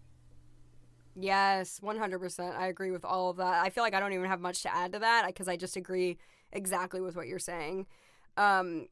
Yes, 1.18 1.80
100%. 1.82 2.58
I 2.58 2.68
agree 2.68 2.92
with 2.92 3.06
all 3.06 3.30
of 3.30 3.38
that. 3.38 3.64
I 3.64 3.70
feel 3.70 3.84
like 3.84 3.94
I 3.94 4.02
don't 4.02 4.12
even 4.12 4.26
have 4.26 4.42
much 4.42 4.64
to 4.64 4.76
add 4.76 4.92
to 4.94 5.00
that 5.00 5.26
because 5.28 5.48
I 5.48 5.56
just 5.56 5.78
agree 5.78 6.18
exactly 6.52 7.00
with 7.00 7.16
what 7.16 7.28
you're 7.28 7.40
saying. 7.40 7.88
Um, 8.36 8.88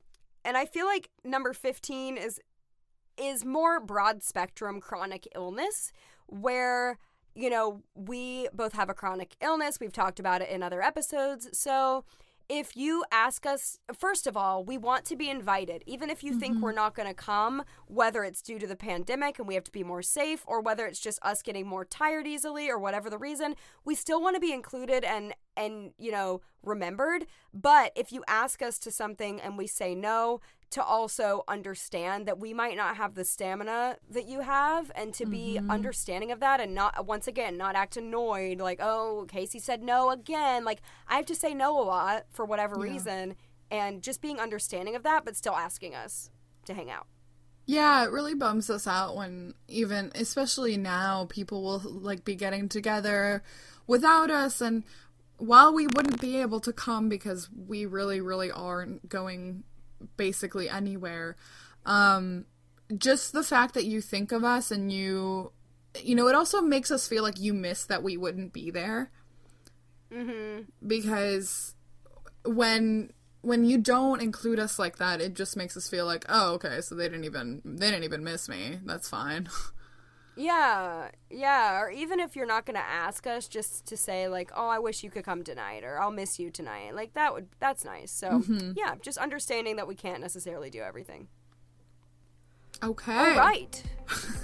and 0.45 0.55
I 0.55 0.65
feel 0.65 0.85
like 0.85 1.09
number 1.23 1.53
15 1.53 2.17
is 2.17 2.39
is 3.15 3.45
more 3.45 3.79
broad 3.79 4.23
spectrum 4.23 4.79
chronic 4.79 5.27
illness 5.35 5.91
where 6.25 6.97
you 7.35 7.49
know, 7.49 7.81
we 7.95 8.47
both 8.53 8.73
have 8.73 8.89
a 8.89 8.93
chronic 8.93 9.35
illness. 9.41 9.79
We've 9.79 9.91
talked 9.91 10.19
about 10.19 10.41
it 10.41 10.49
in 10.49 10.61
other 10.61 10.83
episodes. 10.83 11.49
So, 11.57 12.05
if 12.49 12.75
you 12.75 13.03
ask 13.11 13.45
us, 13.45 13.79
first 13.97 14.27
of 14.27 14.35
all, 14.35 14.63
we 14.63 14.77
want 14.77 15.05
to 15.05 15.15
be 15.15 15.29
invited, 15.29 15.83
even 15.85 16.09
if 16.09 16.23
you 16.23 16.31
mm-hmm. 16.31 16.39
think 16.39 16.61
we're 16.61 16.73
not 16.73 16.95
going 16.95 17.07
to 17.07 17.13
come, 17.13 17.63
whether 17.87 18.23
it's 18.23 18.41
due 18.41 18.59
to 18.59 18.67
the 18.67 18.75
pandemic 18.75 19.39
and 19.39 19.47
we 19.47 19.55
have 19.55 19.63
to 19.63 19.71
be 19.71 19.83
more 19.83 20.01
safe, 20.01 20.43
or 20.45 20.61
whether 20.61 20.85
it's 20.85 20.99
just 20.99 21.19
us 21.21 21.41
getting 21.41 21.67
more 21.67 21.85
tired 21.85 22.27
easily, 22.27 22.69
or 22.69 22.77
whatever 22.77 23.09
the 23.09 23.17
reason, 23.17 23.55
we 23.85 23.95
still 23.95 24.21
want 24.21 24.35
to 24.35 24.39
be 24.39 24.51
included 24.51 25.03
and 25.03 25.33
and 25.55 25.91
you 25.97 26.11
know 26.11 26.41
remembered. 26.63 27.25
But 27.53 27.91
if 27.95 28.11
you 28.11 28.23
ask 28.27 28.61
us 28.61 28.79
to 28.79 28.91
something 28.91 29.39
and 29.41 29.57
we 29.57 29.67
say 29.67 29.95
no, 29.95 30.41
to 30.73 30.83
also 30.83 31.43
understand 31.47 32.27
that 32.27 32.39
we 32.39 32.51
might 32.51 32.75
not 32.75 32.97
have 32.97 33.13
the 33.13 33.23
stamina 33.23 33.97
that 34.09 34.27
you 34.27 34.39
have 34.39 34.91
and 34.95 35.13
to 35.13 35.23
be 35.23 35.57
mm-hmm. 35.59 35.69
understanding 35.69 36.31
of 36.31 36.39
that 36.39 36.59
and 36.59 36.73
not 36.73 37.05
once 37.05 37.27
again 37.27 37.55
not 37.55 37.75
act 37.75 37.95
annoyed 37.95 38.59
like 38.59 38.79
oh 38.81 39.23
casey 39.29 39.59
said 39.59 39.83
no 39.83 40.09
again 40.09 40.65
like 40.65 40.81
i 41.07 41.15
have 41.15 41.27
to 41.27 41.35
say 41.35 41.53
no 41.53 41.79
a 41.79 41.85
lot 41.85 42.25
for 42.31 42.43
whatever 42.43 42.75
yeah. 42.77 42.91
reason 42.91 43.35
and 43.69 44.01
just 44.01 44.19
being 44.19 44.39
understanding 44.39 44.95
of 44.95 45.03
that 45.03 45.23
but 45.23 45.35
still 45.35 45.53
asking 45.55 45.93
us 45.93 46.31
to 46.65 46.73
hang 46.73 46.89
out 46.89 47.05
yeah, 47.65 48.03
it 48.03 48.11
really 48.11 48.35
bums 48.35 48.69
us 48.69 48.87
out 48.87 49.15
when 49.15 49.53
even 49.69 50.11
especially 50.15 50.75
now 50.75 51.27
people 51.29 51.63
will 51.63 51.79
like 51.79 52.25
be 52.25 52.35
getting 52.35 52.67
together 52.67 53.41
without 53.87 54.29
us 54.29 54.59
and 54.59 54.83
while 55.43 55.73
we 55.73 55.87
wouldn't 55.87 56.21
be 56.21 56.37
able 56.37 56.61
to 56.61 56.71
come 56.71 57.09
because 57.09 57.49
we 57.51 57.85
really 57.85 58.21
really 58.21 58.49
aren't 58.49 59.09
going 59.09 59.63
basically 60.15 60.69
anywhere. 60.69 61.35
Um, 61.85 62.45
just 62.97 63.33
the 63.33 63.43
fact 63.43 63.73
that 63.73 63.85
you 63.85 63.99
think 63.99 64.31
of 64.31 64.43
us 64.43 64.71
and 64.71 64.91
you, 64.91 65.51
you 66.01 66.15
know, 66.15 66.27
it 66.27 66.35
also 66.35 66.61
makes 66.61 66.91
us 66.91 67.07
feel 67.07 67.23
like 67.23 67.39
you 67.39 67.53
miss 67.53 67.85
that 67.85 68.03
we 68.03 68.17
wouldn't 68.17 68.53
be 68.53 68.71
there. 68.71 69.11
Mm-hmm. 70.11 70.63
Because 70.85 71.75
when 72.45 73.11
when 73.41 73.65
you 73.65 73.77
don't 73.77 74.21
include 74.21 74.59
us 74.59 74.79
like 74.79 74.97
that, 74.97 75.19
it 75.19 75.33
just 75.33 75.57
makes 75.57 75.75
us 75.75 75.89
feel 75.89 76.05
like, 76.05 76.25
oh, 76.29 76.53
okay, 76.53 76.79
so 76.79 76.95
they 76.95 77.09
didn't 77.09 77.25
even 77.25 77.61
they 77.65 77.89
didn't 77.89 78.05
even 78.05 78.23
miss 78.23 78.47
me. 78.47 78.79
That's 78.85 79.09
fine. 79.09 79.49
Yeah, 80.35 81.09
yeah. 81.29 81.79
Or 81.79 81.89
even 81.91 82.19
if 82.19 82.35
you're 82.35 82.47
not 82.47 82.65
gonna 82.65 82.79
ask 82.79 83.27
us, 83.27 83.47
just 83.47 83.85
to 83.87 83.97
say 83.97 84.27
like, 84.27 84.51
"Oh, 84.55 84.67
I 84.67 84.79
wish 84.79 85.03
you 85.03 85.09
could 85.09 85.23
come 85.23 85.43
tonight," 85.43 85.83
or 85.83 86.01
"I'll 86.01 86.11
miss 86.11 86.39
you 86.39 86.49
tonight." 86.49 86.95
Like 86.95 87.13
that 87.13 87.33
would 87.33 87.47
that's 87.59 87.85
nice. 87.85 88.11
So 88.11 88.29
mm-hmm. 88.29 88.71
yeah, 88.75 88.95
just 89.01 89.17
understanding 89.17 89.75
that 89.75 89.87
we 89.87 89.95
can't 89.95 90.21
necessarily 90.21 90.69
do 90.69 90.81
everything. 90.81 91.27
Okay. 92.83 93.15
All 93.15 93.37
right. 93.37 93.83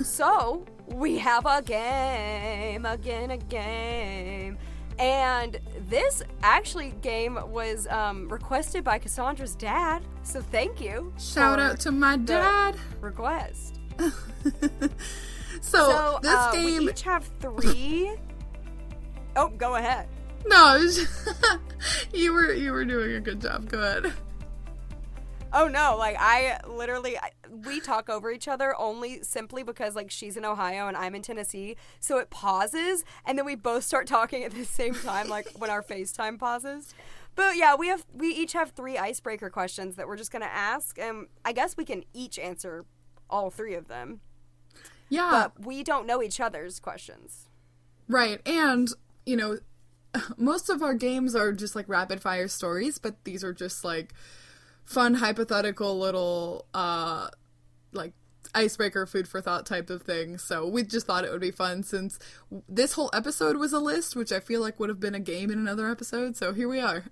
so 0.04 0.66
we 0.88 1.18
have 1.18 1.46
a 1.46 1.62
game 1.62 2.86
again, 2.86 3.32
a 3.32 3.38
game. 3.38 4.58
And 4.98 5.60
this 5.88 6.22
actually 6.44 6.92
game 7.02 7.40
was 7.52 7.88
um, 7.88 8.28
requested 8.28 8.84
by 8.84 9.00
Cassandra's 9.00 9.56
dad. 9.56 10.04
So 10.24 10.42
thank 10.42 10.82
you. 10.82 11.14
Shout 11.18 11.60
out 11.60 11.80
to 11.82 11.92
my 11.92 12.18
dad. 12.18 12.76
Request. 13.00 13.80
So, 15.62 15.78
so 15.78 16.20
this 16.22 16.32
uh, 16.32 16.52
game. 16.52 16.86
We 16.86 16.90
each 16.92 17.02
have 17.04 17.30
three. 17.40 18.16
oh, 19.36 19.50
go 19.50 19.76
ahead. 19.76 20.08
No, 20.46 20.78
you 22.14 22.34
were 22.34 22.54
you 22.54 22.72
were 22.72 22.86
doing 22.86 23.16
a 23.16 23.20
good 23.20 23.42
job. 23.42 23.70
Go 23.70 23.80
ahead. 23.80 24.14
Oh 25.52 25.68
no, 25.68 25.96
like 25.98 26.16
I 26.20 26.60
literally 26.68 27.18
I, 27.18 27.32
we 27.66 27.80
talk 27.80 28.10
over 28.10 28.32
each 28.32 28.48
other 28.48 28.76
only 28.80 29.24
simply 29.24 29.64
because 29.64 29.96
like 29.96 30.12
she's 30.12 30.38
in 30.38 30.46
Ohio 30.46 30.88
and 30.88 30.96
I'm 30.96 31.16
in 31.16 31.24
Tennessee, 31.24 31.76
so 32.00 32.20
it 32.20 32.30
pauses 32.30 33.04
and 33.26 33.38
then 33.38 33.46
we 33.46 33.56
both 33.56 33.84
start 33.84 34.06
talking 34.06 34.44
at 34.44 34.52
the 34.52 34.64
same 34.64 34.94
time 34.94 35.28
like 35.28 35.50
when 35.58 35.70
our 35.70 35.82
FaceTime 35.82 36.38
pauses. 36.38 36.94
But 37.36 37.58
yeah, 37.58 37.76
we 37.76 37.88
have 37.88 38.06
we 38.14 38.28
each 38.30 38.54
have 38.54 38.72
three 38.72 38.98
icebreaker 38.98 39.50
questions 39.50 39.96
that 39.96 40.08
we're 40.08 40.18
just 40.18 40.32
going 40.32 40.44
to 40.44 40.54
ask 40.54 41.00
and 41.00 41.28
I 41.44 41.52
guess 41.52 41.76
we 41.76 41.86
can 41.86 42.04
each 42.14 42.38
answer 42.38 42.86
all 43.30 43.50
three 43.50 43.74
of 43.74 43.88
them. 43.88 44.22
Yeah. 45.10 45.30
But 45.56 45.66
we 45.66 45.84
don't 45.84 46.06
know 46.06 46.22
each 46.22 46.40
other's 46.40 46.80
questions. 46.80 47.48
Right. 48.08 48.42
And, 48.48 48.90
you 49.26 49.36
know, 49.36 49.60
most 50.38 50.70
of 50.70 50.82
our 50.82 50.94
games 50.94 51.36
are 51.36 51.52
just 51.52 51.76
like 51.76 51.88
rapid 51.88 52.22
fire 52.22 52.48
stories, 52.48 52.98
but 52.98 53.24
these 53.24 53.44
are 53.44 53.54
just 53.54 53.84
like 53.84 54.14
fun 54.86 55.16
hypothetical 55.16 56.00
little 56.00 56.66
uh 56.74 57.28
like 57.94 58.14
icebreaker 58.56 59.06
food 59.06 59.28
for 59.28 59.42
thought 59.42 59.66
type 59.66 59.90
of 59.90 60.02
thing. 60.02 60.38
So 60.38 60.68
we 60.68 60.84
just 60.84 61.06
thought 61.06 61.26
it 61.26 61.32
would 61.32 61.42
be 61.42 61.52
fun 61.52 61.84
since 61.84 62.18
this 62.68 62.94
whole 62.94 63.10
episode 63.14 63.58
was 63.58 63.74
a 63.74 63.80
list, 63.80 64.16
which 64.16 64.32
I 64.32 64.40
feel 64.40 64.62
like 64.62 64.80
would 64.80 64.90
have 64.90 65.00
been 65.00 65.16
a 65.16 65.20
game 65.20 65.52
in 65.52 65.60
another 65.60 65.90
episode. 65.90 66.36
So 66.36 66.54
here 66.54 66.68
we 66.68 66.80
are. 66.80 67.06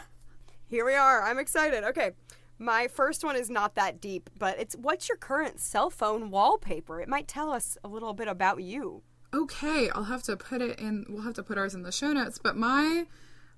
here 0.68 0.84
we 0.84 0.94
are. 0.94 1.22
I'm 1.22 1.38
excited. 1.38 1.84
Okay. 1.84 2.12
My 2.58 2.88
first 2.88 3.24
one 3.24 3.36
is 3.36 3.50
not 3.50 3.74
that 3.74 4.00
deep, 4.00 4.30
but 4.38 4.58
it's 4.58 4.76
what's 4.76 5.08
your 5.08 5.18
current 5.18 5.60
cell 5.60 5.90
phone 5.90 6.30
wallpaper? 6.30 7.00
It 7.00 7.08
might 7.08 7.28
tell 7.28 7.50
us 7.50 7.76
a 7.82 7.88
little 7.88 8.14
bit 8.14 8.28
about 8.28 8.62
you. 8.62 9.02
Okay, 9.34 9.90
I'll 9.90 10.04
have 10.04 10.22
to 10.24 10.36
put 10.36 10.62
it 10.62 10.78
in 10.78 11.06
we'll 11.08 11.22
have 11.22 11.34
to 11.34 11.42
put 11.42 11.58
ours 11.58 11.74
in 11.74 11.82
the 11.82 11.90
show 11.92 12.12
notes, 12.12 12.38
but 12.38 12.56
my 12.56 13.06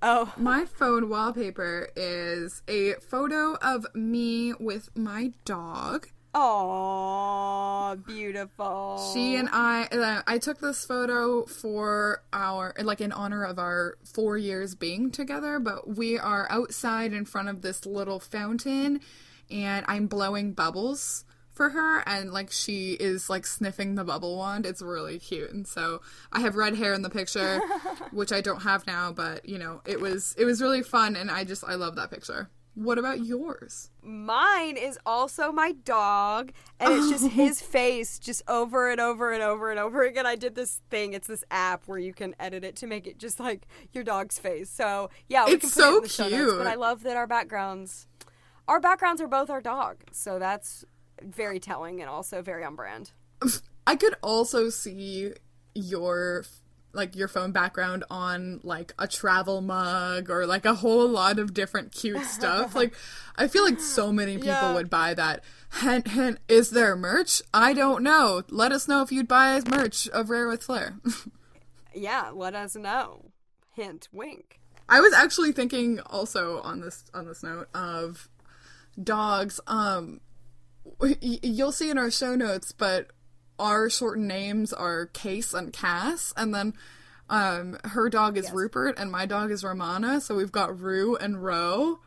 Oh. 0.03 0.33
My 0.37 0.67
phone 0.67 1.09
wallpaper 1.09 1.89
is 1.97 2.63
a 2.69 2.95
photo 2.95 3.57
of 3.63 3.87
me 3.95 4.53
with 4.53 4.95
my 4.95 5.33
dog. 5.45 6.09
Oh, 6.39 7.97
beautiful. 8.07 9.11
She 9.15 9.37
and 9.37 9.49
I, 9.51 9.85
uh, 9.91 10.21
I 10.27 10.37
took 10.37 10.61
this 10.61 10.85
photo 10.85 11.47
for 11.47 12.23
our, 12.31 12.75
like 12.79 13.01
in 13.01 13.11
honor 13.11 13.43
of 13.43 13.59
our 13.59 13.97
four 14.05 14.37
years 14.37 14.75
being 14.75 15.11
together, 15.11 15.59
but 15.59 15.97
we 15.97 16.19
are 16.19 16.47
outside 16.51 17.15
in 17.15 17.25
front 17.25 17.49
of 17.49 17.63
this 17.63 17.87
little 17.87 18.21
fountain 18.21 19.01
and 19.51 19.87
I'm 19.89 20.09
blowing 20.09 20.53
bubbles 20.53 21.25
for 21.53 21.71
her 21.71 22.07
and 22.07 22.31
like 22.31 22.53
she 22.53 22.93
is 22.93 23.31
like 23.31 23.47
sniffing 23.47 23.95
the 23.95 24.05
bubble 24.05 24.37
wand. 24.37 24.67
It's 24.67 24.83
really 24.83 25.19
cute. 25.19 25.53
And 25.53 25.67
so 25.67 26.03
I 26.31 26.41
have 26.41 26.55
red 26.55 26.77
hair 26.77 26.93
in 26.93 27.01
the 27.01 27.09
picture, 27.09 27.63
which 28.13 28.31
I 28.31 28.43
don't 28.43 28.61
have 28.61 28.87
now, 28.87 29.11
but 29.11 29.49
you 29.49 29.57
know, 29.57 29.81
it 29.87 30.03
was 30.03 30.35
it 30.37 30.45
was 30.45 30.61
really 30.61 30.83
fun 30.83 31.17
and 31.17 31.31
I 31.31 31.45
just 31.45 31.65
I 31.65 31.77
love 31.77 31.97
that 31.97 32.11
picture. 32.11 32.51
What 32.77 32.99
about 32.99 33.25
yours? 33.25 33.91
Mine 34.03 34.77
is 34.77 34.99
also 35.07 35.51
my 35.51 35.73
dog, 35.73 36.53
and 36.79 36.93
it's 36.93 37.09
just 37.09 37.25
oh. 37.25 37.29
his 37.29 37.63
face 37.63 38.19
just 38.19 38.43
over 38.47 38.91
and 38.91 39.01
over 39.01 39.33
and 39.33 39.43
over 39.43 39.71
and 39.71 39.81
over 39.81 40.03
again. 40.03 40.27
I 40.27 40.37
did 40.37 40.55
this 40.55 40.83
thing. 40.91 41.15
It's 41.15 41.27
this 41.27 41.43
app 41.51 41.85
where 41.87 41.99
you 41.99 42.13
can 42.13 42.37
edit 42.39 42.65
it 42.65 42.77
to 42.77 42.87
make 42.87 43.07
it 43.07 43.19
just 43.19 43.41
like 43.41 43.67
your 43.95 44.05
dog's 44.05 44.39
face. 44.39 44.69
So 44.69 45.09
yeah, 45.27 45.47
we 45.47 45.53
it's 45.53 45.63
can 45.63 45.71
put 45.71 45.75
so 45.75 45.89
it 45.89 45.97
in 45.97 46.03
the 46.03 46.09
cute. 46.09 46.31
Show 46.31 46.45
notes, 46.45 46.59
but 46.59 46.67
I 46.67 46.75
love 46.75 47.03
that 47.05 47.17
our 47.17 47.27
backgrounds, 47.27 48.09
our 48.69 48.79
backgrounds 48.79 49.23
are 49.23 49.27
both 49.27 49.49
our 49.49 49.63
dog. 49.63 49.97
So 50.13 50.39
that's 50.39 50.85
very 51.23 51.59
telling 51.59 52.03
and 52.03 52.11
also 52.11 52.43
very 52.43 52.63
on 52.63 52.77
brand. 52.77 53.13
I 53.87 53.97
could 53.97 54.17
also 54.23 54.69
see 54.69 55.33
your 55.75 56.45
like 56.97 57.15
your 57.15 57.29
phone 57.29 57.53
background 57.53 58.03
on 58.11 58.61
like 58.65 58.93
a 58.99 59.07
travel 59.07 59.61
mug 59.61 60.29
or 60.31 60.47
like 60.47 60.65
a 60.65 60.75
whole 60.75 61.07
lot 61.09 61.39
of 61.39 61.55
different 61.55 61.93
cute 61.93 62.25
stuff. 62.25 62.75
like 62.75 62.93
I 63.37 63.47
feel 63.47 63.63
like 63.65 63.79
so 63.79 64.11
many 64.13 64.35
people 64.37 64.49
Yeah. 64.49 64.75
would 64.75 64.91
buy 64.91 65.15
that. 65.15 65.45
Hint 65.81 66.09
hint, 66.09 66.39
is 66.49 66.71
there 66.71 66.97
merch? 66.97 67.43
I 67.55 67.73
don't 67.75 68.03
know. 68.03 68.43
Let 68.51 68.73
us 68.73 68.89
know 68.89 69.03
if 69.03 69.13
you'd 69.13 69.29
buy 69.29 69.61
merch 69.71 70.09
of 70.09 70.31
Rare 70.31 70.49
with 70.49 70.63
Flair. 70.65 70.97
Yeah, 71.95 72.31
let 72.35 72.55
us 72.55 72.77
know. 72.77 73.31
Hint, 73.73 74.09
wink. 74.13 74.61
I 74.87 75.01
was 75.01 75.15
actually 75.15 75.53
thinking 75.53 75.99
also 76.01 76.61
on 76.61 76.81
this 76.83 77.05
on 77.15 77.27
this 77.27 77.43
note 77.43 77.69
of 77.75 78.29
dogs. 79.03 79.61
Um, 79.67 80.21
y- 81.01 81.17
you'll 81.23 81.73
see 81.73 81.89
in 81.91 81.97
our 81.97 82.11
show 82.11 82.35
notes, 82.37 82.73
but 82.73 83.09
our 83.59 83.89
shortened 83.91 84.29
names 84.29 84.73
are 84.73 85.07
Case 85.07 85.55
and 85.55 85.73
Cass, 85.73 86.33
and 86.37 86.55
then 86.55 86.75
um, 87.29 87.79
her 87.85 88.09
dog 88.09 88.37
is 88.37 88.51
Rupert, 88.53 88.97
and 88.99 89.11
my 89.11 89.27
dog 89.27 89.51
is 89.51 89.65
Romana. 89.65 90.21
So 90.21 90.35
we've 90.37 90.53
got 90.53 90.79
Rue 90.79 91.17
and 91.17 91.43
Ro. 91.43 92.01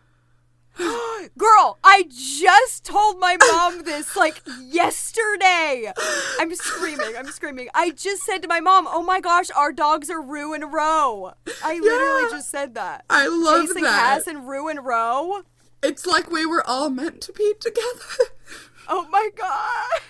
Girl, 1.37 1.77
I 1.83 2.05
just 2.09 2.85
told 2.85 3.19
my 3.19 3.35
mom 3.51 3.83
this 3.85 4.15
like 4.15 4.41
yesterday. 4.61 5.91
I'm 6.39 6.53
screaming. 6.55 7.17
I'm 7.17 7.27
screaming. 7.27 7.67
I 7.73 7.91
just 7.91 8.23
said 8.23 8.41
to 8.43 8.47
my 8.47 8.61
mom, 8.61 8.87
"Oh 8.89 9.03
my 9.03 9.19
gosh, 9.19 9.49
our 9.51 9.73
dogs 9.73 10.09
are 10.09 10.21
Rue 10.21 10.53
and 10.53 10.71
Row." 10.71 11.33
I 11.63 11.79
literally 11.79 12.31
just 12.31 12.49
said 12.49 12.75
that. 12.75 13.03
I 13.09 13.27
love 13.27 13.67
Case 13.67 13.75
and 13.75 13.85
that. 13.85 14.15
Cass 14.15 14.27
and 14.27 14.47
Rue 14.47 14.69
and 14.69 14.85
Row. 14.85 15.41
It's 15.83 16.05
like 16.05 16.31
we 16.31 16.45
were 16.45 16.65
all 16.65 16.89
meant 16.89 17.21
to 17.21 17.33
be 17.33 17.53
together. 17.59 17.79
Oh 18.91 19.07
my 19.11 19.29
god. 19.35 20.01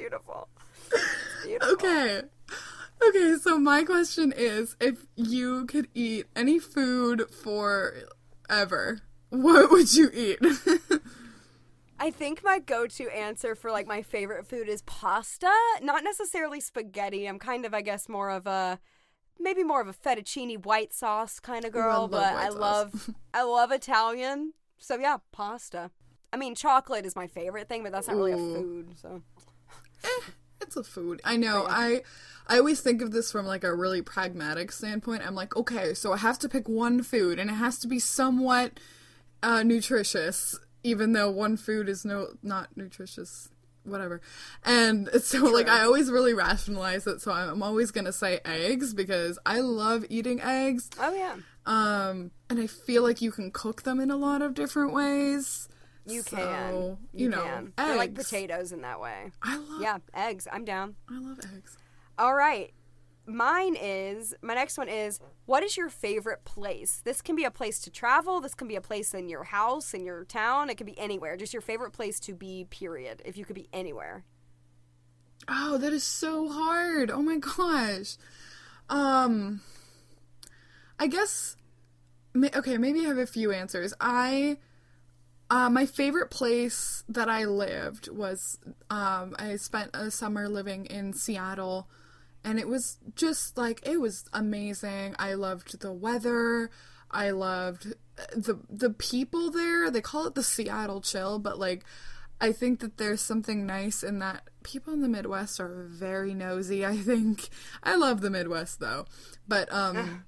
Beautiful. 0.00 0.48
Beautiful. 1.44 1.74
Okay. 1.74 2.22
Okay, 3.08 3.36
so 3.40 3.58
my 3.58 3.82
question 3.82 4.32
is 4.36 4.76
if 4.80 5.06
you 5.16 5.64
could 5.66 5.88
eat 5.94 6.26
any 6.36 6.58
food 6.58 7.24
forever, 7.30 9.00
what 9.30 9.70
would 9.70 9.94
you 9.94 10.10
eat? 10.12 10.38
I 11.98 12.10
think 12.10 12.42
my 12.42 12.58
go-to 12.58 13.08
answer 13.14 13.54
for 13.54 13.70
like 13.70 13.86
my 13.86 14.02
favorite 14.02 14.46
food 14.46 14.68
is 14.68 14.82
pasta, 14.82 15.52
not 15.82 16.02
necessarily 16.02 16.60
spaghetti. 16.60 17.26
I'm 17.26 17.38
kind 17.38 17.66
of 17.66 17.74
I 17.74 17.82
guess 17.82 18.08
more 18.08 18.30
of 18.30 18.46
a 18.46 18.78
maybe 19.38 19.62
more 19.64 19.80
of 19.80 19.88
a 19.88 19.92
fettuccine 19.92 20.64
white 20.64 20.92
sauce 20.92 21.40
kind 21.40 21.64
of 21.64 21.74
Ooh, 21.74 21.78
I 21.78 21.82
girl, 21.82 22.08
but 22.08 22.34
I 22.34 22.48
sauce. 22.48 22.54
love 22.58 23.10
I 23.34 23.42
love 23.42 23.70
Italian. 23.70 24.54
So 24.78 24.98
yeah, 24.98 25.18
pasta. 25.32 25.90
I 26.32 26.36
mean, 26.36 26.54
chocolate 26.54 27.04
is 27.04 27.16
my 27.16 27.26
favorite 27.26 27.68
thing, 27.68 27.82
but 27.82 27.92
that's 27.92 28.06
not 28.08 28.16
really 28.16 28.32
a 28.32 28.36
food. 28.36 28.94
So 28.96 29.22
it's 30.60 30.76
a 30.76 30.84
food. 30.84 31.20
I 31.24 31.36
know. 31.36 31.66
I 31.68 32.02
I 32.46 32.58
always 32.58 32.80
think 32.80 33.00
of 33.02 33.12
this 33.12 33.30
from 33.30 33.46
like 33.46 33.64
a 33.64 33.74
really 33.74 34.02
pragmatic 34.02 34.72
standpoint. 34.72 35.26
I'm 35.26 35.34
like, 35.34 35.56
okay, 35.56 35.94
so 35.94 36.12
I 36.12 36.16
have 36.18 36.38
to 36.40 36.48
pick 36.48 36.68
one 36.68 37.02
food 37.02 37.38
and 37.38 37.48
it 37.50 37.54
has 37.54 37.78
to 37.80 37.86
be 37.86 37.98
somewhat 37.98 38.80
uh, 39.42 39.62
nutritious, 39.62 40.58
even 40.82 41.12
though 41.12 41.30
one 41.30 41.56
food 41.56 41.88
is 41.88 42.04
no 42.04 42.28
not 42.42 42.76
nutritious. 42.76 43.48
Whatever, 43.82 44.20
and 44.62 45.08
so 45.22 45.38
like 45.46 45.66
I 45.68 45.84
always 45.84 46.10
really 46.10 46.34
rationalize 46.34 47.06
it. 47.06 47.22
So 47.22 47.32
I'm 47.32 47.62
always 47.62 47.90
gonna 47.90 48.12
say 48.12 48.40
eggs 48.44 48.92
because 48.92 49.38
I 49.46 49.60
love 49.60 50.04
eating 50.10 50.38
eggs. 50.42 50.90
oh 51.00 51.14
yeah, 51.14 51.36
Um, 51.64 52.30
and 52.50 52.60
I 52.60 52.66
feel 52.66 53.02
like 53.02 53.22
you 53.22 53.30
can 53.32 53.50
cook 53.50 53.84
them 53.84 53.98
in 53.98 54.10
a 54.10 54.16
lot 54.18 54.42
of 54.42 54.52
different 54.52 54.92
ways. 54.92 55.66
You 56.06 56.22
So, 56.22 56.36
can. 56.36 56.96
you, 57.12 57.28
know, 57.28 57.42
can. 57.42 57.72
They're 57.76 57.96
like 57.96 58.14
potatoes 58.14 58.72
in 58.72 58.82
that 58.82 59.00
way. 59.00 59.30
I 59.42 59.56
love. 59.56 59.82
Yeah, 59.82 59.98
eggs. 60.14 60.46
I'm 60.50 60.64
down. 60.64 60.96
I 61.08 61.18
love 61.18 61.38
eggs. 61.54 61.76
All 62.18 62.34
right. 62.34 62.72
Mine 63.26 63.76
is 63.80 64.34
my 64.42 64.54
next 64.54 64.76
one 64.76 64.88
is 64.88 65.20
what 65.46 65.62
is 65.62 65.76
your 65.76 65.88
favorite 65.88 66.44
place? 66.44 67.00
This 67.04 67.22
can 67.22 67.36
be 67.36 67.44
a 67.44 67.50
place 67.50 67.78
to 67.80 67.90
travel, 67.90 68.40
this 68.40 68.54
can 68.54 68.66
be 68.66 68.74
a 68.74 68.80
place 68.80 69.14
in 69.14 69.28
your 69.28 69.44
house, 69.44 69.94
in 69.94 70.04
your 70.04 70.24
town, 70.24 70.68
it 70.68 70.76
could 70.76 70.86
be 70.86 70.98
anywhere. 70.98 71.36
Just 71.36 71.52
your 71.52 71.60
favorite 71.60 71.92
place 71.92 72.18
to 72.20 72.34
be, 72.34 72.66
period. 72.70 73.22
If 73.24 73.36
you 73.36 73.44
could 73.44 73.54
be 73.54 73.68
anywhere. 73.72 74.24
Oh, 75.48 75.78
that 75.78 75.92
is 75.92 76.02
so 76.02 76.48
hard. 76.48 77.10
Oh 77.10 77.22
my 77.22 77.36
gosh. 77.38 78.16
Um 78.88 79.60
I 80.98 81.06
guess 81.06 81.56
okay, 82.36 82.78
maybe 82.78 83.00
I 83.00 83.08
have 83.08 83.18
a 83.18 83.26
few 83.26 83.52
answers. 83.52 83.94
I 84.00 84.58
uh, 85.50 85.68
my 85.68 85.84
favorite 85.84 86.30
place 86.30 87.02
that 87.08 87.28
I 87.28 87.44
lived 87.44 88.08
was 88.08 88.58
um, 88.88 89.34
I 89.38 89.56
spent 89.56 89.90
a 89.92 90.10
summer 90.10 90.48
living 90.48 90.86
in 90.86 91.12
Seattle, 91.12 91.88
and 92.44 92.58
it 92.58 92.68
was 92.68 92.98
just 93.16 93.58
like 93.58 93.80
it 93.86 94.00
was 94.00 94.24
amazing. 94.32 95.16
I 95.18 95.34
loved 95.34 95.80
the 95.80 95.92
weather. 95.92 96.70
I 97.10 97.30
loved 97.30 97.94
uh, 98.16 98.26
the 98.32 98.60
the 98.70 98.90
people 98.90 99.50
there. 99.50 99.90
They 99.90 100.00
call 100.00 100.26
it 100.26 100.36
the 100.36 100.44
Seattle 100.44 101.00
chill, 101.00 101.40
but 101.40 101.58
like 101.58 101.84
I 102.40 102.52
think 102.52 102.78
that 102.78 102.96
there's 102.96 103.20
something 103.20 103.66
nice 103.66 104.04
in 104.04 104.20
that 104.20 104.44
people 104.62 104.94
in 104.94 105.00
the 105.00 105.08
Midwest 105.08 105.58
are 105.58 105.88
very 105.90 106.32
nosy. 106.32 106.86
I 106.86 106.96
think 106.96 107.48
I 107.82 107.96
love 107.96 108.20
the 108.20 108.30
Midwest 108.30 108.78
though, 108.78 109.06
but 109.48 109.72
um, 109.72 110.24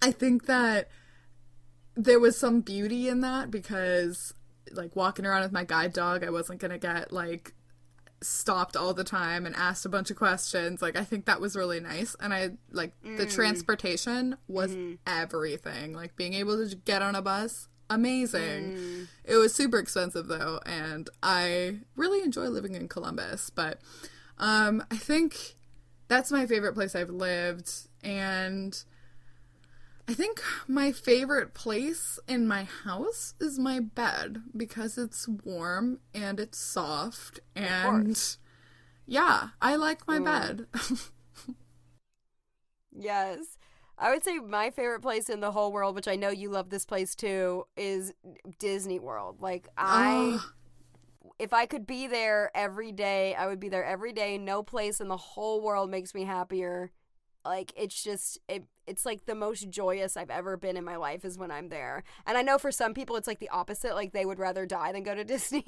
I 0.00 0.12
think 0.12 0.46
that 0.46 0.88
there 1.94 2.20
was 2.20 2.38
some 2.38 2.60
beauty 2.60 3.08
in 3.08 3.20
that 3.20 3.50
because 3.50 4.34
like 4.72 4.94
walking 4.96 5.26
around 5.26 5.42
with 5.42 5.52
my 5.52 5.64
guide 5.64 5.92
dog, 5.92 6.24
I 6.24 6.30
wasn't 6.30 6.60
gonna 6.60 6.78
get 6.78 7.12
like 7.12 7.54
stopped 8.22 8.76
all 8.76 8.94
the 8.94 9.04
time 9.04 9.46
and 9.46 9.54
asked 9.56 9.84
a 9.84 9.88
bunch 9.88 10.10
of 10.10 10.16
questions. 10.16 10.82
Like 10.82 10.96
I 10.96 11.04
think 11.04 11.26
that 11.26 11.40
was 11.40 11.56
really 11.56 11.80
nice, 11.80 12.16
and 12.20 12.32
I 12.32 12.50
like 12.70 12.92
the 13.02 13.26
mm. 13.26 13.34
transportation 13.34 14.36
was 14.48 14.72
mm-hmm. 14.72 14.94
everything. 15.06 15.92
Like 15.92 16.16
being 16.16 16.34
able 16.34 16.66
to 16.66 16.76
get 16.76 17.02
on 17.02 17.14
a 17.14 17.22
bus, 17.22 17.68
amazing. 17.90 18.72
Mm. 18.72 19.08
It 19.24 19.36
was 19.36 19.54
super 19.54 19.78
expensive 19.78 20.28
though, 20.28 20.60
and 20.66 21.08
I 21.22 21.78
really 21.96 22.22
enjoy 22.22 22.48
living 22.48 22.74
in 22.74 22.88
Columbus. 22.88 23.50
But 23.50 23.80
um, 24.38 24.84
I 24.90 24.96
think 24.96 25.56
that's 26.08 26.30
my 26.30 26.46
favorite 26.46 26.74
place 26.74 26.94
I've 26.94 27.10
lived, 27.10 27.70
and 28.02 28.82
I 30.08 30.14
think 30.14 30.40
my 30.68 30.92
favorite 30.92 31.52
place 31.52 32.18
in 32.28 32.46
my 32.46 32.64
house 32.64 33.34
is 33.40 33.58
my 33.58 33.80
bed 33.80 34.42
because 34.56 34.98
it's 34.98 35.26
warm 35.28 35.98
and 36.14 36.38
it's 36.38 36.58
soft 36.58 37.40
and 37.56 38.16
yeah, 39.06 39.48
I 39.60 39.76
like 39.76 40.06
my 40.06 40.18
bed. 40.18 40.66
Yes. 42.98 43.58
I 43.98 44.10
would 44.10 44.24
say 44.24 44.38
my 44.38 44.70
favorite 44.70 45.00
place 45.00 45.28
in 45.30 45.40
the 45.40 45.52
whole 45.52 45.72
world, 45.72 45.94
which 45.94 46.08
I 46.08 46.16
know 46.16 46.28
you 46.28 46.50
love 46.50 46.68
this 46.68 46.84
place 46.84 47.14
too, 47.14 47.64
is 47.76 48.12
Disney 48.58 48.98
World. 48.98 49.40
Like 49.40 49.68
I 49.76 50.38
if 51.38 51.52
I 51.52 51.66
could 51.66 51.86
be 51.86 52.06
there 52.06 52.50
every 52.54 52.92
day, 52.92 53.34
I 53.34 53.46
would 53.46 53.60
be 53.60 53.68
there 53.68 53.84
every 53.84 54.12
day. 54.12 54.38
No 54.38 54.62
place 54.62 55.00
in 55.00 55.08
the 55.08 55.16
whole 55.16 55.60
world 55.60 55.90
makes 55.90 56.14
me 56.14 56.24
happier. 56.24 56.90
Like 57.44 57.72
it's 57.76 58.02
just 58.02 58.38
it 58.48 58.64
it's 58.86 59.04
like 59.04 59.26
the 59.26 59.34
most 59.34 59.68
joyous 59.68 60.16
I've 60.16 60.30
ever 60.30 60.56
been 60.56 60.76
in 60.76 60.84
my 60.84 60.96
life 60.96 61.24
is 61.24 61.38
when 61.38 61.50
I'm 61.50 61.68
there. 61.68 62.04
And 62.26 62.38
I 62.38 62.42
know 62.42 62.58
for 62.58 62.70
some 62.70 62.94
people 62.94 63.16
it's 63.16 63.26
like 63.26 63.40
the 63.40 63.48
opposite, 63.48 63.94
like 63.94 64.12
they 64.12 64.24
would 64.24 64.38
rather 64.38 64.66
die 64.66 64.92
than 64.92 65.02
go 65.02 65.14
to 65.14 65.24
Disney. 65.36 65.64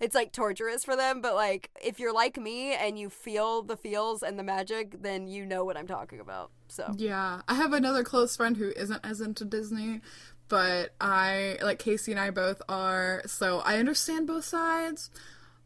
it's 0.00 0.14
like 0.14 0.32
torturous 0.32 0.84
for 0.84 0.96
them, 0.96 1.20
but 1.20 1.34
like 1.34 1.70
if 1.82 2.00
you're 2.00 2.14
like 2.14 2.36
me 2.36 2.72
and 2.74 2.98
you 2.98 3.10
feel 3.10 3.62
the 3.62 3.76
feels 3.76 4.22
and 4.22 4.38
the 4.38 4.42
magic, 4.42 5.02
then 5.02 5.26
you 5.26 5.44
know 5.44 5.64
what 5.64 5.76
I'm 5.76 5.86
talking 5.86 6.20
about. 6.20 6.50
So 6.68 6.94
yeah, 6.96 7.42
I 7.48 7.54
have 7.54 7.72
another 7.72 8.02
close 8.02 8.36
friend 8.36 8.56
who 8.56 8.70
isn't 8.70 9.00
as 9.04 9.20
into 9.20 9.44
Disney, 9.44 10.00
but 10.48 10.94
I 11.00 11.58
like 11.62 11.78
Casey 11.78 12.12
and 12.12 12.20
I 12.20 12.30
both 12.30 12.62
are, 12.68 13.22
so 13.26 13.60
I 13.60 13.76
understand 13.78 14.26
both 14.26 14.44
sides. 14.44 15.10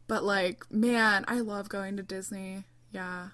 But 0.07 0.23
like, 0.23 0.69
man, 0.71 1.25
I 1.27 1.39
love 1.41 1.69
going 1.69 1.97
to 1.97 2.03
Disney. 2.03 2.63
Yeah. 2.91 3.29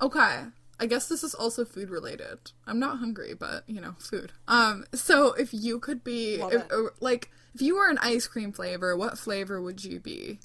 Okay. 0.00 0.44
I 0.80 0.86
guess 0.86 1.08
this 1.08 1.24
is 1.24 1.34
also 1.34 1.64
food 1.64 1.90
related. 1.90 2.52
I'm 2.66 2.78
not 2.78 2.98
hungry, 2.98 3.34
but 3.34 3.64
you 3.66 3.80
know, 3.80 3.94
food. 3.98 4.32
Um, 4.46 4.84
so 4.94 5.32
if 5.34 5.52
you 5.52 5.80
could 5.80 6.04
be 6.04 6.40
if, 6.40 6.62
like 7.00 7.30
if 7.54 7.62
you 7.62 7.76
were 7.76 7.88
an 7.88 7.98
ice 8.00 8.26
cream 8.26 8.52
flavor, 8.52 8.96
what 8.96 9.18
flavor 9.18 9.60
would 9.60 9.84
you 9.84 9.98
be? 9.98 10.38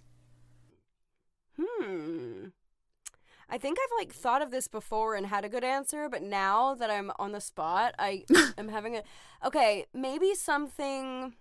Hmm. 1.60 2.48
I 3.50 3.60
think 3.60 3.78
I've 3.78 4.00
like 4.00 4.12
thought 4.12 4.42
of 4.42 4.50
this 4.50 4.68
before 4.68 5.14
and 5.14 5.28
had 5.28 5.46
a 5.46 5.50
good 5.50 5.64
answer, 5.64 6.10
but 6.10 6.24
now 6.24 6.74
that 6.74 6.90
I'm 6.90 7.12
on 7.20 7.34
the 7.34 7.42
spot, 7.42 7.94
I 8.00 8.26
am 8.58 8.70
having 8.70 8.96
a 8.96 9.04
Okay, 9.46 9.86
maybe 9.94 10.34
something 10.34 11.34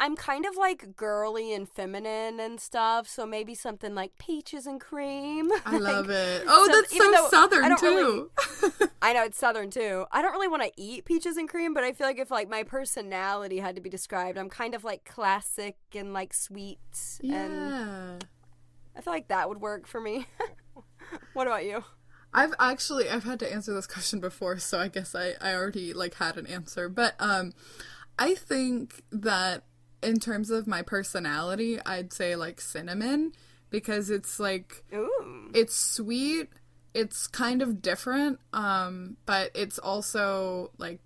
I'm 0.00 0.14
kind 0.14 0.46
of 0.46 0.56
like 0.56 0.96
girly 0.96 1.52
and 1.52 1.68
feminine 1.68 2.38
and 2.38 2.60
stuff, 2.60 3.08
so 3.08 3.26
maybe 3.26 3.54
something 3.54 3.94
like 3.94 4.16
peaches 4.16 4.66
and 4.66 4.80
cream. 4.80 5.50
I 5.66 5.78
love 5.78 6.08
it. 6.08 6.44
Oh, 6.46 6.66
so- 6.66 6.72
that's 6.72 6.96
so 6.96 7.28
southern 7.28 7.76
too. 7.76 8.30
I 9.02 9.12
know 9.12 9.24
it's 9.24 9.38
southern 9.38 9.70
too. 9.70 10.06
I 10.12 10.22
don't 10.22 10.32
really 10.32 10.48
want 10.48 10.62
to 10.62 10.70
eat 10.76 11.04
peaches 11.04 11.36
and 11.36 11.48
cream, 11.48 11.74
but 11.74 11.82
I 11.82 11.92
feel 11.92 12.06
like 12.06 12.18
if 12.18 12.30
like 12.30 12.48
my 12.48 12.62
personality 12.62 13.58
had 13.58 13.74
to 13.74 13.80
be 13.80 13.90
described, 13.90 14.38
I'm 14.38 14.48
kind 14.48 14.74
of 14.74 14.84
like 14.84 15.04
classic 15.04 15.76
and 15.94 16.12
like 16.12 16.32
sweet 16.32 16.78
and 17.22 17.30
yeah. 17.30 18.18
I 18.96 19.00
feel 19.00 19.12
like 19.12 19.28
that 19.28 19.48
would 19.48 19.60
work 19.60 19.86
for 19.86 20.00
me. 20.00 20.26
what 21.32 21.46
about 21.46 21.64
you? 21.64 21.84
I've 22.32 22.54
actually 22.60 23.08
I've 23.08 23.24
had 23.24 23.40
to 23.40 23.52
answer 23.52 23.74
this 23.74 23.86
question 23.86 24.20
before, 24.20 24.58
so 24.58 24.78
I 24.78 24.88
guess 24.88 25.14
I 25.14 25.34
I 25.40 25.54
already 25.54 25.92
like 25.92 26.14
had 26.14 26.36
an 26.36 26.46
answer. 26.46 26.88
But 26.88 27.14
um 27.18 27.52
I 28.18 28.34
think 28.34 29.02
that 29.12 29.62
in 30.02 30.18
terms 30.20 30.50
of 30.50 30.66
my 30.66 30.82
personality, 30.82 31.78
I'd 31.84 32.12
say 32.12 32.36
like 32.36 32.60
cinnamon 32.60 33.32
because 33.70 34.10
it's 34.10 34.38
like 34.40 34.84
Ooh. 34.94 35.50
it's 35.54 35.74
sweet, 35.76 36.48
it's 36.94 37.26
kind 37.26 37.62
of 37.62 37.82
different, 37.82 38.38
um 38.52 39.16
but 39.26 39.50
it's 39.54 39.78
also 39.78 40.70
like 40.78 41.00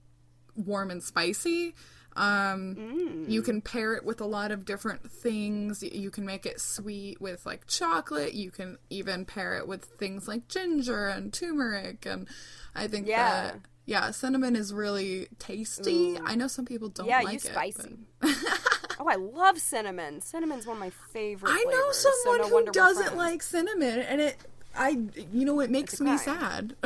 warm 0.56 0.90
and 0.90 1.02
spicy. 1.02 1.74
Um, 2.14 3.24
You 3.26 3.40
can 3.40 3.62
pair 3.62 3.94
it 3.94 4.04
with 4.04 4.20
a 4.20 4.26
lot 4.26 4.50
of 4.50 4.66
different 4.66 5.10
things. 5.10 5.82
You 5.82 6.10
can 6.10 6.26
make 6.26 6.44
it 6.44 6.60
sweet 6.60 7.22
with 7.22 7.46
like 7.46 7.66
chocolate. 7.66 8.34
You 8.34 8.50
can 8.50 8.76
even 8.90 9.24
pair 9.24 9.56
it 9.56 9.66
with 9.66 9.86
things 9.98 10.28
like 10.28 10.46
ginger 10.48 11.08
and 11.08 11.32
turmeric. 11.32 12.04
And 12.04 12.28
I 12.74 12.86
think 12.86 13.06
Yeah. 13.06 13.52
that, 13.52 13.60
yeah, 13.86 14.10
cinnamon 14.10 14.56
is 14.56 14.72
really 14.72 15.28
tasty. 15.38 16.18
I 16.24 16.34
know 16.34 16.46
some 16.48 16.64
people 16.64 16.88
don't 16.88 17.06
Yeah, 17.08 17.20
like 17.20 17.32
you 17.32 17.36
it. 17.36 17.42
spicy. 17.52 17.96
but- 18.20 18.30
Oh, 19.00 19.08
I 19.08 19.16
love 19.16 19.58
cinnamon. 19.58 20.20
Cinnamon's 20.20 20.64
one 20.64 20.76
of 20.76 20.80
my 20.80 20.90
favorite. 20.90 21.50
I 21.50 21.64
know 21.64 21.70
flavors, 21.70 21.96
so 21.96 22.10
someone 22.22 22.40
no 22.50 22.58
who 22.66 22.70
doesn't 22.72 23.16
like 23.16 23.42
cinnamon, 23.42 23.98
and 24.00 24.20
it, 24.20 24.36
I, 24.76 24.90
you 25.32 25.44
know, 25.44 25.58
it 25.60 25.70
makes 25.70 26.00
me 26.00 26.16
sad. 26.18 26.76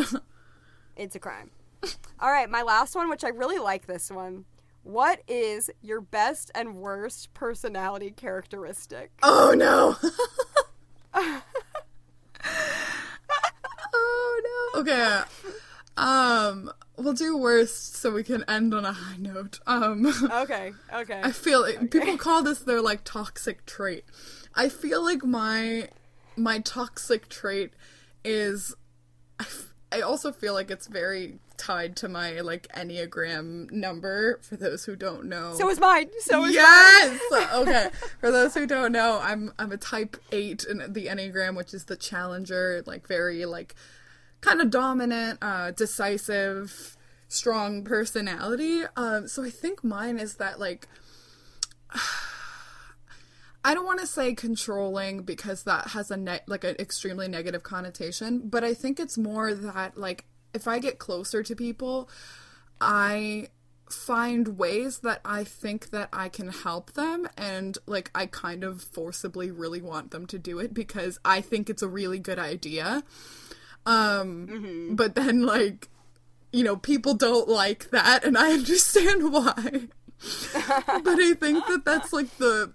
It's 0.97 1.15
a 1.15 1.19
crime. 1.19 1.51
All 2.19 2.31
right, 2.31 2.49
my 2.49 2.63
last 2.63 2.95
one, 2.97 3.11
which 3.11 3.23
I 3.23 3.29
really 3.29 3.59
like 3.59 3.87
this 3.87 4.11
one. 4.11 4.47
What 4.83 5.21
is 5.29 5.69
your 5.83 6.01
best 6.01 6.51
and 6.55 6.77
worst 6.77 7.35
personality 7.35 8.13
characteristic? 8.13 9.11
Oh 9.23 9.53
no. 9.55 9.97
oh 13.93 14.71
no. 14.75 14.81
Okay. 14.81 15.21
Um 15.97 16.71
we'll 16.97 17.13
do 17.15 17.37
worst 17.37 17.97
so 17.97 18.11
we 18.11 18.23
can 18.23 18.45
end 18.49 18.75
on 18.75 18.85
a 18.85 18.93
high 18.93 19.17
note. 19.17 19.61
Um 19.67 20.07
Okay, 20.31 20.73
okay. 20.93 21.21
I 21.23 21.33
feel 21.33 21.63
like 21.63 21.91
people 21.91 22.17
call 22.19 22.43
this 22.43 22.61
their 22.61 22.81
like 22.81 23.03
toxic 23.05 23.65
trait. 23.67 24.05
I 24.55 24.69
feel 24.69 25.03
like 25.05 25.25
my 25.25 25.89
my 26.37 26.59
toxic 26.61 27.29
trait 27.29 27.73
is 28.25 28.75
I, 29.41 29.45
f- 29.45 29.75
I 29.93 30.01
also 30.01 30.33
feel 30.33 30.53
like 30.55 30.71
it's 30.71 30.87
very 30.87 31.39
tied 31.57 31.97
to 31.97 32.09
my 32.09 32.41
like 32.41 32.69
enneagram 32.75 33.71
number 33.71 34.39
for 34.43 34.57
those 34.57 34.85
who 34.85 34.95
don't 34.97 35.25
know. 35.25 35.55
So 35.55 35.71
is 35.71 35.81
mine. 35.81 36.11
So 36.21 36.45
is 36.45 36.55
Yes. 36.55 37.21
okay. 37.55 37.89
For 38.21 38.31
those 38.31 38.53
who 38.55 38.67
don't 38.67 38.93
know, 38.93 39.21
I'm 39.23 39.53
I'm 39.59 39.73
a 39.73 39.77
type 39.79 40.17
eight 40.33 40.65
in 40.65 40.79
the 40.93 41.07
Enneagram, 41.07 41.57
which 41.57 41.73
is 41.73 41.85
the 41.85 41.97
challenger, 41.97 42.83
like 42.87 43.07
very 43.09 43.47
like 43.47 43.75
kind 44.41 44.61
of 44.61 44.71
dominant, 44.71 45.39
uh, 45.43 45.71
decisive, 45.73 46.97
strong 47.29 47.85
personality. 47.85 48.83
Um, 48.97 49.29
so 49.29 49.45
I 49.45 49.51
think 49.51 49.83
mine 49.83 50.19
is 50.19 50.37
that 50.37 50.61
like 50.61 50.89
I 53.65 53.75
don't 53.75 53.85
want 53.85 53.99
to 53.99 54.07
say 54.07 54.33
controlling 54.33 55.23
because 55.23 55.65
that 55.65 55.89
has 55.89 56.13
a 56.13 56.17
ne- 56.17 56.41
like 56.47 56.63
an 56.63 56.77
extremely 56.79 57.27
negative 57.27 57.65
connotation, 57.65 58.49
but 58.49 58.63
I 58.63 58.75
think 58.75 59.01
it's 59.01 59.19
more 59.19 59.55
that 59.55 59.99
like 59.99 60.25
if 60.55 60.69
I 60.69 60.79
get 60.79 61.01
closer 61.01 61.43
to 61.43 61.57
people, 61.57 62.09
I 62.81 63.49
find 63.91 64.59
ways 64.59 65.01
that 65.01 65.21
I 65.25 65.43
think 65.45 65.91
that 65.91 66.09
I 66.13 66.29
can 66.29 66.49
help 66.49 66.93
them 66.93 67.29
and 67.37 67.77
like 67.87 68.11
I 68.15 68.27
kind 68.27 68.65
of 68.65 68.83
forcibly 68.83 69.51
really 69.51 69.81
want 69.81 70.11
them 70.11 70.27
to 70.27 70.39
do 70.39 70.59
it 70.59 70.75
because 70.75 71.19
I 71.25 71.41
think 71.41 71.71
it's 71.71 71.83
a 71.83 71.89
really 71.89 72.19
good 72.19 72.39
idea. 72.39 73.05
Um 73.87 74.95
but 74.97 75.15
then 75.15 75.47
like 75.47 75.89
you 76.53 76.65
know 76.65 76.77
people 76.77 77.15
don't 77.15 77.49
like 77.49 77.91
that 77.91 78.25
and 78.25 78.37
I 78.37 78.53
understand 78.53 79.33
why. 79.33 79.89
but 80.87 81.19
I 81.21 81.35
think 81.35 81.67
that 81.67 81.83
that's 81.85 82.13
like 82.13 82.37
the 82.39 82.73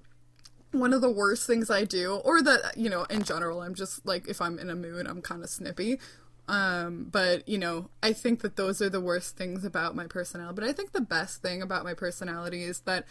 one 0.71 0.93
of 0.93 1.01
the 1.01 1.11
worst 1.11 1.47
things 1.47 1.69
I 1.69 1.83
do, 1.83 2.15
or 2.23 2.41
that, 2.41 2.77
you 2.77 2.89
know, 2.89 3.03
in 3.05 3.23
general, 3.23 3.61
I'm 3.61 3.75
just 3.75 4.05
like, 4.05 4.27
if 4.27 4.41
I'm 4.41 4.57
in 4.57 4.69
a 4.69 4.75
mood, 4.75 5.05
I'm 5.05 5.21
kind 5.21 5.43
of 5.43 5.49
snippy. 5.49 5.99
Um, 6.47 7.07
but, 7.11 7.47
you 7.47 7.57
know, 7.57 7.89
I 8.01 8.13
think 8.13 8.41
that 8.41 8.55
those 8.55 8.81
are 8.81 8.89
the 8.89 9.01
worst 9.01 9.37
things 9.37 9.63
about 9.63 9.95
my 9.95 10.07
personality. 10.07 10.55
But 10.55 10.63
I 10.63 10.73
think 10.73 10.91
the 10.91 11.01
best 11.01 11.41
thing 11.41 11.61
about 11.61 11.83
my 11.83 11.93
personality 11.93 12.63
is 12.63 12.81
that 12.81 13.05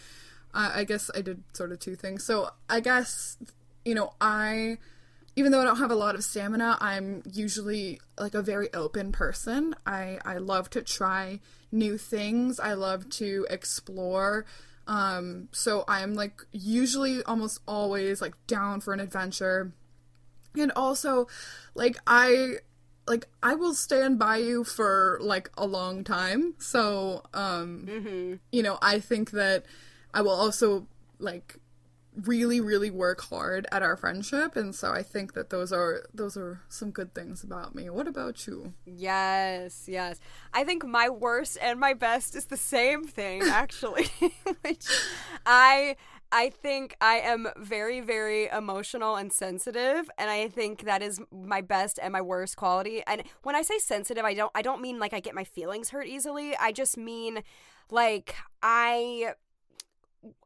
uh, 0.52 0.72
I 0.74 0.84
guess 0.84 1.10
I 1.14 1.20
did 1.20 1.42
sort 1.52 1.72
of 1.72 1.78
two 1.78 1.96
things. 1.96 2.24
So 2.24 2.50
I 2.68 2.80
guess, 2.80 3.36
you 3.84 3.94
know, 3.94 4.14
I, 4.20 4.78
even 5.36 5.52
though 5.52 5.60
I 5.60 5.64
don't 5.64 5.78
have 5.78 5.90
a 5.90 5.96
lot 5.96 6.14
of 6.14 6.24
stamina, 6.24 6.76
I'm 6.80 7.22
usually 7.30 8.00
like 8.18 8.34
a 8.34 8.42
very 8.42 8.72
open 8.74 9.12
person. 9.12 9.74
I, 9.86 10.18
I 10.24 10.38
love 10.38 10.70
to 10.70 10.82
try 10.82 11.40
new 11.72 11.96
things, 11.96 12.58
I 12.58 12.72
love 12.74 13.08
to 13.10 13.46
explore. 13.48 14.44
Um, 14.86 15.48
so 15.52 15.84
I'm 15.86 16.14
like 16.14 16.42
usually 16.50 17.22
almost 17.22 17.60
always 17.66 18.20
like 18.20 18.34
down 18.48 18.80
for 18.80 18.92
an 18.92 18.98
adventure. 19.00 19.72
And 20.58 20.72
also, 20.74 21.28
like 21.74 21.96
I 22.08 22.56
like 23.06 23.28
I 23.40 23.54
will 23.54 23.74
stand 23.74 24.18
by 24.18 24.38
you 24.38 24.64
for 24.64 25.18
like 25.22 25.48
a 25.56 25.64
long 25.64 26.02
time. 26.02 26.54
So, 26.58 27.22
um 27.34 27.84
you 28.50 28.62
know, 28.64 28.78
I 28.82 28.98
think 28.98 29.30
that 29.30 29.64
I 30.12 30.22
will 30.22 30.30
also 30.30 30.88
like 31.20 31.59
really 32.24 32.60
really 32.60 32.90
work 32.90 33.20
hard 33.22 33.66
at 33.72 33.82
our 33.82 33.96
friendship 33.96 34.56
and 34.56 34.74
so 34.74 34.92
I 34.92 35.02
think 35.02 35.34
that 35.34 35.50
those 35.50 35.72
are 35.72 36.06
those 36.12 36.36
are 36.36 36.60
some 36.68 36.90
good 36.90 37.14
things 37.14 37.42
about 37.42 37.74
me. 37.74 37.90
What 37.90 38.06
about 38.06 38.46
you? 38.46 38.74
Yes, 38.84 39.86
yes. 39.88 40.18
I 40.52 40.64
think 40.64 40.84
my 40.84 41.08
worst 41.08 41.58
and 41.60 41.78
my 41.80 41.94
best 41.94 42.34
is 42.34 42.46
the 42.46 42.56
same 42.56 43.04
thing, 43.04 43.42
actually. 43.50 44.06
Which 44.62 44.86
I 45.46 45.96
I 46.32 46.50
think 46.50 46.96
I 47.00 47.16
am 47.16 47.48
very, 47.56 48.00
very 48.00 48.46
emotional 48.48 49.16
and 49.16 49.32
sensitive, 49.32 50.08
and 50.16 50.30
I 50.30 50.48
think 50.48 50.84
that 50.84 51.02
is 51.02 51.20
my 51.32 51.60
best 51.60 51.98
and 52.00 52.12
my 52.12 52.20
worst 52.20 52.56
quality. 52.56 53.02
And 53.06 53.24
when 53.42 53.56
I 53.56 53.62
say 53.62 53.78
sensitive, 53.78 54.24
I 54.24 54.34
don't 54.34 54.52
I 54.54 54.62
don't 54.62 54.80
mean 54.80 54.98
like 54.98 55.12
I 55.12 55.20
get 55.20 55.34
my 55.34 55.44
feelings 55.44 55.90
hurt 55.90 56.06
easily. 56.06 56.56
I 56.56 56.72
just 56.72 56.96
mean 56.96 57.42
like 57.90 58.34
I 58.62 59.34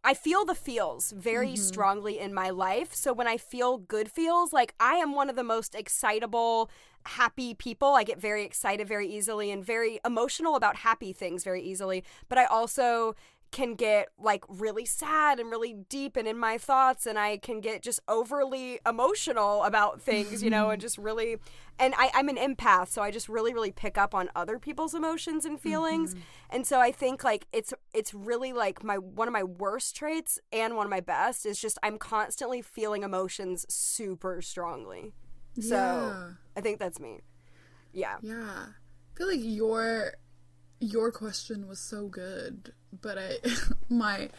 I 0.05 0.15
feel 0.15 0.45
the 0.45 0.55
feels 0.55 1.11
very 1.13 1.49
mm-hmm. 1.49 1.57
strongly 1.57 2.19
in 2.19 2.33
my 2.33 2.51
life. 2.51 2.95
So 2.95 3.13
when 3.13 3.27
I 3.27 3.37
feel 3.37 3.79
good 3.79 4.11
feels, 4.11 4.53
like 4.53 4.75
I 4.79 4.95
am 4.95 5.15
one 5.15 5.29
of 5.29 5.37
the 5.37 5.43
most 5.43 5.75
excitable, 5.75 6.71
happy 7.07 7.55
people. 7.55 7.95
I 7.95 8.05
get 8.05 8.21
very 8.21 8.45
excited 8.45 8.87
very 8.87 9.09
easily 9.09 9.51
and 9.51 9.65
very 9.65 9.99
emotional 10.05 10.55
about 10.55 10.77
happy 10.77 11.13
things 11.13 11.43
very 11.43 11.63
easily. 11.63 12.05
But 12.29 12.39
I 12.39 12.45
also 12.45 13.17
can 13.55 13.77
get 13.77 14.09
like 14.19 14.45
really 14.49 14.85
sad 14.85 15.39
and 15.39 15.49
really 15.49 15.75
deep 15.89 16.17
and 16.17 16.27
in 16.27 16.37
my 16.37 16.59
thoughts 16.59 17.07
and 17.07 17.17
I 17.17 17.37
can 17.37 17.61
get 17.61 17.83
just 17.83 18.01
overly 18.09 18.81
emotional 18.85 19.63
about 19.63 20.03
things, 20.03 20.43
you 20.43 20.51
know, 20.51 20.71
and 20.71 20.81
just 20.87 20.99
really 20.99 21.37
and 21.79 21.95
I, 21.97 22.11
I'm 22.15 22.29
an 22.29 22.37
empath, 22.37 22.89
so 22.89 23.01
I 23.01 23.13
just 23.13 23.29
really, 23.29 23.55
really 23.55 23.71
pick 23.71 23.97
up 23.97 24.13
on 24.13 24.29
other 24.35 24.59
people's 24.59 24.95
emotions 24.95 25.45
and 25.45 25.61
feelings. 25.61 26.15
Mm-hmm. 26.15 26.23
And 26.51 26.67
so 26.67 26.81
I 26.81 26.91
think 26.91 27.23
like 27.23 27.47
it's 27.53 27.73
it's 27.93 28.13
really 28.13 28.53
like 28.53 28.83
my 28.83 28.99
one 28.99 29.29
of 29.29 29.33
my 29.33 29.45
worst 29.45 29.95
traits 29.95 30.41
and 30.53 30.77
one 30.77 30.87
of 30.87 30.91
my 30.91 31.01
best 31.01 31.47
is 31.47 31.61
just 31.61 31.79
I'm 31.83 31.97
constantly 31.97 32.61
feeling 32.61 33.05
emotions 33.05 33.67
super 33.69 34.43
strongly. 34.43 35.15
So 35.61 35.77
Yeah. 35.77 36.31
I 36.57 36.61
think 36.61 36.81
that's 36.81 36.99
me. 36.99 37.21
Yeah. 37.93 38.17
Yeah. 38.21 38.67
I 38.67 39.17
feel 39.17 39.29
like 39.29 39.41
your 39.41 40.15
your 40.81 41.11
question 41.13 41.67
was 41.69 41.81
so 41.81 42.07
good, 42.09 42.73
but 43.01 43.19
I 43.19 43.37
my 43.89 44.31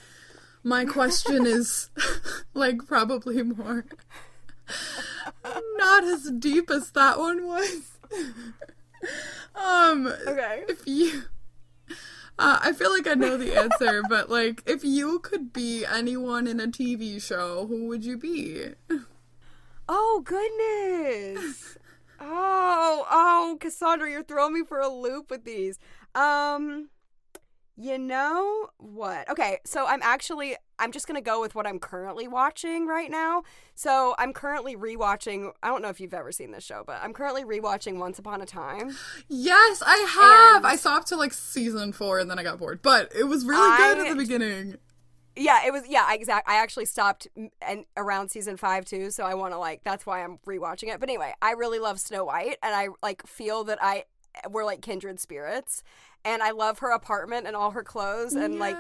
my 0.63 0.85
question 0.85 1.45
is 1.47 1.89
like 2.53 2.85
probably 2.87 3.41
more 3.43 3.85
not 5.77 6.03
as 6.03 6.31
deep 6.39 6.69
as 6.71 6.91
that 6.91 7.19
one 7.19 7.45
was. 7.45 7.91
um 9.55 10.07
Okay. 10.27 10.63
if 10.67 10.81
you 10.85 11.23
uh, 12.37 12.59
I 12.61 12.73
feel 12.73 12.91
like 12.91 13.07
I 13.07 13.13
know 13.13 13.37
the 13.37 13.55
answer, 13.55 14.01
but 14.09 14.29
like 14.29 14.61
if 14.65 14.83
you 14.83 15.19
could 15.19 15.53
be 15.53 15.85
anyone 15.85 16.47
in 16.47 16.59
a 16.59 16.67
TV 16.67 17.21
show, 17.21 17.65
who 17.67 17.87
would 17.87 18.03
you 18.03 18.17
be? 18.17 18.71
Oh 19.87 20.21
goodness. 20.25 21.77
oh, 22.19 23.05
oh, 23.09 23.57
Cassandra, 23.59 24.09
you're 24.09 24.23
throwing 24.23 24.53
me 24.53 24.63
for 24.67 24.79
a 24.79 24.89
loop 24.89 25.29
with 25.29 25.45
these. 25.45 25.79
Um 26.15 26.89
you 27.77 27.97
know 27.97 28.69
what? 28.77 29.29
Okay, 29.29 29.59
so 29.65 29.85
I'm 29.85 30.01
actually 30.01 30.55
I'm 30.79 30.91
just 30.91 31.07
to 31.07 31.21
go 31.21 31.41
with 31.41 31.55
what 31.55 31.67
I'm 31.67 31.79
currently 31.79 32.27
watching 32.27 32.87
right 32.87 33.09
now. 33.09 33.43
So, 33.75 34.15
I'm 34.17 34.33
currently 34.33 34.75
rewatching 34.75 35.51
I 35.61 35.67
don't 35.67 35.81
know 35.81 35.89
if 35.89 35.99
you've 35.99 36.13
ever 36.13 36.31
seen 36.31 36.51
this 36.51 36.63
show, 36.63 36.83
but 36.85 36.99
I'm 37.03 37.13
currently 37.13 37.43
rewatching 37.43 37.97
Once 37.97 38.17
Upon 38.19 38.41
a 38.41 38.45
Time. 38.45 38.95
Yes, 39.27 39.83
I 39.85 39.97
have. 39.97 40.57
And- 40.57 40.67
I 40.67 40.75
saw 40.77 40.95
up 40.95 41.05
to 41.05 41.17
like 41.17 41.33
season 41.33 41.91
four 41.91 42.19
and 42.19 42.29
then 42.29 42.39
I 42.39 42.43
got 42.43 42.59
bored, 42.59 42.81
but 42.81 43.11
it 43.13 43.25
was 43.25 43.45
really 43.45 43.77
good 43.77 43.99
at 43.99 44.09
the 44.09 44.15
beginning. 44.15 44.77
Yeah, 45.37 45.65
it 45.65 45.73
was. 45.73 45.83
Yeah, 45.85 46.13
exact. 46.13 46.47
I 46.47 46.55
actually 46.55 46.85
stopped 46.85 47.27
and 47.61 47.83
around 47.97 48.29
season 48.29 48.55
five 48.55 48.85
too, 48.85 49.11
so 49.11 49.25
I 49.25 49.33
want 49.33 49.53
to 49.53 49.57
like. 49.57 49.83
That's 49.83 50.05
why 50.05 50.23
I'm 50.23 50.37
rewatching 50.47 50.93
it. 50.93 50.99
But 51.01 51.09
anyway, 51.09 51.33
I 51.41 51.51
really 51.51 51.79
love 51.79 51.99
Snow 51.99 52.23
White, 52.23 52.55
and 52.63 52.73
I 52.73 52.87
like 53.03 53.27
feel 53.27 53.65
that 53.65 53.79
I 53.81 54.05
we're 54.49 54.65
like 54.65 54.81
kindred 54.81 55.19
spirits, 55.19 55.83
and 56.23 56.41
I 56.41 56.51
love 56.51 56.79
her 56.79 56.91
apartment 56.91 57.47
and 57.47 57.55
all 57.55 57.71
her 57.71 57.83
clothes, 57.83 58.33
and 58.33 58.59
like 58.59 58.77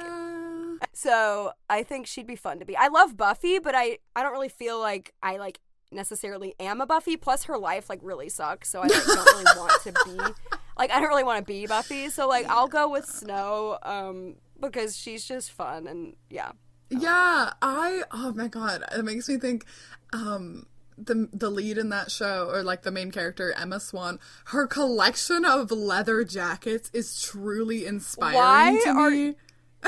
so 0.93 1.51
I 1.69 1.83
think 1.83 2.07
she'd 2.07 2.27
be 2.27 2.35
fun 2.35 2.59
to 2.59 2.65
be. 2.65 2.75
I 2.75 2.87
love 2.87 3.17
Buffy, 3.17 3.59
but 3.59 3.75
I 3.75 3.99
I 4.15 4.23
don't 4.23 4.31
really 4.31 4.49
feel 4.49 4.79
like 4.79 5.13
I 5.21 5.37
like 5.37 5.59
necessarily 5.91 6.55
am 6.59 6.81
a 6.81 6.85
Buffy. 6.85 7.17
Plus, 7.17 7.43
her 7.45 7.57
life 7.57 7.89
like 7.89 7.99
really 8.01 8.29
sucks, 8.29 8.69
so 8.69 8.79
I 8.79 8.87
like, 8.87 9.05
don't 9.05 9.25
really 9.25 9.57
want 9.57 9.81
to 9.83 9.91
be 10.05 10.17
like 10.77 10.91
I 10.91 10.99
don't 10.99 11.09
really 11.09 11.23
want 11.23 11.45
to 11.45 11.51
be 11.51 11.65
Buffy. 11.67 12.09
So 12.09 12.27
like 12.27 12.45
I'll 12.47 12.67
go 12.67 12.89
with 12.89 13.05
Snow, 13.05 13.77
um, 13.83 14.35
because 14.59 14.97
she's 14.97 15.25
just 15.25 15.51
fun 15.51 15.87
and 15.87 16.15
yeah. 16.29 16.51
Yeah, 16.89 17.53
I 17.61 18.03
oh 18.11 18.33
my 18.33 18.47
god, 18.47 18.83
it 18.95 19.03
makes 19.03 19.27
me 19.27 19.37
think 19.37 19.65
um 20.13 20.67
the 20.97 21.29
the 21.33 21.49
lead 21.49 21.77
in 21.77 21.89
that 21.89 22.11
show 22.11 22.49
or 22.51 22.63
like 22.63 22.83
the 22.83 22.91
main 22.91 23.11
character 23.11 23.53
Emma 23.53 23.79
Swan, 23.79 24.19
her 24.45 24.67
collection 24.67 25.45
of 25.45 25.71
leather 25.71 26.23
jackets 26.23 26.89
is 26.93 27.21
truly 27.21 27.85
inspiring 27.85 28.35
Why 28.35 28.79
to 28.83 28.89
are- 28.89 29.09
me. 29.09 29.35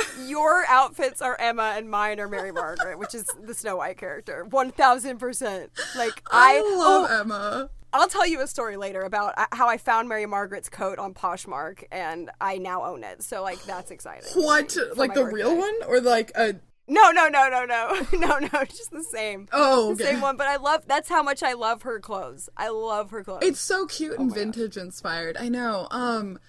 Your 0.27 0.63
outfits 0.67 1.23
are 1.23 1.35
Emma 1.39 1.73
and 1.75 1.89
mine 1.89 2.19
are 2.19 2.27
Mary 2.27 2.51
Margaret, 2.51 2.99
which 2.99 3.15
is 3.15 3.25
the 3.41 3.55
Snow 3.55 3.77
White 3.77 3.97
character. 3.97 4.45
One 4.45 4.71
thousand 4.71 5.17
percent. 5.17 5.71
Like 5.95 6.21
I, 6.31 6.57
I 6.57 6.75
love 6.77 7.09
oh, 7.09 7.19
Emma. 7.19 7.69
I'll 7.93 8.07
tell 8.07 8.27
you 8.27 8.41
a 8.41 8.47
story 8.47 8.77
later 8.77 9.01
about 9.01 9.33
uh, 9.37 9.45
how 9.53 9.67
I 9.67 9.77
found 9.77 10.09
Mary 10.09 10.25
Margaret's 10.25 10.69
coat 10.69 10.99
on 10.99 11.13
Poshmark 11.13 11.85
and 11.91 12.29
I 12.39 12.57
now 12.57 12.83
own 12.83 13.03
it. 13.03 13.23
So 13.23 13.41
like 13.41 13.63
that's 13.63 13.89
exciting. 13.91 14.29
What? 14.35 14.77
Like 14.95 15.13
the 15.13 15.25
real 15.25 15.57
one 15.57 15.73
or 15.87 15.99
like 16.01 16.31
a 16.35 16.55
No, 16.87 17.11
no, 17.11 17.27
no, 17.27 17.49
no, 17.49 17.65
no, 17.65 18.05
no, 18.13 18.39
no. 18.39 18.63
Just 18.65 18.91
the 18.91 19.03
same. 19.03 19.47
Oh, 19.51 19.93
the 19.95 20.03
same 20.05 20.21
one. 20.21 20.37
But 20.37 20.47
I 20.47 20.55
love. 20.55 20.83
That's 20.87 21.09
how 21.09 21.21
much 21.21 21.43
I 21.43 21.53
love 21.53 21.81
her 21.81 21.99
clothes. 21.99 22.49
I 22.55 22.69
love 22.69 23.11
her 23.11 23.23
clothes. 23.23 23.39
It's 23.43 23.59
so 23.59 23.85
cute 23.85 24.13
and 24.13 24.21
Oh 24.21 24.23
my 24.25 24.29
gosh. 24.29 24.37
vintage 24.37 24.77
inspired. 24.77 25.35
I 25.37 25.49
know. 25.49 25.87
Um 25.91 26.39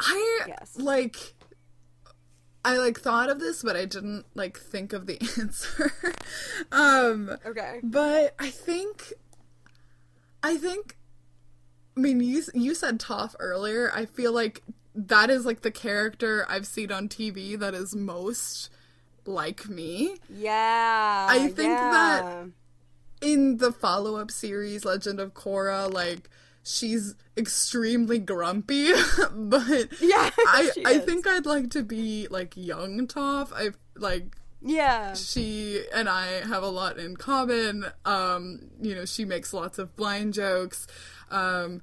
I 0.00 0.40
Yes. 0.48 0.72
like 0.76 1.34
I 2.64 2.78
like 2.78 2.98
thought 2.98 3.28
of 3.28 3.40
this 3.40 3.62
but 3.62 3.76
I 3.76 3.84
didn't 3.84 4.24
like 4.34 4.58
think 4.58 4.92
of 4.94 5.06
the 5.06 5.20
answer. 5.38 5.92
um 6.72 7.36
okay. 7.44 7.80
but 7.82 8.34
I 8.38 8.48
think 8.50 9.12
I 10.42 10.56
think 10.56 10.96
I 11.96 12.00
mean 12.00 12.20
you 12.20 12.42
you 12.54 12.74
said 12.74 12.98
Toph 12.98 13.34
earlier. 13.38 13.90
I 13.94 14.06
feel 14.06 14.32
like 14.32 14.62
that 14.94 15.28
is 15.28 15.44
like 15.44 15.60
the 15.60 15.70
character 15.70 16.46
I've 16.48 16.66
seen 16.66 16.90
on 16.90 17.08
TV 17.08 17.58
that 17.58 17.74
is 17.74 17.94
most 17.94 18.70
like 19.26 19.68
me. 19.68 20.16
Yeah. 20.28 21.26
I 21.30 21.48
think 21.48 21.70
that- 21.78 22.46
in 23.20 23.56
the 23.56 23.72
follow-up 23.72 24.30
series 24.30 24.84
legend 24.84 25.18
of 25.18 25.32
korra 25.32 25.90
like 25.90 26.28
she's 26.62 27.14
extremely 27.38 28.18
grumpy 28.18 28.90
but 29.34 29.88
Yeah, 29.98 30.28
i 30.38 30.70
i 30.84 30.90
is. 30.94 31.04
think 31.04 31.26
i'd 31.26 31.46
like 31.46 31.70
to 31.70 31.82
be 31.82 32.26
like 32.28 32.52
young 32.54 33.06
toph 33.06 33.50
i 33.54 33.70
like 33.96 34.36
Yeah. 34.60 35.14
she 35.14 35.84
and 35.94 36.06
i 36.08 36.26
have 36.46 36.62
a 36.62 36.68
lot 36.68 36.98
in 36.98 37.16
common 37.16 37.86
um 38.04 38.60
you 38.82 38.94
know 38.94 39.06
she 39.06 39.24
makes 39.24 39.54
lots 39.54 39.78
of 39.78 39.96
blind 39.96 40.34
jokes 40.34 40.86
um 41.30 41.80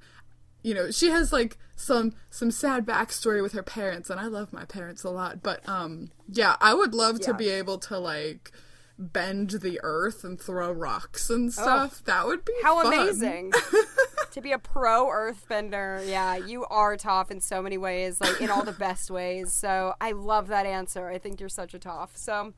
you 0.61 0.75
know 0.75 0.91
she 0.91 1.09
has 1.09 1.33
like 1.33 1.57
some 1.81 2.13
some 2.29 2.51
sad 2.51 2.85
backstory 2.85 3.41
with 3.41 3.53
her 3.53 3.63
parents 3.63 4.09
and 4.09 4.19
i 4.19 4.25
love 4.25 4.53
my 4.53 4.65
parents 4.65 5.03
a 5.03 5.09
lot 5.09 5.41
but 5.41 5.67
um 5.67 6.11
yeah 6.29 6.55
i 6.61 6.73
would 6.73 6.93
love 6.93 7.19
to 7.19 7.33
be 7.33 7.49
able 7.49 7.77
to 7.77 7.97
like 7.97 8.51
bend 8.97 9.49
the 9.49 9.79
earth 9.81 10.23
and 10.23 10.39
throw 10.39 10.71
rocks 10.71 11.29
and 11.29 11.51
stuff 11.51 12.03
that 12.05 12.25
would 12.27 12.45
be 12.45 12.53
How 12.61 12.81
fun. 12.81 12.93
amazing 12.93 13.51
to 14.31 14.41
be 14.41 14.51
a 14.51 14.59
pro 14.59 15.07
earthbender. 15.07 16.07
Yeah, 16.07 16.35
you 16.37 16.65
are 16.65 16.95
Toph 16.97 17.31
in 17.31 17.41
so 17.41 17.61
many 17.61 17.77
ways, 17.77 18.19
like 18.21 18.41
in 18.41 18.49
all 18.49 18.63
the 18.63 18.71
best 18.71 19.11
ways. 19.11 19.53
So 19.53 19.93
I 20.01 20.11
love 20.13 20.47
that 20.47 20.65
answer. 20.65 21.09
I 21.09 21.17
think 21.17 21.39
you're 21.39 21.49
such 21.49 21.73
a 21.73 21.79
Toph. 21.79 22.15
So 22.15 22.53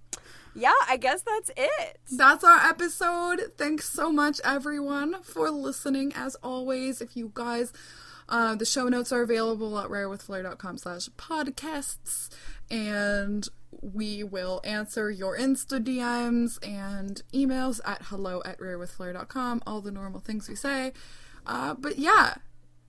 yeah, 0.56 0.74
I 0.88 0.98
guess 0.98 1.24
that's 1.24 1.52
it. 1.58 2.00
That's 2.16 2.44
our 2.44 2.58
episode. 2.58 3.54
Thanks 3.58 3.90
so 3.90 4.12
much, 4.12 4.40
everyone, 4.44 5.24
for 5.24 5.50
listening. 5.50 6.14
As 6.16 6.36
always, 6.44 7.02
if 7.02 7.18
you 7.18 7.32
guys, 7.34 7.74
uh, 8.30 8.56
the 8.56 8.66
show 8.66 8.88
notes 8.88 9.12
are 9.12 9.22
available 9.22 9.78
at 9.80 9.90
rarewithflair.com 9.90 10.78
slash 10.78 11.10
podcasts, 11.18 12.30
and 12.70 13.48
we 13.82 14.24
will 14.24 14.62
answer 14.64 15.10
your 15.12 15.38
Insta 15.38 15.84
DMs 15.84 16.58
and 16.68 17.22
emails 17.34 17.80
at 17.86 18.04
hello 18.04 18.42
at 18.46 18.60
rarewithflair.com, 18.60 19.64
all 19.68 19.82
the 19.82 19.92
normal 19.92 20.20
things 20.20 20.48
we 20.48 20.56
say. 20.56 20.94
Uh, 21.46 21.74
but 21.74 21.98
yeah, 21.98 22.36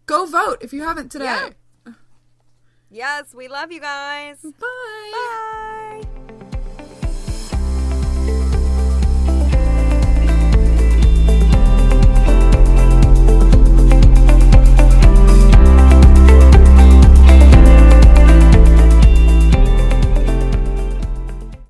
go 0.07 0.27
vote 0.27 0.59
if 0.61 0.73
you 0.73 0.83
haven't 0.83 1.11
today. 1.11 1.25
Yeah. 1.25 1.93
Yes, 2.91 3.35
we 3.35 3.49
love 3.49 3.73
you 3.73 3.81
guys. 3.81 4.41
Bye. 4.41 5.11
Bye. 5.13 6.24